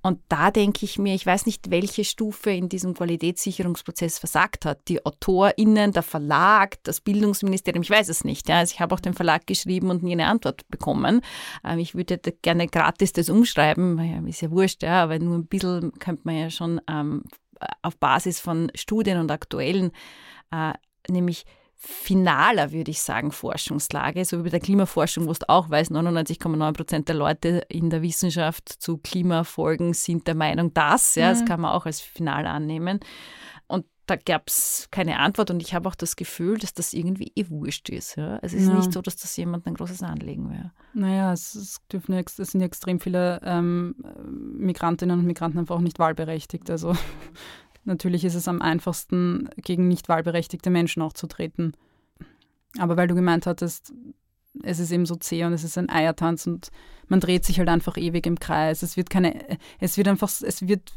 Und 0.00 0.20
da 0.28 0.52
denke 0.52 0.84
ich 0.84 0.96
mir, 0.96 1.14
ich 1.14 1.26
weiß 1.26 1.46
nicht, 1.46 1.70
welche 1.70 2.04
Stufe 2.04 2.50
in 2.50 2.68
diesem 2.68 2.94
Qualitätssicherungsprozess 2.94 4.20
versagt 4.20 4.64
hat. 4.64 4.86
Die 4.86 5.04
AutorInnen, 5.04 5.90
der 5.90 6.04
Verlag, 6.04 6.76
das 6.84 7.00
Bildungsministerium, 7.00 7.82
ich 7.82 7.90
weiß 7.90 8.08
es 8.10 8.22
nicht. 8.22 8.48
Also 8.48 8.74
ich 8.74 8.80
habe 8.80 8.94
auch 8.94 9.00
den 9.00 9.14
Verlag 9.14 9.48
geschrieben 9.48 9.90
und 9.90 10.04
nie 10.04 10.12
eine 10.12 10.28
Antwort 10.28 10.68
bekommen. 10.68 11.20
Ähm, 11.64 11.80
ich 11.80 11.96
würde 11.96 12.18
gerne 12.42 12.68
gratis 12.68 13.12
das 13.12 13.28
umschreiben, 13.28 13.98
ist 14.28 14.40
ja 14.40 14.52
wurscht, 14.52 14.84
ja, 14.84 15.02
aber 15.02 15.18
nur 15.18 15.36
ein 15.36 15.46
bisschen 15.46 15.92
könnte 15.98 16.22
man 16.24 16.36
ja 16.36 16.50
schon 16.50 16.80
ähm, 16.88 17.24
auf 17.82 17.96
Basis 17.98 18.40
von 18.40 18.70
Studien 18.74 19.18
und 19.18 19.30
aktuellen, 19.30 19.92
äh, 20.50 20.72
nämlich 21.08 21.44
finaler, 21.84 22.70
würde 22.70 22.92
ich 22.92 23.02
sagen, 23.02 23.32
Forschungslage, 23.32 24.24
so 24.24 24.38
wie 24.38 24.42
bei 24.44 24.50
der 24.50 24.60
Klimaforschung, 24.60 25.26
wo 25.26 25.32
du 25.32 25.48
auch 25.48 25.68
weißt, 25.68 25.90
99,9 25.90 26.72
Prozent 26.74 27.08
der 27.08 27.16
Leute 27.16 27.64
in 27.68 27.90
der 27.90 28.02
Wissenschaft 28.02 28.68
zu 28.68 28.98
Klimafolgen 28.98 29.92
sind 29.92 30.28
der 30.28 30.36
Meinung, 30.36 30.72
dass, 30.74 31.16
ja, 31.16 31.28
mhm. 31.28 31.32
das 31.32 31.44
kann 31.44 31.60
man 31.60 31.72
auch 31.72 31.84
als 31.84 32.00
final 32.00 32.46
annehmen. 32.46 33.00
Da 34.12 34.16
gab 34.16 34.48
es 34.48 34.88
keine 34.90 35.20
Antwort 35.20 35.50
und 35.50 35.62
ich 35.62 35.72
habe 35.72 35.88
auch 35.88 35.94
das 35.94 36.16
Gefühl, 36.16 36.58
dass 36.58 36.74
das 36.74 36.92
irgendwie 36.92 37.32
eh 37.34 37.48
wurscht 37.48 37.88
ist. 37.88 38.16
Ja? 38.16 38.36
Also 38.42 38.56
es 38.56 38.64
ist 38.64 38.68
ja. 38.68 38.74
nicht 38.74 38.92
so, 38.92 39.00
dass 39.00 39.16
das 39.16 39.34
jemand 39.38 39.66
ein 39.66 39.72
großes 39.72 40.02
Anliegen 40.02 40.50
wäre. 40.50 40.70
Naja, 40.92 41.32
es, 41.32 41.54
es, 41.54 41.80
dürfen, 41.90 42.12
es 42.14 42.36
sind 42.36 42.60
ja 42.60 42.66
extrem 42.66 43.00
viele 43.00 43.40
ähm, 43.42 43.94
Migrantinnen 44.58 45.18
und 45.18 45.24
Migranten 45.24 45.60
einfach 45.60 45.76
auch 45.76 45.80
nicht 45.80 45.98
wahlberechtigt. 45.98 46.68
Also 46.68 46.94
Natürlich 47.84 48.26
ist 48.26 48.34
es 48.34 48.48
am 48.48 48.60
einfachsten, 48.60 49.48
gegen 49.56 49.88
nicht 49.88 50.10
wahlberechtigte 50.10 50.68
Menschen 50.68 51.00
auch 51.00 51.14
zu 51.14 51.26
treten. 51.26 51.72
Aber 52.78 52.98
weil 52.98 53.08
du 53.08 53.14
gemeint 53.14 53.46
hattest, 53.46 53.94
es 54.62 54.78
ist 54.78 54.92
eben 54.92 55.06
so 55.06 55.16
zäh 55.16 55.44
und 55.44 55.54
es 55.54 55.64
ist 55.64 55.78
ein 55.78 55.88
Eiertanz 55.88 56.46
und 56.46 56.70
man 57.08 57.20
dreht 57.20 57.46
sich 57.46 57.58
halt 57.58 57.70
einfach 57.70 57.96
ewig 57.96 58.26
im 58.26 58.38
Kreis. 58.38 58.82
Es 58.82 58.98
wird 58.98 59.08
keine, 59.08 59.58
es 59.80 59.96
wird 59.96 60.08
einfach, 60.08 60.28
es 60.28 60.68
wird 60.68 60.92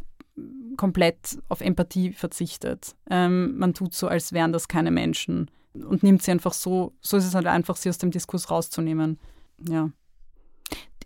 komplett 0.75 1.37
auf 1.49 1.61
Empathie 1.61 2.13
verzichtet. 2.13 2.95
Ähm, 3.09 3.57
man 3.57 3.73
tut 3.73 3.93
so, 3.93 4.07
als 4.07 4.33
wären 4.33 4.51
das 4.51 4.67
keine 4.67 4.91
Menschen 4.91 5.49
und 5.73 6.03
nimmt 6.03 6.21
sie 6.21 6.31
einfach 6.31 6.53
so, 6.53 6.93
so 7.01 7.17
ist 7.17 7.25
es 7.25 7.35
halt 7.35 7.47
einfach, 7.47 7.75
sie 7.75 7.89
aus 7.89 7.97
dem 7.97 8.11
Diskurs 8.11 8.49
rauszunehmen. 8.49 9.19
Ja. 9.67 9.89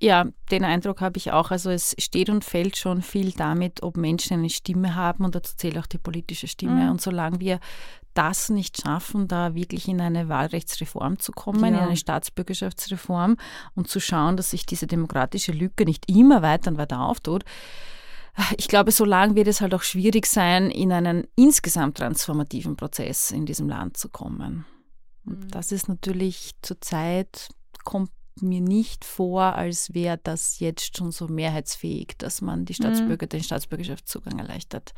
Ja, 0.01 0.27
den 0.49 0.63
Eindruck 0.63 1.01
habe 1.01 1.17
ich 1.17 1.33
auch. 1.33 1.51
Also 1.51 1.69
es 1.69 1.93
steht 1.99 2.29
und 2.29 2.45
fällt 2.45 2.77
schon 2.77 3.01
viel 3.01 3.31
damit, 3.31 3.83
ob 3.83 3.97
Menschen 3.97 4.35
eine 4.35 4.49
Stimme 4.49 4.95
haben 4.95 5.25
und 5.25 5.35
dazu 5.35 5.57
zählt 5.57 5.77
auch 5.77 5.87
die 5.87 5.97
politische 5.97 6.47
Stimme. 6.47 6.85
Mhm. 6.85 6.91
Und 6.91 7.01
solange 7.01 7.41
wir 7.41 7.59
das 8.13 8.49
nicht 8.49 8.81
schaffen, 8.81 9.27
da 9.27 9.55
wirklich 9.55 9.89
in 9.89 9.99
eine 9.99 10.29
Wahlrechtsreform 10.29 11.19
zu 11.19 11.33
kommen, 11.33 11.61
ja. 11.61 11.67
in 11.67 11.87
eine 11.87 11.97
Staatsbürgerschaftsreform 11.97 13.35
und 13.75 13.89
zu 13.89 13.99
schauen, 13.99 14.37
dass 14.37 14.51
sich 14.51 14.65
diese 14.65 14.87
demokratische 14.87 15.51
Lücke 15.51 15.83
nicht 15.83 16.09
immer 16.09 16.41
weiter 16.41 16.71
und 16.71 16.77
weiter 16.77 17.01
auftut, 17.01 17.43
ich 18.57 18.67
glaube, 18.67 18.91
solange 18.91 19.35
wird 19.35 19.47
es 19.47 19.61
halt 19.61 19.73
auch 19.73 19.83
schwierig 19.83 20.25
sein, 20.25 20.71
in 20.71 20.91
einen 20.91 21.27
insgesamt 21.35 21.97
transformativen 21.97 22.75
Prozess 22.75 23.31
in 23.31 23.45
diesem 23.45 23.69
Land 23.69 23.97
zu 23.97 24.09
kommen. 24.09 24.65
Und 25.25 25.45
mhm. 25.45 25.47
das 25.49 25.71
ist 25.71 25.87
natürlich 25.87 26.51
zurzeit 26.61 27.49
kommt 27.83 28.11
mir 28.41 28.61
nicht 28.61 29.03
vor, 29.03 29.55
als 29.55 29.93
wäre 29.93 30.19
das 30.21 30.59
jetzt 30.59 30.97
schon 30.97 31.11
so 31.11 31.27
mehrheitsfähig, 31.27 32.17
dass 32.17 32.41
man 32.41 32.65
die 32.65 32.73
Staatsbürger, 32.73 33.25
mhm. 33.25 33.29
den 33.29 33.43
Staatsbürgerschaftszugang 33.43 34.39
erleichtert. 34.39 34.93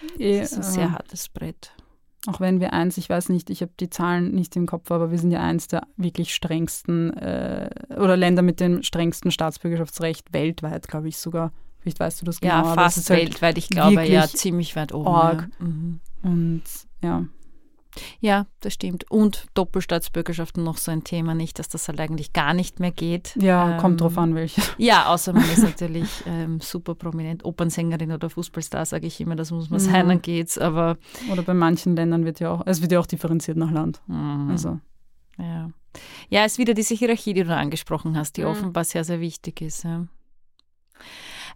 Das 0.00 0.18
ja, 0.18 0.42
ist 0.42 0.54
ein 0.54 0.62
sehr 0.62 0.92
hartes 0.92 1.28
Brett. 1.28 1.72
Auch 2.26 2.40
wenn 2.40 2.60
wir 2.60 2.72
eins, 2.72 2.98
ich 2.98 3.08
weiß 3.08 3.28
nicht, 3.28 3.48
ich 3.48 3.62
habe 3.62 3.72
die 3.78 3.90
Zahlen 3.90 4.32
nicht 4.32 4.56
im 4.56 4.66
Kopf, 4.66 4.90
aber 4.90 5.10
wir 5.10 5.18
sind 5.18 5.30
ja 5.30 5.40
eins 5.40 5.68
der 5.68 5.86
wirklich 5.96 6.34
strengsten 6.34 7.12
äh, 7.16 7.70
oder 7.96 8.16
Länder 8.16 8.42
mit 8.42 8.60
dem 8.60 8.82
strengsten 8.82 9.30
Staatsbürgerschaftsrecht 9.30 10.32
weltweit, 10.32 10.88
glaube 10.88 11.08
ich 11.08 11.18
sogar. 11.18 11.52
Vielleicht 11.88 12.00
weißt 12.00 12.22
du 12.22 12.26
das 12.26 12.40
genau. 12.40 12.64
Ja, 12.64 12.74
fast 12.74 13.08
halt 13.10 13.20
weltweit. 13.20 13.58
Ich 13.58 13.68
glaube 13.68 14.04
ja 14.04 14.26
ziemlich 14.26 14.76
weit 14.76 14.92
oben. 14.92 15.06
Ja. 15.10 15.48
Mhm. 15.58 16.00
Und 16.22 16.62
ja, 17.02 17.24
ja, 18.20 18.46
das 18.60 18.74
stimmt. 18.74 19.10
Und 19.10 19.46
Doppelstaatsbürgerschaften 19.54 20.62
noch 20.62 20.76
so 20.76 20.90
ein 20.90 21.04
Thema, 21.04 21.34
nicht, 21.34 21.58
dass 21.58 21.68
das 21.68 21.88
halt 21.88 22.00
eigentlich 22.00 22.32
gar 22.32 22.54
nicht 22.54 22.80
mehr 22.80 22.90
geht. 22.90 23.36
Ja, 23.36 23.72
ähm, 23.72 23.80
kommt 23.80 24.00
drauf 24.00 24.18
an, 24.18 24.34
welche. 24.34 24.62
Ja, 24.78 25.06
außer 25.06 25.32
man 25.32 25.44
ist 25.44 25.62
natürlich 25.62 26.08
ähm, 26.26 26.60
super 26.60 26.94
prominent. 26.94 27.44
Opernsängerin 27.44 28.12
oder 28.12 28.30
Fußballstar, 28.30 28.86
sage 28.86 29.06
ich 29.06 29.20
immer, 29.20 29.36
das 29.36 29.50
muss 29.50 29.70
man 29.70 29.80
sein, 29.80 30.06
mhm. 30.06 30.08
dann 30.10 30.22
geht's. 30.22 30.58
Aber 30.58 30.98
oder 31.30 31.42
bei 31.42 31.54
manchen 31.54 31.96
Ländern 31.96 32.24
wird 32.24 32.40
ja 32.40 32.52
auch, 32.52 32.62
es 32.66 32.80
wird 32.82 32.92
ja 32.92 33.00
auch 33.00 33.06
differenziert 33.06 33.56
nach 33.56 33.70
Land. 33.70 34.00
Mhm. 34.06 34.50
Also. 34.50 34.80
Ja. 35.38 35.70
ja, 36.30 36.44
es 36.44 36.52
ist 36.52 36.58
wieder 36.58 36.74
diese 36.74 36.94
Hierarchie, 36.94 37.32
die 37.32 37.44
du 37.44 37.54
angesprochen 37.54 38.16
hast, 38.16 38.36
die 38.36 38.42
mhm. 38.42 38.48
offenbar 38.48 38.84
sehr, 38.84 39.04
sehr 39.04 39.20
wichtig 39.20 39.60
ist. 39.60 39.84
Ja. 39.84 40.06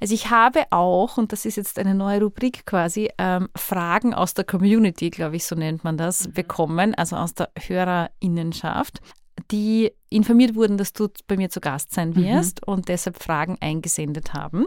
Also 0.02 0.14
ich 0.14 0.30
habe 0.30 0.64
auch, 0.70 1.16
und 1.16 1.30
das 1.30 1.44
ist 1.44 1.54
jetzt 1.54 1.78
eine 1.78 1.94
neue 1.94 2.22
Rubrik 2.22 2.66
quasi, 2.66 3.08
ähm, 3.18 3.48
Fragen 3.54 4.14
aus 4.14 4.34
der 4.34 4.44
Community, 4.44 5.10
glaube 5.10 5.36
ich, 5.36 5.44
so 5.44 5.54
nennt 5.54 5.84
man 5.84 5.96
das, 5.96 6.26
mhm. 6.26 6.32
bekommen, 6.32 6.94
also 6.96 7.14
aus 7.14 7.34
der 7.34 7.50
Hörerinnenschaft 7.56 9.00
die 9.50 9.92
informiert 10.08 10.54
wurden, 10.54 10.76
dass 10.76 10.92
du 10.92 11.08
bei 11.26 11.36
mir 11.36 11.50
zu 11.50 11.60
Gast 11.60 11.92
sein 11.92 12.10
mhm. 12.10 12.16
wirst 12.16 12.66
mhm. 12.66 12.74
und 12.74 12.88
deshalb 12.88 13.22
Fragen 13.22 13.56
eingesendet 13.60 14.34
haben. 14.34 14.66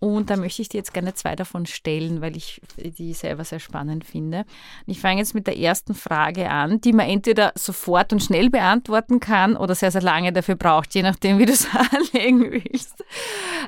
Und 0.00 0.30
da 0.30 0.36
möchte 0.36 0.62
ich 0.62 0.70
dir 0.70 0.78
jetzt 0.78 0.94
gerne 0.94 1.12
zwei 1.12 1.36
davon 1.36 1.66
stellen, 1.66 2.22
weil 2.22 2.34
ich 2.34 2.62
die 2.78 3.12
selber 3.12 3.44
sehr 3.44 3.60
spannend 3.60 4.06
finde. 4.06 4.46
Ich 4.86 4.98
fange 4.98 5.20
jetzt 5.20 5.34
mit 5.34 5.46
der 5.46 5.58
ersten 5.58 5.94
Frage 5.94 6.48
an, 6.48 6.80
die 6.80 6.94
man 6.94 7.06
entweder 7.06 7.52
sofort 7.54 8.14
und 8.14 8.22
schnell 8.22 8.48
beantworten 8.48 9.20
kann 9.20 9.56
oder 9.56 9.74
sehr, 9.74 9.90
sehr 9.90 10.00
lange 10.00 10.32
dafür 10.32 10.56
braucht, 10.56 10.94
je 10.94 11.02
nachdem, 11.02 11.38
wie 11.38 11.44
du 11.44 11.52
es 11.52 11.68
anlegen 12.12 12.50
willst. 12.50 13.04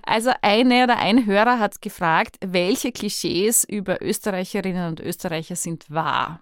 Also 0.05 0.31
eine 0.41 0.85
oder 0.85 0.99
ein 0.99 1.27
Hörer 1.27 1.59
hat 1.59 1.83
gefragt, 1.83 2.39
welche 2.41 2.93
Klischees 2.93 3.65
über 3.65 4.01
Österreicherinnen 4.01 4.89
und 4.89 5.01
Österreicher 5.01 5.57
sind 5.57 5.91
wahr? 5.91 6.41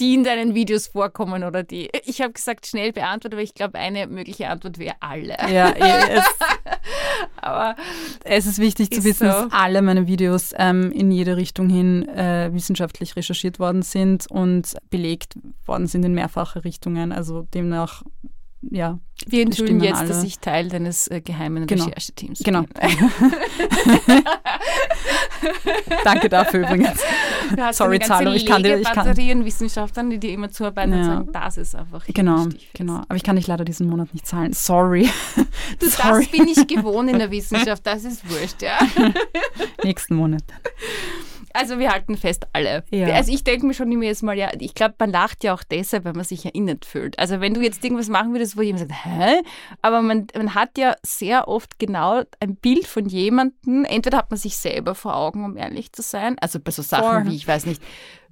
Die 0.00 0.14
in 0.14 0.24
deinen 0.24 0.54
Videos 0.54 0.88
vorkommen 0.88 1.44
oder 1.44 1.62
die. 1.62 1.90
Ich 2.04 2.20
habe 2.20 2.32
gesagt, 2.32 2.66
schnell 2.66 2.92
beantwortet, 2.92 3.34
aber 3.34 3.42
ich 3.42 3.54
glaube, 3.54 3.78
eine 3.78 4.06
mögliche 4.06 4.48
Antwort 4.48 4.78
wäre 4.78 4.96
alle. 5.00 5.36
Ja, 5.52 5.70
es, 6.08 6.24
aber 7.36 7.76
es 8.24 8.46
ist 8.46 8.58
wichtig 8.58 8.90
ist 8.90 9.02
zu 9.02 9.04
wissen, 9.08 9.30
so. 9.30 9.42
dass 9.44 9.52
alle 9.52 9.82
meine 9.82 10.06
Videos 10.06 10.52
ähm, 10.56 10.92
in 10.92 11.10
jede 11.10 11.36
Richtung 11.36 11.68
hin 11.68 12.08
äh, 12.08 12.50
wissenschaftlich 12.52 13.16
recherchiert 13.16 13.58
worden 13.58 13.82
sind 13.82 14.30
und 14.30 14.74
belegt 14.90 15.34
worden 15.66 15.86
sind 15.86 16.04
in 16.04 16.14
mehrfache 16.14 16.64
Richtungen. 16.64 17.12
Also 17.12 17.42
demnach 17.54 18.02
ja. 18.62 18.98
Wir 19.26 19.42
enthüllen 19.42 19.80
jetzt, 19.80 19.98
alle. 19.98 20.08
dass 20.08 20.22
ich 20.22 20.38
Teil 20.38 20.68
deines 20.68 21.08
äh, 21.08 21.20
geheimen 21.20 21.66
genau. 21.66 21.84
Rechercheteams 21.84 22.38
genau. 22.40 22.62
bin. 22.62 22.68
Genau. 22.80 24.20
Danke 26.04 26.28
dafür 26.28 26.60
übrigens. 26.60 27.00
Sorry, 27.72 27.98
Zalo, 28.00 28.32
ich 28.32 28.46
kann 28.46 28.62
dir. 28.62 28.78
Ich 28.78 28.90
kann 28.90 29.16
Wissenschaftlern, 29.44 30.10
die 30.10 30.18
dir 30.18 30.32
immer 30.32 30.50
zuarbeiten 30.50 30.92
ja. 30.92 30.98
und 30.98 31.04
sagen, 31.04 31.32
das 31.32 31.58
ist 31.58 31.74
einfach. 31.74 32.04
Genau, 32.06 32.46
genau. 32.74 33.02
Aber 33.08 33.16
ich 33.16 33.22
kann 33.22 33.36
dich 33.36 33.46
leider 33.46 33.64
diesen 33.64 33.88
Monat 33.88 34.12
nicht 34.12 34.26
zahlen. 34.26 34.52
Sorry. 34.52 35.08
Du, 35.78 35.88
Sorry. 35.88 36.26
Das 36.30 36.30
bin 36.30 36.48
ich 36.48 36.66
gewohnt 36.66 37.10
in 37.10 37.18
der 37.18 37.30
Wissenschaft, 37.30 37.86
das 37.86 38.04
ist 38.04 38.28
wurscht, 38.28 38.62
ja. 38.62 38.78
Nächsten 39.82 40.14
Monat. 40.14 40.44
Also 41.58 41.80
wir 41.80 41.90
halten 41.90 42.16
fest, 42.16 42.46
alle. 42.52 42.84
Ja. 42.90 43.08
Also 43.14 43.32
ich 43.32 43.42
denke 43.42 43.66
mir 43.66 43.74
schon 43.74 43.90
immer 43.90 44.04
jetzt 44.04 44.22
mal, 44.22 44.38
ja, 44.38 44.50
ich 44.60 44.74
glaube, 44.74 44.94
man 45.00 45.10
lacht 45.10 45.42
ja 45.42 45.54
auch 45.54 45.64
deshalb, 45.64 46.04
weil 46.04 46.12
man 46.12 46.24
sich 46.24 46.44
erinnert 46.44 46.84
fühlt. 46.84 47.18
Also 47.18 47.40
wenn 47.40 47.52
du 47.52 47.60
jetzt 47.60 47.82
irgendwas 47.82 48.08
machen 48.08 48.32
würdest, 48.32 48.56
wo 48.56 48.62
jemand 48.62 48.88
sagt, 48.88 49.04
hä? 49.04 49.40
Aber 49.82 50.00
man, 50.00 50.28
man 50.36 50.54
hat 50.54 50.78
ja 50.78 50.94
sehr 51.02 51.48
oft 51.48 51.80
genau 51.80 52.22
ein 52.38 52.54
Bild 52.54 52.86
von 52.86 53.06
jemandem, 53.06 53.84
entweder 53.84 54.18
hat 54.18 54.30
man 54.30 54.38
sich 54.38 54.56
selber 54.56 54.94
vor 54.94 55.16
Augen, 55.16 55.44
um 55.44 55.56
ehrlich 55.56 55.92
zu 55.92 56.02
sein, 56.02 56.36
also 56.38 56.60
bei 56.60 56.70
so 56.70 56.82
Sachen 56.82 57.24
Voll. 57.24 57.32
wie, 57.32 57.36
ich 57.36 57.48
weiß 57.48 57.66
nicht, 57.66 57.82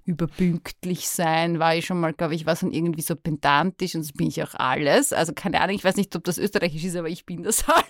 überpünktlich 0.07 1.09
sein, 1.09 1.59
war 1.59 1.75
ich 1.75 1.87
schon 1.87 2.01
mal, 2.01 2.12
glaube 2.12 2.35
ich, 2.35 2.47
was 2.47 2.62
und 2.62 2.73
irgendwie 2.73 3.03
so 3.03 3.16
pedantisch 3.16 3.95
und 3.95 4.03
das 4.03 4.12
bin 4.12 4.29
ich 4.29 4.42
auch 4.42 4.55
alles. 4.55 5.12
Also 5.12 5.33
keine 5.35 5.61
Ahnung, 5.61 5.75
ich 5.75 5.85
weiß 5.85 5.97
nicht, 5.97 6.14
ob 6.16 6.25
das 6.25 6.38
österreichisch 6.38 6.85
ist, 6.85 6.97
aber 6.97 7.09
ich 7.09 7.27
bin 7.27 7.42
das 7.42 7.66
halt. 7.69 7.87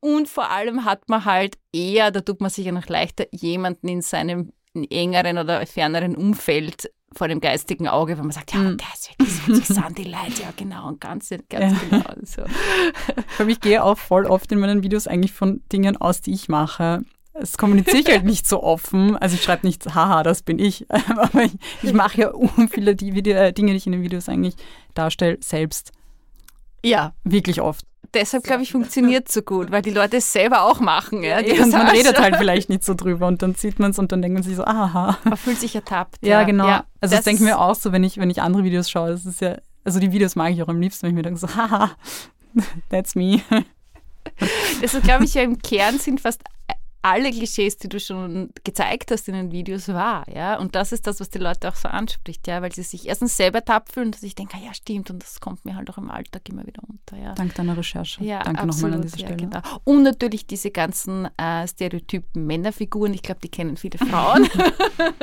und 0.00 0.28
vor 0.28 0.50
allem 0.50 0.84
hat 0.84 1.08
man 1.08 1.24
halt 1.24 1.58
eher, 1.72 2.10
da 2.10 2.20
tut 2.20 2.40
man 2.40 2.50
sich 2.50 2.64
ja 2.64 2.72
noch 2.72 2.86
leichter, 2.86 3.26
jemanden 3.32 3.88
in 3.88 4.02
seinem 4.02 4.52
engeren 4.90 5.38
oder 5.38 5.66
ferneren 5.66 6.14
Umfeld 6.14 6.90
vor 7.12 7.28
dem 7.28 7.40
geistigen 7.40 7.88
Auge, 7.88 8.16
wenn 8.18 8.24
man 8.24 8.32
sagt, 8.32 8.52
ja, 8.52 8.62
wirklich 8.62 9.32
so 9.32 9.52
interessant, 9.52 9.98
die 9.98 10.04
Leute, 10.04 10.42
ja 10.42 10.52
genau, 10.56 10.88
und 10.88 11.00
ganz, 11.00 11.30
ganz 11.48 11.50
ja. 11.50 11.80
genau. 11.88 12.04
So. 12.24 12.42
Ich 13.46 13.60
gehe 13.60 13.82
auch 13.82 13.96
voll 13.96 14.26
oft 14.26 14.50
in 14.52 14.58
meinen 14.58 14.82
Videos 14.82 15.06
eigentlich 15.06 15.32
von 15.32 15.62
Dingen 15.72 15.96
aus, 15.96 16.20
die 16.20 16.32
ich 16.32 16.48
mache. 16.48 17.04
Das 17.40 17.58
kommuniziere 17.58 17.98
ich 17.98 18.08
halt 18.08 18.24
nicht 18.24 18.46
so 18.46 18.62
offen. 18.62 19.16
Also 19.16 19.34
ich 19.34 19.42
schreibe 19.42 19.66
nicht, 19.66 19.94
haha, 19.94 20.22
das 20.22 20.42
bin 20.42 20.58
ich. 20.58 20.86
Aber 21.16 21.42
ich, 21.42 21.52
ich 21.82 21.92
mache 21.92 22.20
ja 22.20 22.32
viele 22.70 22.96
die 22.96 23.14
Video, 23.14 23.36
äh, 23.36 23.52
Dinge, 23.52 23.72
die 23.72 23.76
ich 23.76 23.86
in 23.86 23.92
den 23.92 24.02
Videos 24.02 24.28
eigentlich 24.28 24.56
darstelle, 24.94 25.38
selbst. 25.40 25.92
Ja. 26.84 27.12
Wirklich 27.24 27.60
oft. 27.60 27.84
deshalb, 28.14 28.44
glaube 28.44 28.62
ich, 28.62 28.72
funktioniert 28.72 29.30
so 29.30 29.42
gut, 29.42 29.70
weil 29.70 29.82
die 29.82 29.90
Leute 29.90 30.18
es 30.18 30.32
selber 30.32 30.62
auch 30.62 30.80
machen. 30.80 31.22
Ja, 31.22 31.40
ja 31.40 31.62
und 31.62 31.72
man 31.72 31.88
redet 31.88 32.18
halt 32.18 32.36
vielleicht 32.36 32.68
nicht 32.68 32.84
so 32.84 32.94
drüber 32.94 33.26
und 33.26 33.42
dann 33.42 33.54
sieht 33.54 33.78
man 33.78 33.90
es 33.90 33.98
und 33.98 34.12
dann 34.12 34.22
denkt 34.22 34.34
man 34.34 34.42
sich 34.42 34.56
so, 34.56 34.64
aha. 34.64 35.18
Man 35.24 35.36
fühlt 35.36 35.58
sich 35.58 35.74
ertappt. 35.74 36.18
Ja, 36.22 36.40
ja 36.40 36.44
genau. 36.44 36.66
Ja, 36.66 36.84
also 37.00 37.10
das, 37.14 37.18
das 37.18 37.24
denke 37.24 37.42
ich 37.42 37.48
mir 37.48 37.58
auch 37.58 37.74
so, 37.74 37.92
wenn 37.92 38.04
ich, 38.04 38.18
wenn 38.18 38.30
ich 38.30 38.40
andere 38.40 38.64
Videos 38.64 38.88
schaue. 38.88 39.10
Das 39.10 39.26
ist 39.26 39.40
ja, 39.40 39.58
also 39.84 40.00
die 40.00 40.12
Videos 40.12 40.36
mag 40.36 40.52
ich 40.52 40.62
auch 40.62 40.68
am 40.68 40.80
liebsten, 40.80 41.02
wenn 41.02 41.10
ich 41.10 41.16
mir 41.16 41.22
denke 41.22 41.38
so, 41.38 41.48
haha, 41.48 41.90
that's 42.90 43.14
me. 43.14 43.42
Das 44.80 44.94
ist, 44.94 45.04
glaube 45.04 45.24
ich, 45.24 45.34
ja 45.34 45.42
im 45.42 45.58
Kern 45.58 45.98
sind 45.98 46.20
fast 46.20 46.42
alle 47.06 47.30
Klischees, 47.30 47.76
die 47.76 47.88
du 47.88 48.00
schon 48.00 48.50
gezeigt 48.64 49.12
hast 49.12 49.28
in 49.28 49.34
den 49.34 49.52
Videos, 49.52 49.86
wahr. 49.88 50.24
Ja? 50.32 50.58
Und 50.58 50.74
das 50.74 50.90
ist 50.90 51.06
das, 51.06 51.20
was 51.20 51.30
die 51.30 51.38
Leute 51.38 51.68
auch 51.68 51.76
so 51.76 51.88
anspricht, 51.88 52.48
ja, 52.48 52.62
weil 52.62 52.72
sie 52.72 52.82
sich 52.82 53.06
erstens 53.06 53.36
selber 53.36 53.64
tapfen 53.64 54.06
und 54.06 54.16
sich 54.16 54.34
denken, 54.34 54.58
ja, 54.64 54.74
stimmt, 54.74 55.10
und 55.10 55.22
das 55.22 55.40
kommt 55.40 55.64
mir 55.64 55.76
halt 55.76 55.88
auch 55.88 55.98
im 55.98 56.10
Alltag 56.10 56.48
immer 56.48 56.66
wieder 56.66 56.82
unter. 56.88 57.16
Ja. 57.16 57.34
Dank 57.34 57.54
deiner 57.54 57.76
Recherche. 57.76 58.24
Ja, 58.24 58.42
Danke 58.42 58.66
nochmal 58.66 58.94
an 58.94 59.02
dieser 59.02 59.18
Stelle. 59.18 59.40
Ja, 59.40 59.60
genau. 59.60 59.60
Und 59.84 60.02
natürlich 60.02 60.46
diese 60.46 60.72
ganzen 60.72 61.28
äh, 61.36 61.68
Stereotypen 61.68 62.44
Männerfiguren, 62.44 63.14
ich 63.14 63.22
glaube, 63.22 63.40
die 63.40 63.50
kennen 63.50 63.76
viele 63.76 63.98
Frauen. 63.98 64.48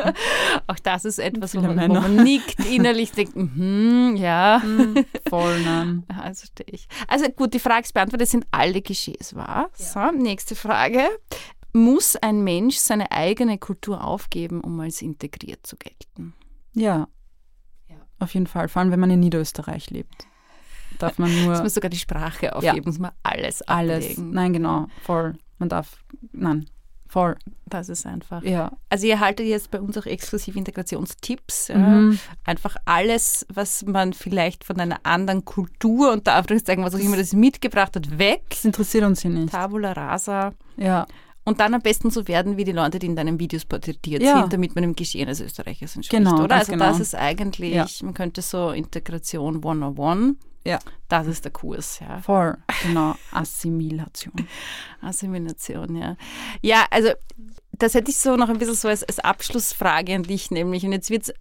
auch 0.68 0.80
das 0.80 1.04
ist 1.04 1.20
etwas, 1.20 1.54
wo 1.54 1.62
man, 1.62 1.90
wo 1.90 1.94
man, 1.96 2.16
nickt 2.16 2.66
innerlich, 2.66 3.12
denkt, 3.12 3.34
mm, 3.36 4.16
ja. 4.16 4.60
Mm, 4.60 5.06
voll, 5.30 5.62
nein. 5.62 6.04
Also, 6.24 6.48
ich. 6.68 6.88
also 7.08 7.28
gut, 7.30 7.54
die 7.54 7.60
Frage 7.60 7.84
ist 7.84 7.94
beantwortet, 7.94 8.30
sind 8.30 8.46
alle 8.52 8.82
Klischees 8.82 9.36
wahr? 9.36 9.70
Ja. 9.78 10.12
So, 10.12 10.18
nächste 10.18 10.56
Frage 10.56 11.02
muss 11.74 12.16
ein 12.16 12.44
Mensch 12.44 12.78
seine 12.78 13.12
eigene 13.12 13.58
Kultur 13.58 14.04
aufgeben, 14.04 14.62
um 14.62 14.80
als 14.80 15.02
integriert 15.02 15.66
zu 15.66 15.76
gelten. 15.76 16.34
Ja, 16.74 17.08
ja. 17.90 17.96
auf 18.20 18.34
jeden 18.34 18.48
Fall. 18.48 18.68
Vor 18.70 18.82
allem, 18.82 18.92
wenn 18.92 19.00
man 19.00 19.12
in 19.12 19.20
Niederösterreich 19.20 19.90
lebt. 19.90 20.28
Darf 21.00 21.18
man 21.18 21.34
nur. 21.36 21.50
Muss 21.50 21.60
man 21.60 21.70
sogar 21.70 21.90
die 21.90 21.98
Sprache 21.98 22.56
aufgeben, 22.56 22.78
ja. 22.78 22.84
muss 22.86 23.00
man 23.00 23.12
alles 23.24 23.62
Alles. 23.64 24.06
Ablegen. 24.06 24.32
Nein, 24.32 24.54
genau. 24.54 24.88
Voll. 25.04 25.34
Man 25.58 25.70
darf. 25.70 25.98
Nein. 26.32 26.68
Voll. 27.08 27.36
Das 27.68 27.90
ist 27.90 28.08
einfach. 28.08 28.42
Ja. 28.42 28.72
Also 28.90 29.06
ihr 29.06 29.14
erhaltet 29.14 29.46
jetzt 29.46 29.70
bei 29.70 29.80
uns 29.80 29.96
auch 30.00 30.08
exklusiv 30.08 30.56
Integrationstipps. 30.56 31.70
Mhm. 31.70 32.18
Einfach 32.44 32.76
alles, 32.86 33.46
was 33.54 33.86
man 33.86 34.14
vielleicht 34.14 34.64
von 34.64 34.80
einer 34.80 34.98
anderen 35.04 35.46
Kultur 35.46 36.12
und 36.12 36.26
da 36.26 36.44
sagen, 36.66 36.84
was 36.84 36.96
auch 36.96 37.00
immer 37.00 37.18
das 37.18 37.34
mitgebracht 37.34 37.96
hat, 37.96 38.18
weg. 38.18 38.42
Das 38.50 38.66
interessiert 38.66 39.04
uns 39.04 39.22
hier 39.22 39.30
nicht. 39.30 39.52
Tabula 39.52 39.92
rasa. 39.92 40.54
Ja. 40.76 41.06
Und 41.46 41.60
dann 41.60 41.74
am 41.74 41.82
besten 41.82 42.10
so 42.10 42.28
werden 42.28 42.58
wie 42.58 42.64
die 42.64 42.72
Leute, 42.72 43.00
die 43.00 43.08
in 43.08 43.16
deinen 43.16 43.40
Videos 43.40 43.66
porträtiert 43.66 44.22
ja. 44.22 44.40
sind, 44.40 44.54
damit 44.54 44.76
man 44.76 44.84
im 44.84 44.96
Geschehen 44.96 45.28
als 45.28 45.42
Österreicher 45.42 45.84
entspricht, 45.84 46.12
genau, 46.12 46.44
oder? 46.44 46.56
Also 46.56 46.72
genau. 46.72 46.86
das 46.86 47.00
ist 47.00 47.16
eigentlich, 47.16 47.74
ja. 47.74 47.86
man 48.04 48.14
könnte 48.14 48.42
so 48.42 48.72
Integration 48.72 49.58
101, 49.58 50.38
ja. 50.66 50.80
das 51.10 51.28
ist 51.28 51.44
der 51.44 51.52
Kurs, 51.52 52.00
ja. 52.00 52.20
Voll, 52.20 52.58
genau, 52.84 53.16
Assimilation. 53.32 54.34
Assimilation, 55.02 55.96
ja. 55.98 56.16
Ja, 56.62 56.86
also 56.90 57.10
das 57.74 57.94
hätte 57.94 58.12
ich 58.12 58.18
so 58.18 58.38
noch 58.38 58.48
ein 58.48 58.58
bisschen 58.58 58.76
so 58.76 58.88
als, 58.88 59.04
als 59.04 59.20
Abschlussfrage 59.20 60.16
an 60.16 60.24
dich 60.24 60.50
nämlich 60.50 60.86
und 60.86 60.94
jetzt 60.94 61.10
wird 61.10 61.24
es 61.24 61.34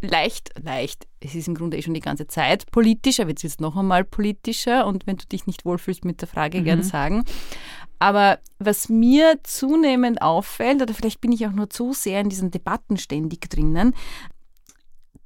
leicht, 0.00 0.52
leicht, 0.62 1.06
es 1.20 1.34
ist 1.34 1.48
im 1.48 1.54
Grunde 1.54 1.76
eh 1.76 1.82
schon 1.82 1.94
die 1.94 2.00
ganze 2.00 2.26
Zeit 2.26 2.70
politisch, 2.70 3.20
aber 3.20 3.30
jetzt 3.30 3.42
wird 3.42 3.52
es 3.52 3.60
noch 3.60 3.76
einmal 3.76 4.04
politischer 4.04 4.86
und 4.86 5.06
wenn 5.06 5.16
du 5.16 5.26
dich 5.26 5.46
nicht 5.46 5.64
wohlfühlst 5.64 6.04
mit 6.04 6.20
der 6.20 6.28
Frage, 6.28 6.60
mhm. 6.60 6.64
gern 6.64 6.82
sagen. 6.82 7.24
Aber 8.00 8.40
was 8.58 8.88
mir 8.88 9.38
zunehmend 9.44 10.22
auffällt, 10.22 10.82
oder 10.82 10.94
vielleicht 10.94 11.20
bin 11.20 11.32
ich 11.32 11.46
auch 11.46 11.52
nur 11.52 11.70
zu 11.70 11.92
sehr 11.92 12.20
in 12.20 12.30
diesen 12.30 12.50
Debatten 12.50 12.96
ständig 12.96 13.48
drinnen, 13.48 13.94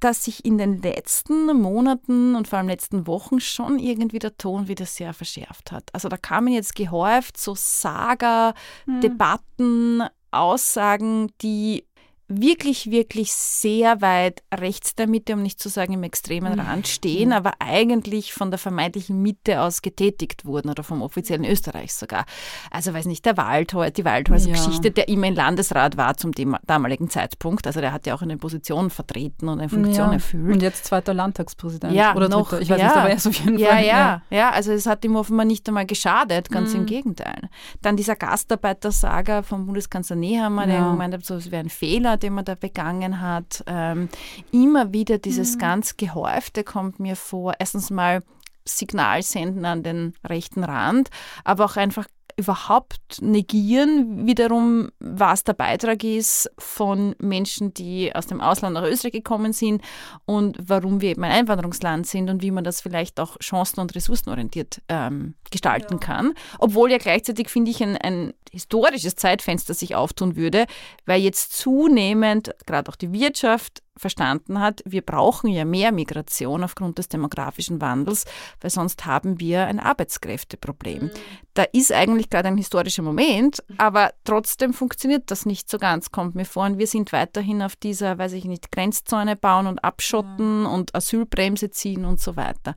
dass 0.01 0.25
sich 0.25 0.45
in 0.45 0.57
den 0.57 0.81
letzten 0.81 1.47
Monaten 1.59 2.35
und 2.35 2.47
vor 2.47 2.59
allem 2.59 2.67
letzten 2.67 3.07
Wochen 3.07 3.39
schon 3.39 3.79
irgendwie 3.79 4.19
der 4.19 4.37
Ton 4.37 4.67
wieder 4.67 4.85
sehr 4.85 5.13
verschärft 5.13 5.71
hat. 5.71 5.89
Also 5.93 6.09
da 6.09 6.17
kamen 6.17 6.49
jetzt 6.49 6.75
gehäuft 6.75 7.37
so 7.37 7.55
Saga, 7.55 8.53
hm. 8.85 9.01
Debatten, 9.01 10.03
Aussagen, 10.31 11.31
die 11.41 11.85
wirklich, 12.27 12.89
wirklich 12.89 13.33
sehr 13.33 14.01
weit 14.01 14.41
rechts 14.53 14.95
der 14.95 15.07
Mitte, 15.07 15.33
um 15.33 15.43
nicht 15.43 15.59
zu 15.59 15.69
sagen 15.69 15.93
im 15.93 16.03
extremen 16.03 16.53
mhm. 16.53 16.59
Rand 16.59 16.87
stehen, 16.87 17.31
aber 17.31 17.53
eigentlich 17.59 18.33
von 18.33 18.49
der 18.49 18.57
vermeintlichen 18.57 19.21
Mitte 19.21 19.61
aus 19.61 19.81
getätigt 19.81 20.45
wurden 20.45 20.69
oder 20.69 20.83
vom 20.83 21.01
offiziellen 21.01 21.45
Österreich 21.45 21.93
sogar. 21.93 22.25
Also 22.71 22.93
weiß 22.93 23.05
nicht, 23.05 23.25
der 23.25 23.37
Waldhäuser, 23.37 23.91
die 23.91 24.05
Waldhäuser-Geschichte, 24.05 24.87
ja. 24.87 24.93
der 24.93 25.07
immer 25.07 25.27
im 25.27 25.35
Landesrat 25.35 25.97
war 25.97 26.17
zum 26.17 26.31
damaligen 26.65 27.09
Zeitpunkt. 27.09 27.67
Also 27.67 27.79
der 27.79 27.91
hat 27.91 28.07
ja 28.07 28.15
auch 28.15 28.23
eine 28.23 28.37
Position 28.37 28.89
vertreten 28.89 29.47
und 29.47 29.59
eine 29.59 29.69
Funktion 29.69 30.07
ja. 30.07 30.13
erfüllt. 30.13 30.53
Und 30.53 30.61
jetzt 30.61 30.85
zweiter 30.85 31.13
Landtagspräsident. 31.13 31.93
Ja, 31.93 32.15
oder 32.15 32.27
noch, 32.27 32.49
dritter. 32.49 32.61
Ich 32.61 32.69
weiß 32.71 32.79
ja. 32.79 32.87
nicht, 32.87 32.97
aber 32.97 33.09
er 33.09 33.15
ist 33.15 33.27
auf 33.27 33.35
jeden 33.35 33.59
ja, 33.59 33.67
Fall. 33.67 33.85
Ja, 33.85 34.21
ja, 34.31 34.37
ja. 34.37 34.49
Also 34.49 34.71
es 34.71 34.87
hat 34.87 35.05
ihm 35.05 35.15
offenbar 35.15 35.45
nicht 35.45 35.67
einmal 35.67 35.85
geschadet, 35.85 36.49
ganz 36.49 36.73
mhm. 36.73 36.81
im 36.81 36.85
Gegenteil. 36.87 37.49
Dann 37.83 37.95
dieser 37.97 38.15
Gastarbeiter-Saga 38.15 39.43
vom 39.43 39.67
Bundeskanzler 39.67 40.15
Nehammer, 40.15 40.65
der 40.65 40.79
gemeint 40.79 41.13
hat, 41.13 41.23
so, 41.23 41.35
es 41.35 41.51
wäre 41.51 41.63
ein 41.63 41.69
Fehler, 41.69 42.14
den 42.17 42.33
man 42.33 42.45
da 42.45 42.55
begangen 42.55 43.21
hat. 43.21 43.63
Ähm, 43.67 44.09
immer 44.51 44.93
wieder 44.93 45.17
dieses 45.17 45.55
mhm. 45.55 45.59
ganz 45.59 45.97
Gehäufte 45.97 46.63
kommt 46.63 46.99
mir 46.99 47.15
vor. 47.15 47.53
Erstens 47.59 47.89
mal 47.89 48.23
Signal 48.67 49.21
senden 49.21 49.65
an 49.65 49.83
den 49.83 50.15
rechten 50.23 50.63
Rand, 50.63 51.09
aber 51.43 51.65
auch 51.65 51.75
einfach 51.75 52.07
überhaupt 52.37 53.21
negieren, 53.21 54.27
wiederum, 54.27 54.89
was 54.99 55.43
der 55.45 55.53
Beitrag 55.53 56.03
ist 56.03 56.51
von 56.57 57.15
Menschen, 57.17 57.73
die 57.73 58.13
aus 58.13 58.27
dem 58.27 58.41
Ausland 58.41 58.73
nach 58.73 58.83
Österreich 58.83 59.13
gekommen 59.13 59.53
sind 59.53 59.81
und 60.25 60.57
warum 60.61 60.99
wir 60.99 61.11
eben 61.11 61.23
ein 61.23 61.31
Einwanderungsland 61.31 62.05
sind 62.05 62.29
und 62.29 62.41
wie 62.41 62.51
man 62.51 62.65
das 62.65 62.81
vielleicht 62.81 63.19
auch 63.19 63.37
chancen- 63.39 63.79
und 63.79 63.95
ressourcenorientiert 63.95 64.81
ähm, 64.89 65.35
gestalten 65.49 65.93
ja. 65.93 65.99
kann. 65.99 66.33
Obwohl 66.59 66.91
ja 66.91 66.97
gleichzeitig, 66.97 67.49
finde 67.49 67.71
ich, 67.71 67.81
ein, 67.81 67.95
ein 67.97 68.33
historisches 68.51 69.15
Zeitfenster 69.15 69.73
sich 69.73 69.95
auftun 69.95 70.35
würde, 70.35 70.65
weil 71.05 71.21
jetzt 71.21 71.53
zunehmend 71.53 72.53
gerade 72.65 72.91
auch 72.91 72.97
die 72.97 73.13
Wirtschaft 73.13 73.81
verstanden 73.97 74.59
hat, 74.59 74.81
wir 74.85 75.01
brauchen 75.01 75.49
ja 75.49 75.63
mehr 75.63 75.91
Migration 75.91 76.63
aufgrund 76.63 76.97
des 76.97 77.07
demografischen 77.07 77.79
Wandels, 77.81 78.25
weil 78.59 78.69
sonst 78.69 79.05
haben 79.05 79.39
wir 79.39 79.65
ein 79.67 79.79
Arbeitskräfteproblem. 79.79 81.03
Mhm. 81.03 81.11
Da 81.53 81.63
ist 81.63 81.93
eigentlich 81.93 82.29
gerade 82.29 82.49
ein 82.49 82.57
historischer 82.57 83.03
Moment, 83.03 83.63
aber 83.77 84.11
trotzdem 84.25 84.73
funktioniert 84.73 85.31
das 85.31 85.45
nicht 85.45 85.69
so 85.69 85.77
ganz, 85.77 86.11
kommt 86.11 86.35
mir 86.35 86.43
vor. 86.43 86.65
Und 86.65 86.77
wir 86.77 86.87
sind 86.87 87.13
weiterhin 87.13 87.61
auf 87.61 87.77
dieser, 87.77 88.17
weiß 88.17 88.33
ich 88.33 88.43
nicht, 88.43 88.71
Grenzzäune 88.71 89.37
bauen 89.37 89.67
und 89.67 89.81
abschotten 89.83 90.61
mhm. 90.61 90.67
und 90.67 90.93
Asylbremse 90.93 91.71
ziehen 91.71 92.03
und 92.03 92.19
so 92.19 92.35
weiter. 92.35 92.75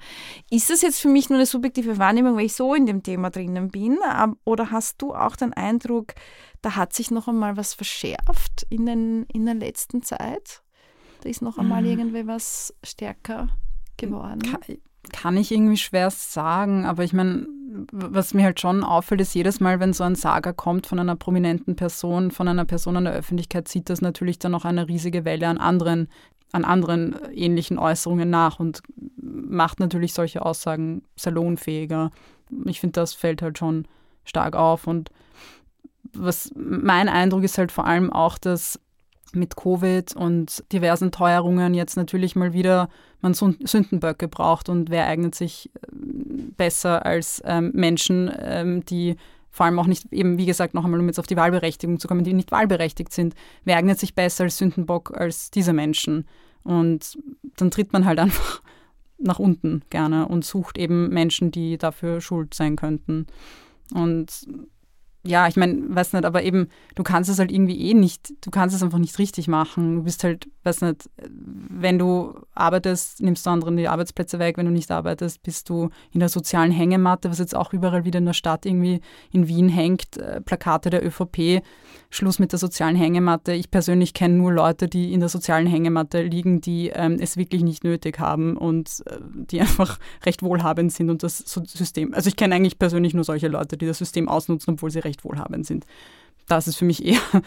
Ist 0.50 0.70
das 0.70 0.83
jetzt 0.83 1.00
für 1.00 1.09
mich 1.09 1.28
nur 1.28 1.38
eine 1.38 1.46
subjektive 1.46 1.98
Wahrnehmung, 1.98 2.37
weil 2.37 2.46
ich 2.46 2.54
so 2.54 2.74
in 2.74 2.87
dem 2.87 3.02
Thema 3.02 3.31
drinnen 3.31 3.70
bin? 3.70 3.98
Oder 4.44 4.70
hast 4.70 5.02
du 5.02 5.14
auch 5.14 5.35
den 5.35 5.52
Eindruck, 5.52 6.14
da 6.62 6.76
hat 6.76 6.92
sich 6.92 7.11
noch 7.11 7.26
einmal 7.26 7.57
was 7.57 7.74
verschärft 7.74 8.66
in, 8.70 8.87
den, 8.87 9.24
in 9.33 9.44
der 9.44 9.54
letzten 9.54 10.02
Zeit? 10.02 10.62
Da 11.20 11.28
ist 11.28 11.42
noch 11.42 11.59
einmal 11.59 11.83
mhm. 11.83 11.88
irgendwie 11.88 12.26
was 12.26 12.74
stärker 12.85 13.48
geworden. 13.96 14.40
Kann, 14.42 14.61
kann 15.12 15.37
ich 15.37 15.50
irgendwie 15.52 15.76
schwer 15.76 16.11
sagen, 16.11 16.85
aber 16.85 17.04
ich 17.04 17.12
meine, 17.12 17.46
was 17.92 18.35
mir 18.35 18.44
halt 18.44 18.61
schon 18.61 18.83
auffällt, 18.83 19.20
ist 19.20 19.35
jedes 19.35 19.61
Mal, 19.61 19.81
wenn 19.81 19.92
so 19.92 20.04
ein 20.04 20.14
Saga 20.14 20.52
kommt 20.52 20.87
von 20.87 20.98
einer 20.98 21.16
prominenten 21.16 21.76
Person, 21.76 22.31
von 22.31 22.48
einer 22.48 22.64
Person 22.64 22.96
in 22.96 23.04
der 23.04 23.12
Öffentlichkeit, 23.12 23.68
zieht 23.68 23.90
das 23.90 24.00
natürlich 24.00 24.38
dann 24.38 24.52
noch 24.52 24.64
eine 24.64 24.88
riesige 24.88 25.24
Welle 25.24 25.48
an 25.48 25.59
anderen, 25.59 26.09
an 26.52 26.64
anderen 26.64 27.16
ähnlichen 27.33 27.78
Äußerungen 27.78 28.31
nach 28.31 28.59
und 28.59 28.83
macht 29.16 29.81
natürlich 29.81 30.14
solche 30.14 30.44
Aussagen 30.44 31.02
salonfähiger. 31.16 32.11
Ich 32.64 32.81
finde, 32.81 33.00
das 33.00 33.12
fällt 33.12 33.42
halt 33.42 33.59
schon 33.59 33.87
stark 34.24 34.57
auf 34.57 34.87
und 34.87 35.11
was 36.14 36.50
mein 36.54 37.09
Eindruck 37.09 37.44
ist 37.44 37.59
halt 37.59 37.70
vor 37.70 37.87
allem 37.87 38.11
auch, 38.12 38.38
dass 38.38 38.81
mit 39.32 39.56
Covid 39.56 40.14
und 40.16 40.64
diversen 40.72 41.12
Teuerungen 41.12 41.74
jetzt 41.74 41.96
natürlich 41.96 42.36
mal 42.36 42.52
wieder 42.52 42.88
man 43.20 43.34
Sündenböcke 43.34 44.28
braucht 44.28 44.68
und 44.68 44.90
wer 44.90 45.06
eignet 45.06 45.34
sich 45.34 45.70
äh, 45.74 45.86
besser 46.56 47.04
als 47.04 47.42
ähm, 47.44 47.72
Menschen, 47.74 48.30
ähm, 48.38 48.84
die 48.84 49.16
vor 49.50 49.66
allem 49.66 49.78
auch 49.78 49.86
nicht, 49.86 50.12
eben 50.12 50.38
wie 50.38 50.46
gesagt, 50.46 50.74
noch 50.74 50.84
einmal, 50.84 51.00
um 51.00 51.06
jetzt 51.06 51.18
auf 51.18 51.26
die 51.26 51.36
Wahlberechtigung 51.36 51.98
zu 51.98 52.06
kommen, 52.06 52.22
die 52.22 52.32
nicht 52.32 52.52
wahlberechtigt 52.52 53.12
sind, 53.12 53.34
wer 53.64 53.76
eignet 53.76 53.98
sich 53.98 54.14
besser 54.14 54.44
als 54.44 54.58
Sündenbock 54.58 55.16
als 55.16 55.50
diese 55.50 55.72
Menschen? 55.72 56.26
Und 56.62 57.18
dann 57.56 57.70
tritt 57.70 57.92
man 57.92 58.04
halt 58.04 58.18
einfach 58.20 58.62
nach 59.18 59.40
unten 59.40 59.82
gerne 59.90 60.28
und 60.28 60.44
sucht 60.44 60.78
eben 60.78 61.08
Menschen, 61.08 61.50
die 61.50 61.76
dafür 61.76 62.20
schuld 62.20 62.54
sein 62.54 62.76
könnten. 62.76 63.26
Und 63.92 64.46
ja, 65.24 65.48
ich 65.48 65.57
meine, 65.57 65.83
weiß 65.94 66.12
nicht, 66.12 66.24
aber 66.24 66.42
eben, 66.44 66.68
du 66.94 67.02
kannst 67.02 67.28
es 67.28 67.38
halt 67.38 67.50
irgendwie 67.50 67.90
eh 67.90 67.94
nicht, 67.94 68.33
du 68.40 68.50
kannst 68.50 68.74
es 68.74 68.83
einfach 68.83 68.98
nicht 68.98 69.18
richtig 69.18 69.48
machen. 69.48 69.96
Du 69.96 70.02
bist 70.04 70.23
halt, 70.23 70.48
weiß 70.62 70.83
nicht, 70.83 71.10
wenn 71.29 71.98
du 71.98 72.35
arbeitest, 72.54 73.21
nimmst 73.21 73.44
du 73.44 73.50
anderen 73.50 73.77
die 73.77 73.88
Arbeitsplätze 73.88 74.38
weg, 74.38 74.56
wenn 74.56 74.66
du 74.66 74.73
nicht 74.73 74.90
arbeitest, 74.90 75.42
bist 75.42 75.69
du 75.69 75.90
in 76.12 76.21
der 76.21 76.29
sozialen 76.29 76.71
Hängematte, 76.71 77.31
was 77.31 77.40
jetzt 77.40 77.56
auch 77.56 77.73
überall 77.73 78.04
wieder 78.04 78.19
in 78.19 78.27
der 78.27 78.33
Stadt 78.33 78.64
irgendwie 78.64 79.00
in 79.33 79.48
Wien 79.48 79.69
hängt, 79.69 80.16
äh, 80.19 80.40
Plakate 80.40 80.90
der 80.90 81.04
ÖVP, 81.04 81.62
Schluss 82.10 82.38
mit 82.38 82.52
der 82.52 82.58
sozialen 82.58 82.96
Hängematte. 82.96 83.52
Ich 83.52 83.71
persönlich 83.71 84.14
kenne 84.14 84.35
nur 84.35 84.52
Leute, 84.52 84.88
die 84.88 85.12
in 85.12 85.21
der 85.21 85.29
sozialen 85.29 85.66
Hängematte 85.66 86.23
liegen, 86.23 86.60
die 86.60 86.90
ähm, 86.94 87.19
es 87.21 87.37
wirklich 87.37 87.64
nicht 87.64 87.83
nötig 87.85 88.19
haben 88.21 88.56
und 88.56 89.02
äh, 89.06 89.19
die 89.35 89.60
einfach 89.60 89.98
recht 90.25 90.42
wohlhabend 90.42 90.92
sind 90.92 91.10
und 91.10 91.23
das 91.25 91.38
System, 91.38 92.14
also 92.14 92.29
ich 92.29 92.37
kenne 92.37 92.54
eigentlich 92.54 92.79
persönlich 92.79 93.14
nur 93.14 93.25
solche 93.25 93.48
Leute, 93.48 93.77
die 93.77 93.87
das 93.87 93.98
System 93.98 94.29
ausnutzen, 94.29 94.75
obwohl 94.75 94.90
sie 94.90 95.00
recht 95.00 95.08
wohlhabend 95.25 95.67
sind. 95.67 95.87
Das 96.46 96.67
ist 96.67 96.77
für 96.77 96.85
mich 96.85 97.04
eher 97.04 97.21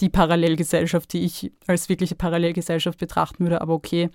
die 0.00 0.08
Parallelgesellschaft, 0.08 1.12
die 1.12 1.24
ich 1.24 1.52
als 1.66 1.88
wirkliche 1.88 2.14
Parallelgesellschaft 2.14 2.98
betrachten 2.98 3.44
würde, 3.44 3.60
aber 3.60 3.74
okay. 3.74 4.10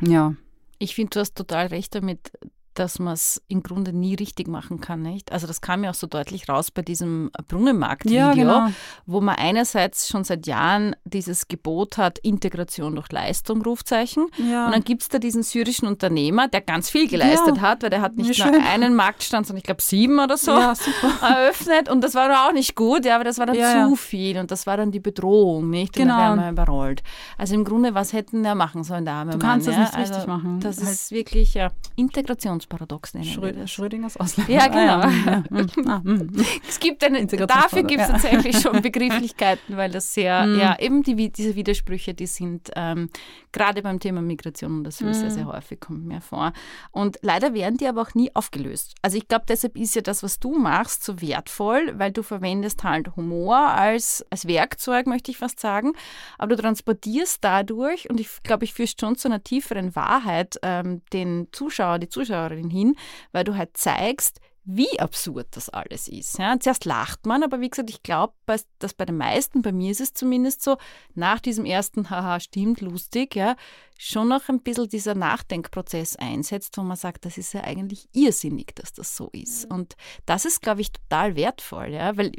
Ja. 0.00 0.34
Ich 0.78 0.94
finde, 0.94 1.10
du 1.10 1.20
hast 1.20 1.34
total 1.34 1.66
recht 1.66 1.94
damit, 1.94 2.32
dass 2.78 2.98
man 2.98 3.14
es 3.14 3.42
im 3.48 3.62
Grunde 3.62 3.92
nie 3.92 4.14
richtig 4.14 4.46
machen 4.46 4.80
kann, 4.80 5.02
nicht? 5.02 5.32
Also 5.32 5.46
das 5.46 5.60
kam 5.60 5.82
ja 5.82 5.90
auch 5.90 5.94
so 5.94 6.06
deutlich 6.06 6.48
raus 6.48 6.70
bei 6.70 6.82
diesem 6.82 7.30
Brunnenmarkt-Video, 7.48 8.18
ja, 8.18 8.32
genau. 8.34 8.68
wo 9.06 9.20
man 9.20 9.36
einerseits 9.36 10.08
schon 10.08 10.24
seit 10.24 10.46
Jahren 10.46 10.94
dieses 11.04 11.48
Gebot 11.48 11.98
hat, 11.98 12.18
Integration 12.18 12.94
durch 12.94 13.10
Leistung, 13.10 13.62
Rufzeichen. 13.62 14.26
Ja. 14.38 14.66
Und 14.66 14.72
dann 14.72 14.84
gibt 14.84 15.02
es 15.02 15.08
da 15.08 15.18
diesen 15.18 15.42
syrischen 15.42 15.88
Unternehmer, 15.88 16.46
der 16.48 16.60
ganz 16.60 16.88
viel 16.90 17.08
geleistet 17.08 17.56
ja. 17.56 17.62
hat, 17.62 17.82
weil 17.82 17.90
der 17.90 18.00
hat 18.00 18.16
nicht 18.16 18.38
nur 18.38 18.54
einen 18.54 18.94
Marktstand, 18.94 19.46
sondern 19.46 19.58
ich 19.58 19.64
glaube 19.64 19.82
sieben 19.82 20.20
oder 20.20 20.36
so 20.36 20.52
eröffnet. 21.22 21.88
Und 21.88 22.02
das 22.02 22.14
war 22.14 22.46
auch 22.46 22.52
nicht 22.52 22.76
gut, 22.76 23.04
ja, 23.04 23.16
aber 23.16 23.24
das 23.24 23.38
war 23.38 23.46
dann 23.46 23.56
zu 23.88 23.96
viel 23.96 24.38
und 24.38 24.50
das 24.50 24.66
war 24.66 24.76
dann 24.76 24.92
die 24.92 25.00
Bedrohung, 25.00 25.68
nicht? 25.70 25.96
Und 25.96 26.04
genau. 26.04 26.36
dann 26.36 26.52
überrollt. 26.52 27.02
Also 27.36 27.54
im 27.54 27.64
Grunde, 27.64 27.94
was 27.94 28.12
hätten 28.12 28.42
wir 28.42 28.54
machen 28.54 28.84
sollen, 28.84 29.04
der 29.04 29.14
arme 29.14 29.32
Du 29.32 29.38
Mann, 29.38 29.46
kannst 29.46 29.66
das 29.66 29.76
nicht 29.76 29.94
also, 29.94 30.12
richtig 30.12 30.28
machen. 30.28 30.60
Das 30.60 30.78
halt. 30.78 30.90
ist 30.90 31.10
wirklich 31.10 31.54
ja, 31.54 31.70
Integrations 31.96 32.67
Paradox 32.68 33.14
nennen 33.14 33.26
Schrö 33.26 33.54
wir 33.54 33.66
Schrödingers 33.66 34.16
Ausländer. 34.16 34.52
Ja, 34.52 34.68
genau. 34.68 34.98
Ah, 35.08 35.10
ja. 35.26 35.44
Hm. 35.50 35.88
Ah, 35.88 36.02
hm. 36.02 36.30
es 36.68 36.80
gibt 36.80 37.02
eine, 37.04 37.24
dafür 37.26 37.82
gibt 37.82 38.02
es 38.02 38.08
tatsächlich 38.08 38.60
schon 38.60 38.82
Begrifflichkeiten, 38.82 39.76
weil 39.76 39.90
das 39.90 40.12
sehr, 40.12 40.46
mm. 40.46 40.58
ja, 40.58 40.78
eben 40.78 41.02
die, 41.02 41.30
diese 41.30 41.54
Widersprüche, 41.54 42.14
die 42.14 42.26
sind 42.26 42.70
ähm, 42.76 43.10
gerade 43.52 43.82
beim 43.82 44.00
Thema 44.00 44.20
Migration 44.22 44.78
und 44.78 44.86
Asyl 44.86 45.10
mm. 45.10 45.14
sehr, 45.14 45.30
sehr 45.30 45.46
häufig, 45.46 45.80
kommt 45.80 46.04
mir 46.04 46.20
vor. 46.20 46.52
Und 46.90 47.18
leider 47.22 47.54
werden 47.54 47.76
die 47.76 47.86
aber 47.86 48.02
auch 48.02 48.14
nie 48.14 48.34
aufgelöst. 48.34 48.94
Also 49.02 49.16
ich 49.16 49.28
glaube, 49.28 49.44
deshalb 49.48 49.76
ist 49.76 49.94
ja 49.94 50.02
das, 50.02 50.22
was 50.22 50.38
du 50.40 50.58
machst, 50.58 51.04
so 51.04 51.20
wertvoll, 51.20 51.94
weil 51.96 52.12
du 52.12 52.22
verwendest 52.22 52.84
halt 52.84 53.16
Humor 53.16 53.56
als, 53.56 54.24
als 54.30 54.46
Werkzeug, 54.46 55.06
möchte 55.06 55.30
ich 55.30 55.38
fast 55.38 55.60
sagen, 55.60 55.92
aber 56.38 56.56
du 56.56 56.62
transportierst 56.62 57.42
dadurch, 57.42 58.10
und 58.10 58.20
ich 58.20 58.28
glaube, 58.42 58.64
ich 58.64 58.74
führst 58.74 59.00
schon 59.00 59.16
zu 59.16 59.28
einer 59.28 59.42
tieferen 59.42 59.94
Wahrheit 59.94 60.58
ähm, 60.62 61.02
den 61.12 61.48
Zuschauer, 61.52 61.98
die 61.98 62.08
Zuschauerin 62.08 62.57
Zuschauerin 62.58 62.70
hin, 62.70 62.96
weil 63.32 63.44
du 63.44 63.56
halt 63.56 63.76
zeigst, 63.76 64.40
wie 64.70 65.00
absurd 65.00 65.46
das 65.52 65.70
alles 65.70 66.08
ist. 66.08 66.38
Ja, 66.38 66.60
zuerst 66.60 66.84
lacht 66.84 67.24
man, 67.24 67.42
aber 67.42 67.60
wie 67.60 67.70
gesagt, 67.70 67.88
ich 67.88 68.02
glaube, 68.02 68.34
dass 68.78 68.92
bei 68.92 69.06
den 69.06 69.16
meisten, 69.16 69.62
bei 69.62 69.72
mir 69.72 69.90
ist 69.90 70.02
es 70.02 70.12
zumindest 70.12 70.62
so, 70.62 70.76
nach 71.14 71.40
diesem 71.40 71.64
ersten 71.64 72.10
Haha, 72.10 72.38
stimmt, 72.38 72.82
lustig, 72.82 73.34
ja, 73.34 73.56
schon 73.96 74.28
noch 74.28 74.48
ein 74.50 74.60
bisschen 74.60 74.88
dieser 74.88 75.14
Nachdenkprozess 75.14 76.16
einsetzt, 76.16 76.76
wo 76.76 76.82
man 76.82 76.98
sagt, 76.98 77.24
das 77.24 77.38
ist 77.38 77.54
ja 77.54 77.64
eigentlich 77.64 78.08
irrsinnig, 78.12 78.74
dass 78.74 78.92
das 78.92 79.16
so 79.16 79.30
ist. 79.32 79.64
Und 79.70 79.96
das 80.26 80.44
ist, 80.44 80.60
glaube 80.60 80.82
ich, 80.82 80.92
total 80.92 81.34
wertvoll, 81.34 81.88
ja, 81.88 82.16
weil 82.18 82.32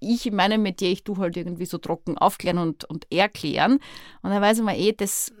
ich 0.00 0.26
in 0.26 0.34
meinem 0.34 0.62
Metier, 0.62 0.90
ich 0.90 1.04
tue 1.04 1.18
halt 1.18 1.36
irgendwie 1.36 1.66
so 1.66 1.78
trocken 1.78 2.18
aufklären 2.18 2.58
und, 2.58 2.84
und 2.84 3.06
erklären. 3.12 3.74
Und 4.22 4.30
dann 4.30 4.42
weiß 4.42 4.60
man 4.62 4.74
eh, 4.74 4.92
das 4.92 5.32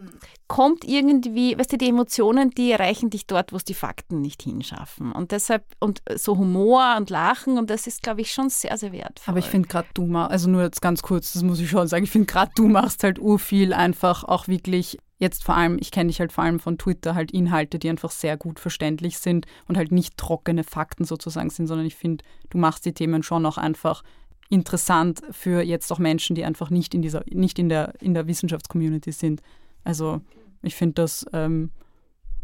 kommt 0.46 0.84
irgendwie, 0.84 1.58
weißt 1.58 1.72
du, 1.72 1.78
die 1.78 1.88
Emotionen, 1.88 2.50
die 2.50 2.72
erreichen 2.72 3.10
dich 3.10 3.26
dort, 3.26 3.52
wo 3.52 3.56
es 3.56 3.64
die 3.64 3.74
Fakten 3.74 4.20
nicht 4.20 4.42
hinschaffen. 4.42 5.12
Und 5.12 5.32
deshalb, 5.32 5.64
und 5.78 6.02
so 6.16 6.36
Humor 6.36 6.96
und 6.96 7.10
Lachen, 7.10 7.58
und 7.58 7.70
das 7.70 7.86
ist, 7.86 8.02
glaube 8.02 8.20
ich, 8.20 8.32
schon 8.32 8.50
sehr, 8.50 8.76
sehr 8.76 8.92
wertvoll. 8.92 9.32
Aber 9.32 9.38
ich 9.38 9.46
finde 9.46 9.68
gerade 9.68 9.88
du 9.94 10.06
machst, 10.06 10.32
also 10.32 10.50
nur 10.50 10.62
jetzt 10.62 10.82
ganz 10.82 11.02
kurz, 11.02 11.32
das 11.32 11.42
muss 11.42 11.60
ich 11.60 11.70
schon 11.70 11.88
sagen, 11.88 12.04
ich 12.04 12.10
finde 12.10 12.26
gerade 12.26 12.52
du 12.54 12.68
machst 12.68 13.02
halt 13.04 13.18
urviel 13.18 13.72
einfach 13.72 14.24
auch 14.24 14.48
wirklich 14.48 14.98
jetzt 15.20 15.44
vor 15.44 15.54
allem, 15.54 15.76
ich 15.78 15.92
kenne 15.92 16.08
dich 16.08 16.18
halt 16.18 16.32
vor 16.32 16.44
allem 16.44 16.58
von 16.58 16.78
Twitter, 16.78 17.14
halt 17.14 17.30
Inhalte, 17.30 17.78
die 17.78 17.90
einfach 17.90 18.10
sehr 18.10 18.36
gut 18.36 18.58
verständlich 18.58 19.18
sind 19.18 19.46
und 19.68 19.76
halt 19.76 19.92
nicht 19.92 20.16
trockene 20.16 20.64
Fakten 20.64 21.04
sozusagen 21.04 21.50
sind, 21.50 21.66
sondern 21.68 21.86
ich 21.86 21.94
finde, 21.94 22.24
du 22.48 22.58
machst 22.58 22.86
die 22.86 22.94
Themen 22.94 23.22
schon 23.22 23.46
auch 23.46 23.58
einfach 23.58 24.02
interessant 24.50 25.22
für 25.30 25.62
jetzt 25.62 25.90
auch 25.92 25.98
Menschen, 25.98 26.36
die 26.36 26.44
einfach 26.44 26.68
nicht 26.68 26.94
in 26.94 27.02
dieser, 27.02 27.22
nicht 27.30 27.58
in 27.58 27.68
der, 27.68 27.94
in 28.00 28.12
der 28.12 28.26
Wissenschaftscommunity 28.26 29.12
sind. 29.12 29.40
Also 29.84 30.20
ich 30.62 30.74
finde 30.74 30.94
das 30.94 31.24
ähm, 31.32 31.70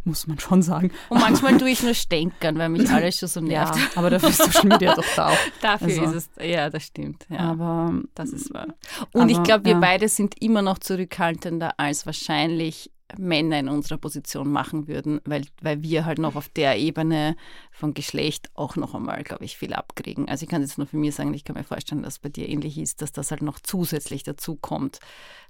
muss 0.07 0.27
man 0.27 0.39
schon 0.39 0.63
sagen. 0.63 0.93
Und 1.09 1.21
manchmal 1.21 1.59
tue 1.59 1.69
ich 1.69 1.83
nur 1.83 1.95
stänkern, 1.95 2.57
weil 2.59 2.69
mich 2.69 2.89
alles 2.89 3.19
schon 3.19 3.29
so 3.29 3.41
nervt. 3.43 3.77
Ja, 3.77 3.83
aber 3.97 4.11
dafür 4.11 4.29
ist 4.29 4.39
Social 4.39 4.69
Media 4.69 4.95
doch 4.95 5.05
da 5.17 5.29
auch. 5.31 5.39
Dafür 5.61 5.89
also, 5.89 6.17
ist 6.17 6.31
es, 6.37 6.49
ja, 6.49 6.71
das 6.71 6.85
stimmt. 6.85 7.27
Ja. 7.29 7.41
Aber 7.41 7.93
das 8.15 8.31
ist 8.31 8.55
wahr. 8.55 8.69
Und 9.13 9.23
aber, 9.23 9.31
ich 9.31 9.43
glaube, 9.43 9.65
wir 9.65 9.73
ja. 9.73 9.81
beide 9.81 10.09
sind 10.09 10.41
immer 10.41 10.63
noch 10.63 10.79
zurückhaltender 10.79 11.75
als 11.79 12.07
wahrscheinlich 12.07 12.91
Männer 13.17 13.59
in 13.61 13.69
unserer 13.69 13.99
Position 13.99 14.51
machen 14.51 14.89
würden, 14.89 15.21
weil, 15.25 15.47
weil 15.63 15.83
wir 15.83 16.05
halt 16.05 16.19
noch 16.19 16.35
auf 16.35 16.49
der 16.49 16.79
Ebene 16.79 17.37
von 17.71 17.95
Geschlecht 17.95 18.51
auch 18.55 18.77
noch 18.77 18.95
einmal, 18.95 19.23
glaube 19.23 19.45
ich, 19.45 19.57
viel 19.57 19.73
abkriegen. 19.73 20.29
Also 20.29 20.45
ich 20.45 20.49
kann 20.49 20.63
jetzt 20.63 20.79
nur 20.79 20.87
für 20.87 20.97
mich 20.97 21.15
sagen, 21.15 21.33
ich 21.33 21.45
kann 21.45 21.57
mir 21.57 21.65
vorstellen, 21.65 22.03
dass 22.03 22.15
es 22.15 22.19
bei 22.19 22.29
dir 22.29 22.49
ähnlich 22.49 22.79
ist, 22.79 23.03
dass 23.03 23.13
das 23.13 23.31
halt 23.31 23.43
noch 23.43 23.61
zusätzlich 23.61 24.25
dazu 24.25 24.57
kommt 24.57 24.99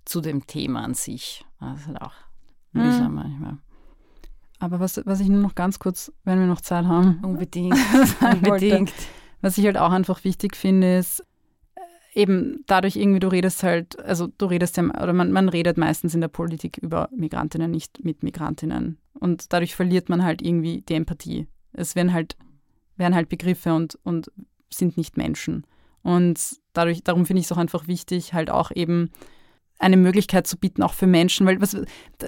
zu 0.05 0.21
dem 0.21 0.47
Thema 0.47 0.85
an 0.85 0.95
sich. 0.95 1.45
Das 1.61 1.81
ist 1.81 1.87
halt 1.87 2.03
auch 2.03 2.15
mühsam 2.73 3.09
mhm. 3.09 3.15
manchmal. 3.15 3.59
Aber 4.59 4.81
was, 4.81 5.01
was 5.05 5.21
ich 5.21 5.29
nur 5.29 5.43
noch 5.43 5.55
ganz 5.55 5.79
kurz, 5.79 6.13
wenn 6.25 6.39
wir 6.39 6.47
noch 6.47 6.61
Zeit 6.61 6.87
haben, 6.87 7.21
unbedingt, 7.23 7.77
unbedingt. 8.21 8.93
was 9.41 9.59
ich 9.59 9.65
halt 9.67 9.77
auch 9.77 9.91
einfach 9.91 10.25
wichtig 10.25 10.57
finde, 10.57 10.99
ist, 10.99 11.25
eben 12.17 12.65
dadurch 12.67 12.97
irgendwie, 12.97 13.21
du 13.21 13.29
redest 13.29 13.63
halt, 13.63 13.99
also 14.01 14.27
du 14.27 14.47
redest 14.47 14.77
ja, 14.79 14.85
oder 14.85 15.13
man, 15.13 15.31
man 15.33 15.49
redet 15.49 15.77
meistens 15.77 16.15
in 16.15 16.23
der 16.23 16.29
Politik 16.29 16.79
über 16.79 17.11
Migrantinnen, 17.15 17.71
nicht 17.71 18.03
mit 18.05 18.23
Migrantinnen. 18.23 18.99
Und 19.21 19.53
dadurch 19.53 19.77
verliert 19.77 20.09
man 20.09 20.25
halt 20.25 20.41
irgendwie 20.41 20.81
die 20.81 20.95
Empathie. 20.95 21.47
Es 21.75 21.95
werden 21.95 22.15
halt, 22.15 22.37
werden 22.97 23.15
halt 23.15 23.29
Begriffe 23.29 23.75
und, 23.75 23.99
und 24.03 24.33
sind 24.73 24.97
nicht 24.97 25.19
Menschen. 25.19 25.67
Und 26.03 26.41
dadurch, 26.73 27.05
darum 27.05 27.27
finde 27.27 27.41
ich 27.41 27.47
es 27.47 27.53
auch 27.53 27.59
einfach 27.59 27.87
wichtig, 27.87 28.33
halt 28.33 28.51
auch 28.51 28.71
eben 28.75 29.11
eine 29.79 29.99
Möglichkeit 29.99 30.47
zu 30.47 30.57
bieten, 30.57 30.83
auch 30.83 30.95
für 30.95 31.07
Menschen, 31.07 31.47
weil 31.47 31.61
was, 31.61 31.77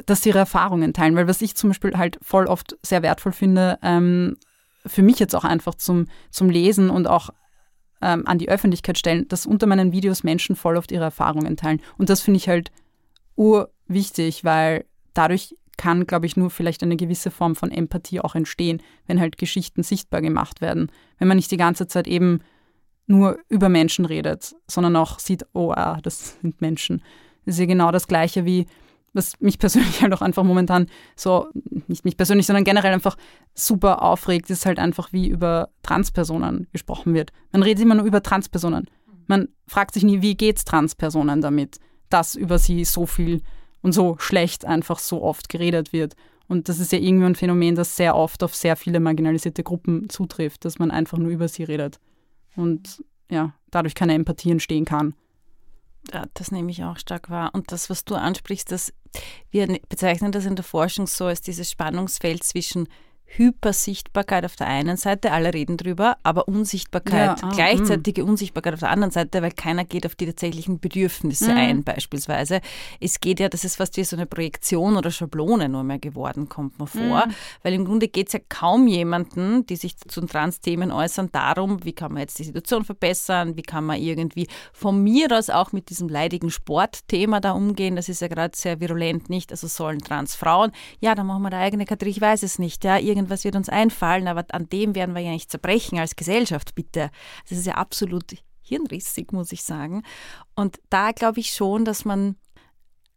dass 0.05 0.23
sie 0.23 0.29
ihre 0.29 0.39
Erfahrungen 0.39 0.93
teilen. 0.93 1.17
Weil 1.17 1.29
was 1.29 1.41
ich 1.41 1.55
zum 1.55 1.71
Beispiel 1.71 1.97
halt 1.97 2.19
voll 2.21 2.47
oft 2.47 2.77
sehr 2.83 3.03
wertvoll 3.03 3.33
finde, 3.33 3.79
ähm, 3.83 4.37
für 4.85 5.03
mich 5.03 5.19
jetzt 5.19 5.35
auch 5.35 5.45
einfach 5.45 5.77
zum, 5.77 6.09
zum 6.31 6.51
Lesen 6.51 6.91
und 6.91 7.07
auch 7.07 7.31
ähm, 8.03 8.27
an 8.27 8.39
die 8.39 8.49
Öffentlichkeit 8.49 8.99
stellen, 8.99 9.27
dass 9.29 9.47
unter 9.47 9.67
meinen 9.67 9.93
Videos 9.93 10.25
Menschen 10.25 10.57
voll 10.57 10.77
oft 10.77 10.93
ihre 10.93 11.05
Erfahrungen 11.05 11.57
teilen. 11.57 11.81
Und 11.97 12.11
das 12.11 12.21
finde 12.21 12.39
ich 12.39 12.49
halt 12.49 12.71
urwichtig, 13.37 14.45
weil 14.45 14.85
dadurch 15.15 15.55
kann, 15.77 16.07
glaube 16.07 16.27
ich, 16.27 16.37
nur 16.37 16.51
vielleicht 16.51 16.83
eine 16.83 16.97
gewisse 16.97 17.31
Form 17.31 17.55
von 17.55 17.71
Empathie 17.71 18.21
auch 18.21 18.35
entstehen, 18.35 18.83
wenn 19.07 19.21
halt 19.21 19.39
Geschichten 19.39 19.83
sichtbar 19.83 20.21
gemacht 20.21 20.61
werden. 20.61 20.91
Wenn 21.19 21.29
man 21.29 21.37
nicht 21.37 21.51
die 21.51 21.57
ganze 21.57 21.87
Zeit 21.87 22.07
eben 22.07 22.41
nur 23.07 23.39
über 23.49 23.69
Menschen 23.69 24.05
redet, 24.05 24.55
sondern 24.67 24.97
auch 24.97 25.19
sieht, 25.19 25.47
oh, 25.55 25.73
ah, 25.73 25.99
das 26.03 26.39
sind 26.43 26.61
Menschen. 26.61 27.03
Das 27.47 27.55
ist 27.55 27.61
ja 27.61 27.67
genau 27.67 27.91
das 27.91 28.09
Gleiche 28.09 28.45
wie, 28.45 28.67
was 29.19 29.39
mich 29.41 29.59
persönlich 29.59 30.01
halt 30.03 30.15
auch 30.15 30.23
einfach 30.23 30.45
momentan 30.45 30.87
so, 31.17 31.49
nicht 31.87 32.07
mich 32.07 32.17
persönlich, 32.17 32.47
sondern 32.47 32.65
generell 32.65 32.95
einfach 32.95 33.17
super 33.55 34.03
aufregt, 34.03 34.49
ist 34.49 34.65
halt 34.65 34.79
einfach, 34.79 35.13
wie 35.13 35.29
über 35.29 35.69
Transpersonen 35.83 36.69
gesprochen 36.73 37.13
wird. 37.13 37.33
Man 37.53 37.63
redet 37.63 37.83
immer 37.83 37.97
nur 37.97 38.07
über 38.07 38.23
Transpersonen. 38.23 38.89
Man 39.27 39.49
fragt 39.67 39.93
sich 39.93 40.05
nie, 40.05 40.23
wie 40.23 40.37
geht's 40.37 40.65
Transpersonen 40.65 41.43
damit, 41.43 41.79
dass 42.09 42.35
über 42.35 42.59
sie 42.59 42.85
so 42.85 43.05
viel 43.05 43.43
und 43.83 43.93
so 43.93 44.17
schlecht 44.19 44.65
einfach 44.65 44.99
so 44.99 45.23
oft 45.23 45.51
geredet 45.51 45.93
wird. 45.93 46.15
Und 46.47 46.71
das 46.71 46.79
ist 46.79 46.93
ja 46.93 46.99
irgendwie 46.99 47.27
ein 47.27 47.35
Phänomen, 47.35 47.75
das 47.75 47.97
sehr 47.97 48.17
oft 48.17 48.43
auf 48.43 48.55
sehr 48.55 48.77
viele 48.77 49.01
marginalisierte 49.01 49.63
Gruppen 49.63 50.09
zutrifft, 50.09 50.65
dass 50.65 50.79
man 50.79 50.91
einfach 50.91 51.19
nur 51.19 51.31
über 51.31 51.47
sie 51.47 51.65
redet. 51.65 52.01
Und 52.57 53.05
ja, 53.31 53.53
dadurch 53.71 53.95
keine 53.95 54.15
Empathie 54.15 54.51
entstehen 54.51 54.87
kann. 54.87 55.15
Ja, 56.13 56.25
das 56.35 56.51
nehme 56.51 56.71
ich 56.71 56.85
auch 56.85 56.99
stark 56.99 57.31
wahr. 57.31 57.51
Und 57.53 57.73
das, 57.73 57.91
was 57.91 58.05
du 58.05 58.15
ansprichst, 58.15 58.73
das, 58.73 58.93
wir 59.51 59.67
bezeichnen 59.89 60.33
das 60.33 60.47
in 60.47 60.57
der 60.57 60.65
Forschung 60.65 61.07
so 61.07 61.27
als 61.27 61.41
dieses 61.41 61.71
Spannungsfeld 61.71 62.43
zwischen 62.45 62.89
Hypersichtbarkeit 63.29 64.45
auf 64.45 64.57
der 64.57 64.67
einen 64.67 64.97
Seite, 64.97 65.33
alle 65.33 65.53
reden 65.53 65.77
drüber, 65.77 66.17
aber 66.23 66.49
Unsichtbarkeit, 66.49 67.41
ja, 67.41 67.49
ah, 67.49 67.51
gleichzeitige 67.55 68.23
mh. 68.23 68.31
Unsichtbarkeit 68.31 68.75
auf 68.75 68.81
der 68.81 68.91
anderen 68.91 69.11
Seite, 69.11 69.43
weil 69.43 69.53
keiner 69.53 69.85
geht 69.85 70.07
auf 70.07 70.15
die 70.15 70.27
tatsächlichen 70.27 70.81
Bedürfnisse 70.81 71.51
mhm. 71.51 71.57
ein, 71.57 71.85
beispielsweise. 71.85 72.61
Es 73.01 73.21
geht 73.21 73.39
ja, 73.39 73.49
das 73.49 73.65
ist 73.65 73.77
fast 73.77 73.97
wie 73.99 74.05
so 74.05 74.17
eine 74.17 74.27
Projektion 74.27 74.97
oder 74.97 75.11
Schablone 75.11 75.69
nur 75.69 75.85
mehr 75.85 75.99
geworden, 75.99 76.49
kommt 76.49 76.79
man 76.79 76.89
vor, 76.89 77.27
mhm. 77.27 77.35
weil 77.63 77.75
im 77.75 77.85
Grunde 77.85 78.09
geht 78.09 78.29
es 78.29 78.33
ja 78.33 78.41
kaum 78.49 78.87
jemanden, 78.87 79.67
die 79.67 79.77
sich 79.77 79.99
zu 79.99 80.23
Trans-Themen 80.23 80.91
äußern, 80.91 81.31
darum, 81.31 81.85
wie 81.85 81.93
kann 81.93 82.13
man 82.13 82.23
jetzt 82.23 82.39
die 82.39 82.45
Situation 82.45 82.85
verbessern, 82.85 83.57
wie 83.57 83.63
kann 83.63 83.85
man 83.85 84.01
irgendwie 84.01 84.49
von 84.73 85.03
mir 85.03 85.29
aus 85.37 85.51
auch 85.51 85.73
mit 85.73 85.91
diesem 85.91 86.09
leidigen 86.09 86.51
Sportthema 86.51 87.41
da 87.41 87.53
umgehen, 87.53 87.95
das 87.95 88.09
ist 88.09 88.23
ja 88.23 88.29
gerade 88.29 88.57
sehr 88.57 88.81
virulent, 88.81 89.29
nicht? 89.29 89.51
Also 89.51 89.67
sollen 89.67 90.01
Transfrauen, 90.01 90.73
ja, 91.01 91.15
dann 91.15 91.27
machen 91.27 91.43
wir 91.43 91.51
da 91.51 91.59
eigene 91.59 91.85
Kategorie, 91.85 92.13
ich 92.13 92.21
weiß 92.21 92.43
es 92.43 92.59
nicht, 92.59 92.85
ja, 92.85 92.99
irgendwas 93.19 93.45
wird 93.45 93.57
uns 93.57 93.69
einfallen, 93.69 94.29
aber 94.29 94.45
an 94.53 94.69
dem 94.69 94.95
werden 94.95 95.15
wir 95.15 95.23
ja 95.23 95.31
nicht 95.31 95.51
zerbrechen 95.51 95.99
als 95.99 96.17
Gesellschaft, 96.17 96.75
bitte. 96.75 97.11
Das 97.49 97.59
ist 97.59 97.67
ja 97.67 97.75
absolut 97.75 98.35
hirnrissig, 98.63 99.33
muss 99.33 99.53
ich 99.53 99.63
sagen. 99.63 100.03
Und 100.55 100.81
da 100.91 101.13
glaube 101.13 101.41
ich 101.41 101.51
schon, 101.51 101.85
dass 101.85 102.05
man 102.05 102.37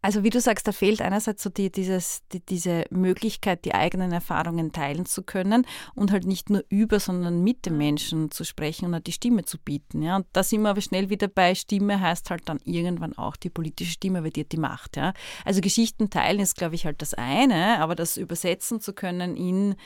also 0.02 0.24
wie 0.24 0.30
du 0.30 0.40
sagst, 0.40 0.66
da 0.66 0.72
fehlt 0.72 1.00
einerseits 1.00 1.44
so 1.44 1.48
die, 1.48 1.70
dieses, 1.70 2.22
die, 2.32 2.40
diese 2.40 2.84
Möglichkeit, 2.90 3.64
die 3.64 3.72
eigenen 3.74 4.10
Erfahrungen 4.10 4.72
teilen 4.72 5.06
zu 5.06 5.22
können 5.22 5.64
und 5.94 6.10
halt 6.10 6.26
nicht 6.26 6.50
nur 6.50 6.64
über, 6.68 6.98
sondern 6.98 7.44
mit 7.44 7.66
den 7.66 7.78
Menschen 7.78 8.32
zu 8.32 8.42
sprechen 8.42 8.86
und 8.86 8.94
halt 8.94 9.06
die 9.06 9.12
Stimme 9.12 9.44
zu 9.44 9.58
bieten. 9.58 10.02
Ja. 10.02 10.16
Und 10.16 10.26
da 10.32 10.42
sind 10.42 10.62
wir 10.62 10.70
aber 10.70 10.80
schnell 10.80 11.08
wieder 11.08 11.28
bei, 11.28 11.54
Stimme 11.54 12.00
heißt 12.00 12.30
halt 12.30 12.48
dann 12.48 12.58
irgendwann 12.64 13.16
auch 13.16 13.36
die 13.36 13.50
politische 13.50 13.92
Stimme, 13.92 14.24
weil 14.24 14.30
die 14.30 14.40
hat 14.40 14.50
die 14.50 14.56
Macht. 14.56 14.96
Ja. 14.96 15.14
Also 15.44 15.60
Geschichten 15.60 16.10
teilen 16.10 16.40
ist, 16.40 16.56
glaube 16.56 16.74
ich, 16.74 16.84
halt 16.84 17.00
das 17.00 17.14
eine, 17.14 17.78
aber 17.80 17.94
das 17.94 18.16
übersetzen 18.16 18.80
zu 18.80 18.92
können 18.94 19.36
in 19.36 19.76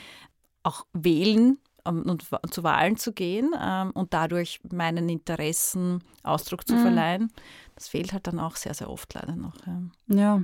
auch 0.63 0.85
wählen 0.93 1.59
und 1.87 2.25
zu 2.51 2.63
Wahlen 2.63 2.97
zu 2.97 3.13
gehen 3.13 3.51
ähm, 3.59 3.91
und 3.91 4.13
dadurch 4.13 4.59
meinen 4.71 5.09
Interessen 5.09 6.03
Ausdruck 6.23 6.67
zu 6.67 6.75
mhm. 6.75 6.81
verleihen, 6.81 7.31
das 7.75 7.87
fehlt 7.87 8.13
halt 8.13 8.27
dann 8.27 8.39
auch 8.39 8.55
sehr, 8.55 8.73
sehr 8.73 8.89
oft 8.89 9.13
leider 9.13 9.35
noch. 9.35 9.55
Ja, 9.65 9.81
ja 10.07 10.41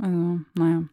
also, 0.00 0.40
naja. 0.54 0.84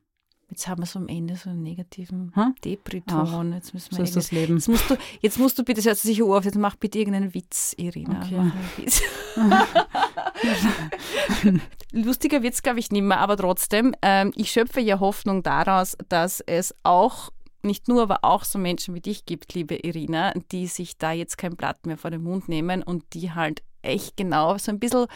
Jetzt 0.49 0.67
haben 0.67 0.83
wir 0.83 0.85
so 0.85 0.99
am 0.99 1.07
Ende 1.07 1.35
so 1.35 1.49
einen 1.49 1.63
negativen? 1.63 2.31
Depriton. 2.63 3.53
Jetzt 3.53 3.73
müssen 3.73 3.91
wir 3.91 3.97
so 3.97 4.03
ist 4.03 4.15
das 4.15 4.31
Leben. 4.31 4.55
Jetzt 4.55 4.69
musst 4.69 4.89
du, 4.89 4.95
jetzt 5.19 5.39
musst 5.39 5.57
du 5.57 5.63
bitte, 5.63 5.81
hört 5.81 5.97
sich 5.97 6.21
auf, 6.21 6.45
jetzt 6.45 6.57
mach 6.57 6.75
bitte 6.75 6.99
irgendeinen 6.99 7.33
Witz, 7.33 7.73
Irina. 7.77 8.21
Okay. 8.23 8.51
Witz. 8.77 9.01
Lustiger 11.91 12.43
Witz, 12.43 12.61
glaube 12.61 12.79
ich, 12.79 12.91
nicht 12.91 13.01
mehr, 13.01 13.19
aber 13.19 13.37
trotzdem, 13.37 13.95
ähm, 14.01 14.31
ich 14.35 14.51
schöpfe 14.51 14.81
ja 14.81 14.99
Hoffnung 14.99 15.41
daraus, 15.41 15.97
dass 16.09 16.41
es 16.41 16.75
auch 16.83 17.31
nicht 17.65 17.87
nur, 17.87 18.03
aber 18.03 18.19
auch 18.23 18.43
so 18.43 18.57
Menschen 18.59 18.95
wie 18.95 19.01
dich 19.01 19.25
gibt, 19.25 19.53
liebe 19.53 19.75
Irina, 19.75 20.33
die 20.51 20.67
sich 20.67 20.97
da 20.97 21.11
jetzt 21.11 21.37
kein 21.37 21.55
Blatt 21.55 21.85
mehr 21.85 21.97
vor 21.97 22.11
den 22.11 22.23
Mund 22.23 22.47
nehmen 22.47 22.83
und 22.83 23.03
die 23.13 23.31
halt 23.31 23.63
echt 23.81 24.17
genau 24.17 24.57
so 24.57 24.71
ein 24.71 24.79
bisschen 24.79 25.07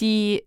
die 0.00 0.44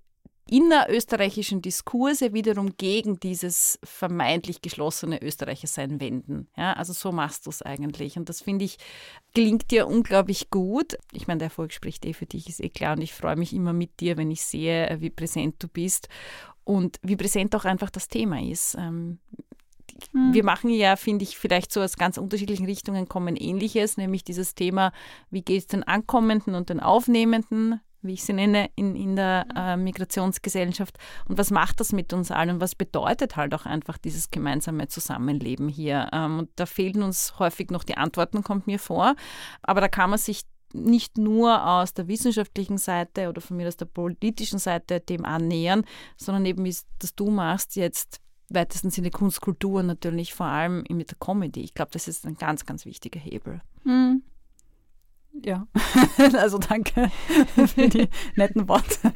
innerösterreichischen 0.50 1.62
Diskurse 1.62 2.34
wiederum 2.34 2.76
gegen 2.76 3.20
dieses 3.20 3.80
vermeintlich 3.84 4.62
geschlossene 4.62 5.22
Österreichersein 5.22 6.02
wenden. 6.02 6.50
Ja, 6.58 6.74
also 6.74 6.92
so 6.92 7.12
machst 7.12 7.46
du 7.46 7.50
es 7.50 7.62
eigentlich. 7.62 8.18
Und 8.18 8.28
das 8.28 8.42
finde 8.42 8.66
ich, 8.66 8.78
gelingt 9.34 9.72
dir 9.72 9.88
unglaublich 9.88 10.50
gut. 10.50 10.98
Ich 11.14 11.28
meine, 11.28 11.40
der 11.40 11.48
Erfolg 11.48 11.72
spricht 11.72 12.06
eh 12.06 12.14
für 12.14 12.26
dich, 12.26 12.50
ist 12.50 12.62
eh 12.62 12.70
klar. 12.70 12.96
Und 12.96 13.02
ich 13.02 13.14
freue 13.14 13.38
mich 13.38 13.54
immer 13.54 13.74
mit 13.74 14.00
dir, 14.02 14.18
wenn 14.18 14.32
ich 14.32 14.44
sehe, 14.44 14.98
wie 15.00 15.10
präsent 15.10 15.56
du 15.60 15.70
bist 15.70 16.10
und 16.66 16.98
wie 17.02 17.16
präsent 17.16 17.56
auch 17.56 17.66
einfach 17.66 17.90
das 17.90 18.10
Thema 18.10 18.42
ist. 18.42 18.78
Ähm, 20.14 20.28
hm. 20.28 20.34
Wir 20.34 20.44
machen 20.44 20.70
ja, 20.70 20.96
finde 20.96 21.24
ich, 21.24 21.38
vielleicht 21.38 21.72
so 21.72 21.82
aus 21.82 21.98
ganz 21.98 22.18
unterschiedlichen 22.18 22.66
Richtungen 22.66 23.08
kommen 23.08 23.36
Ähnliches, 23.36 23.98
nämlich 23.98 24.24
dieses 24.24 24.56
Thema, 24.56 24.92
wie 25.30 25.42
geht 25.42 25.62
es 25.62 25.68
den 25.68 25.84
Ankommenden 25.84 26.56
und 26.56 26.70
den 26.70 26.80
Aufnehmenden, 26.80 27.80
wie 28.02 28.14
ich 28.14 28.24
sie 28.24 28.34
nenne, 28.34 28.70
in, 28.76 28.96
in 28.96 29.16
der 29.16 29.48
äh, 29.56 29.78
Migrationsgesellschaft 29.78 30.98
und 31.28 31.38
was 31.38 31.52
macht 31.52 31.80
das 31.80 31.94
mit 31.94 32.14
uns 32.14 32.32
allen 32.32 32.56
und 32.56 32.62
was 32.62 32.76
bedeutet 32.76 33.36
halt 33.36 33.54
auch 33.54 33.66
einfach 33.66 33.98
dieses 33.98 34.30
gemeinsame 34.30 34.88
Zusammenleben 34.88 35.70
hier. 35.70 36.10
Ähm, 36.12 36.40
und 36.40 36.50
da 36.56 36.66
fehlen 36.66 37.02
uns 37.02 37.40
häufig 37.40 37.72
noch 37.72 37.84
die 37.84 37.98
Antworten, 37.98 38.44
kommt 38.44 38.68
mir 38.68 38.80
vor, 38.80 39.16
aber 39.62 39.82
da 39.82 39.88
kann 39.88 40.10
man 40.10 40.20
sich 40.20 40.42
nicht 40.74 41.18
nur 41.18 41.66
aus 41.68 41.94
der 41.94 42.08
wissenschaftlichen 42.08 42.80
Seite 42.80 43.30
oder 43.30 43.42
von 43.42 43.58
mir 43.58 43.68
aus 43.68 43.78
der 43.78 43.86
politischen 43.86 44.60
Seite 44.60 45.00
dem 45.00 45.24
annähern, 45.24 45.86
sondern 46.18 46.46
eben, 46.46 46.66
wie 46.66 46.76
das 47.00 47.16
du 47.16 47.30
machst, 47.30 47.76
jetzt 47.76 48.20
weitesten 48.54 48.90
Sinne 48.90 49.12
Kunstkultur 49.12 49.84
natürlich, 49.84 50.34
vor 50.34 50.46
allem 50.46 50.84
mit 50.90 51.12
der 51.12 51.18
Comedy. 51.20 51.62
Ich 51.62 51.74
glaube, 51.74 51.92
das 51.92 52.08
ist 52.08 52.26
ein 52.26 52.36
ganz, 52.36 52.66
ganz 52.66 52.86
wichtiger 52.86 53.20
Hebel. 53.20 53.62
Mhm. 53.84 54.24
Ja, 55.42 55.68
also 56.38 56.60
danke 56.60 57.10
für 57.56 57.90
die 57.90 58.08
netten 58.36 58.68
Worte. 58.68 59.14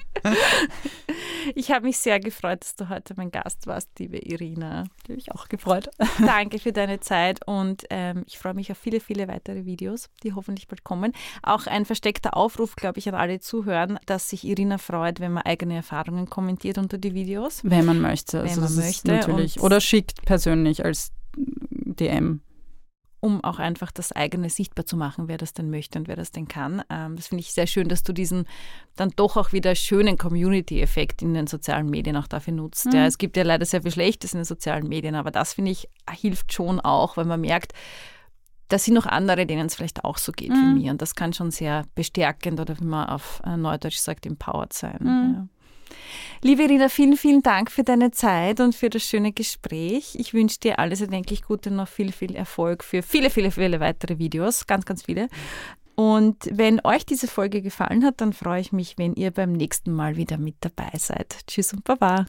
Ich 1.55 1.72
habe 1.72 1.86
mich 1.86 1.99
sehr 1.99 2.20
gefreut, 2.20 2.61
dass 2.61 2.76
du 2.76 2.89
heute 2.89 3.13
mein 3.15 3.32
Gast 3.32 3.68
warst, 3.68 3.97
liebe 3.99 4.18
Irina. 4.18 4.86
Ich 4.97 5.03
habe 5.03 5.13
mich 5.13 5.32
auch 5.32 5.47
gefreut. 5.47 5.89
Danke 6.20 6.59
für 6.59 6.74
deine 6.74 6.99
Zeit 6.99 7.47
und 7.47 7.86
ähm, 7.91 8.24
ich 8.26 8.38
freue 8.38 8.55
mich 8.55 8.72
auf 8.72 8.78
viele, 8.78 8.99
viele 8.99 9.28
weitere 9.28 9.65
Videos, 9.65 10.09
die 10.24 10.34
hoffentlich 10.34 10.68
bald 10.68 10.84
kommen. 10.84 11.13
Auch 11.43 11.68
ein 11.68 11.86
versteckter 11.86 12.36
Aufruf, 12.36 12.76
glaube 12.76 12.99
ich, 12.99 13.07
an 13.07 13.15
alle 13.15 13.39
Zuhören, 13.39 13.99
dass 14.05 14.30
sich 14.30 14.43
Irina 14.43 14.80
freut, 14.80 15.20
wenn 15.20 15.32
man 15.32 15.43
eigene 15.43 15.76
Erfahrungen 15.76 16.30
kommentiert 16.30 16.78
unter 16.78 16.97
die 16.97 17.13
Videos. 17.13 17.61
Wenn 17.63 17.86
man 17.86 18.01
möchte. 18.01 18.39
Wenn 18.43 18.49
also 18.49 18.61
man 18.61 18.76
möchte. 18.76 19.11
Natürlich. 19.11 19.61
Oder 19.61 19.80
schickt 19.80 20.26
persönlich 20.26 20.84
als 20.84 21.11
DM 21.38 22.41
um 23.20 23.43
auch 23.43 23.59
einfach 23.59 23.91
das 23.91 24.11
eigene 24.11 24.49
sichtbar 24.49 24.86
zu 24.86 24.95
machen, 24.95 25.28
wer 25.28 25.38
das 25.38 25.53
denn 25.53 25.70
möchte 25.70 25.97
und 25.97 26.07
wer 26.07 26.15
das 26.15 26.32
denn 26.32 26.47
kann. 26.47 26.84
Ähm, 26.89 27.15
das 27.15 27.28
finde 27.28 27.41
ich 27.41 27.51
sehr 27.51 27.68
schön, 27.68 27.89
dass 27.89 28.03
du 28.03 28.13
diesen 28.13 28.45
dann 28.95 29.11
doch 29.15 29.38
auch 29.38 29.53
wieder 29.53 29.74
schönen 29.76 30.18
Community-Effekt 30.18 31.22
in 31.22 31.34
den 31.34 31.47
sozialen 31.47 31.89
Medien 31.89 32.15
auch 32.15 32.28
dafür 32.28 32.53
nutzt. 32.53 32.86
Mhm. 32.86 32.91
Ja, 32.93 33.05
es 33.05 33.18
gibt 33.18 33.38
ja 33.38 33.43
leider 33.43 33.65
sehr 33.65 33.82
viel 33.82 33.91
Schlechtes 33.91 34.34
in 34.34 34.39
den 34.39 34.45
sozialen 34.45 34.88
Medien, 34.88 35.15
aber 35.15 35.32
das 35.32 35.53
finde 35.53 35.72
ich 35.72 35.89
hilft 36.09 36.53
schon 36.53 36.80
auch, 36.80 37.18
weil 37.18 37.26
man 37.26 37.41
merkt, 37.41 37.74
da 38.70 38.78
sind 38.78 38.95
noch 38.95 39.05
andere, 39.05 39.45
denen 39.45 39.68
es 39.68 39.76
vielleicht 39.76 40.03
auch 40.03 40.18
so 40.18 40.32
geht 40.32 40.49
mhm. 40.49 40.76
wie 40.76 40.84
mir. 40.84 40.91
Und 40.91 41.01
das 41.01 41.15
kann 41.15 41.34
schon 41.34 41.51
sehr 41.51 41.86
bestärkend 41.95 42.59
oder 42.59 42.78
wie 42.80 42.86
man 42.86 43.07
auf 43.09 43.41
äh, 43.45 43.55
Neudeutsch 43.55 43.97
sagt, 43.97 44.26
empowered 44.26 44.74
sein. 44.74 44.97
Mhm. 44.99 45.34
Ja. 45.34 45.47
Liebe 46.41 46.69
Rina, 46.69 46.88
vielen, 46.88 47.17
vielen 47.17 47.41
Dank 47.41 47.71
für 47.71 47.83
deine 47.83 48.11
Zeit 48.11 48.59
und 48.59 48.75
für 48.75 48.91
das 48.91 49.03
schöne 49.03 49.33
Gespräch. 49.33 50.15
Ich 50.19 50.35
wünsche 50.35 50.59
dir 50.59 50.77
alles 50.77 51.01
erdenklich 51.01 51.41
Gute 51.41 51.71
und 51.71 51.77
noch 51.77 51.88
viel, 51.88 52.11
viel 52.11 52.35
Erfolg 52.35 52.83
für 52.83 53.01
viele, 53.01 53.31
viele, 53.31 53.49
viele 53.49 53.79
weitere 53.79 54.19
Videos. 54.19 54.67
Ganz, 54.67 54.85
ganz 54.85 55.03
viele. 55.03 55.29
Und 55.95 56.38
wenn 56.51 56.79
euch 56.83 57.07
diese 57.07 57.27
Folge 57.27 57.63
gefallen 57.63 58.05
hat, 58.05 58.21
dann 58.21 58.33
freue 58.33 58.61
ich 58.61 58.71
mich, 58.71 58.99
wenn 58.99 59.15
ihr 59.15 59.31
beim 59.31 59.51
nächsten 59.51 59.91
Mal 59.91 60.15
wieder 60.15 60.38
mit 60.38 60.57
dabei 60.61 60.91
seid. 60.95 61.39
Tschüss 61.47 61.73
und 61.73 61.83
Baba. 61.83 62.27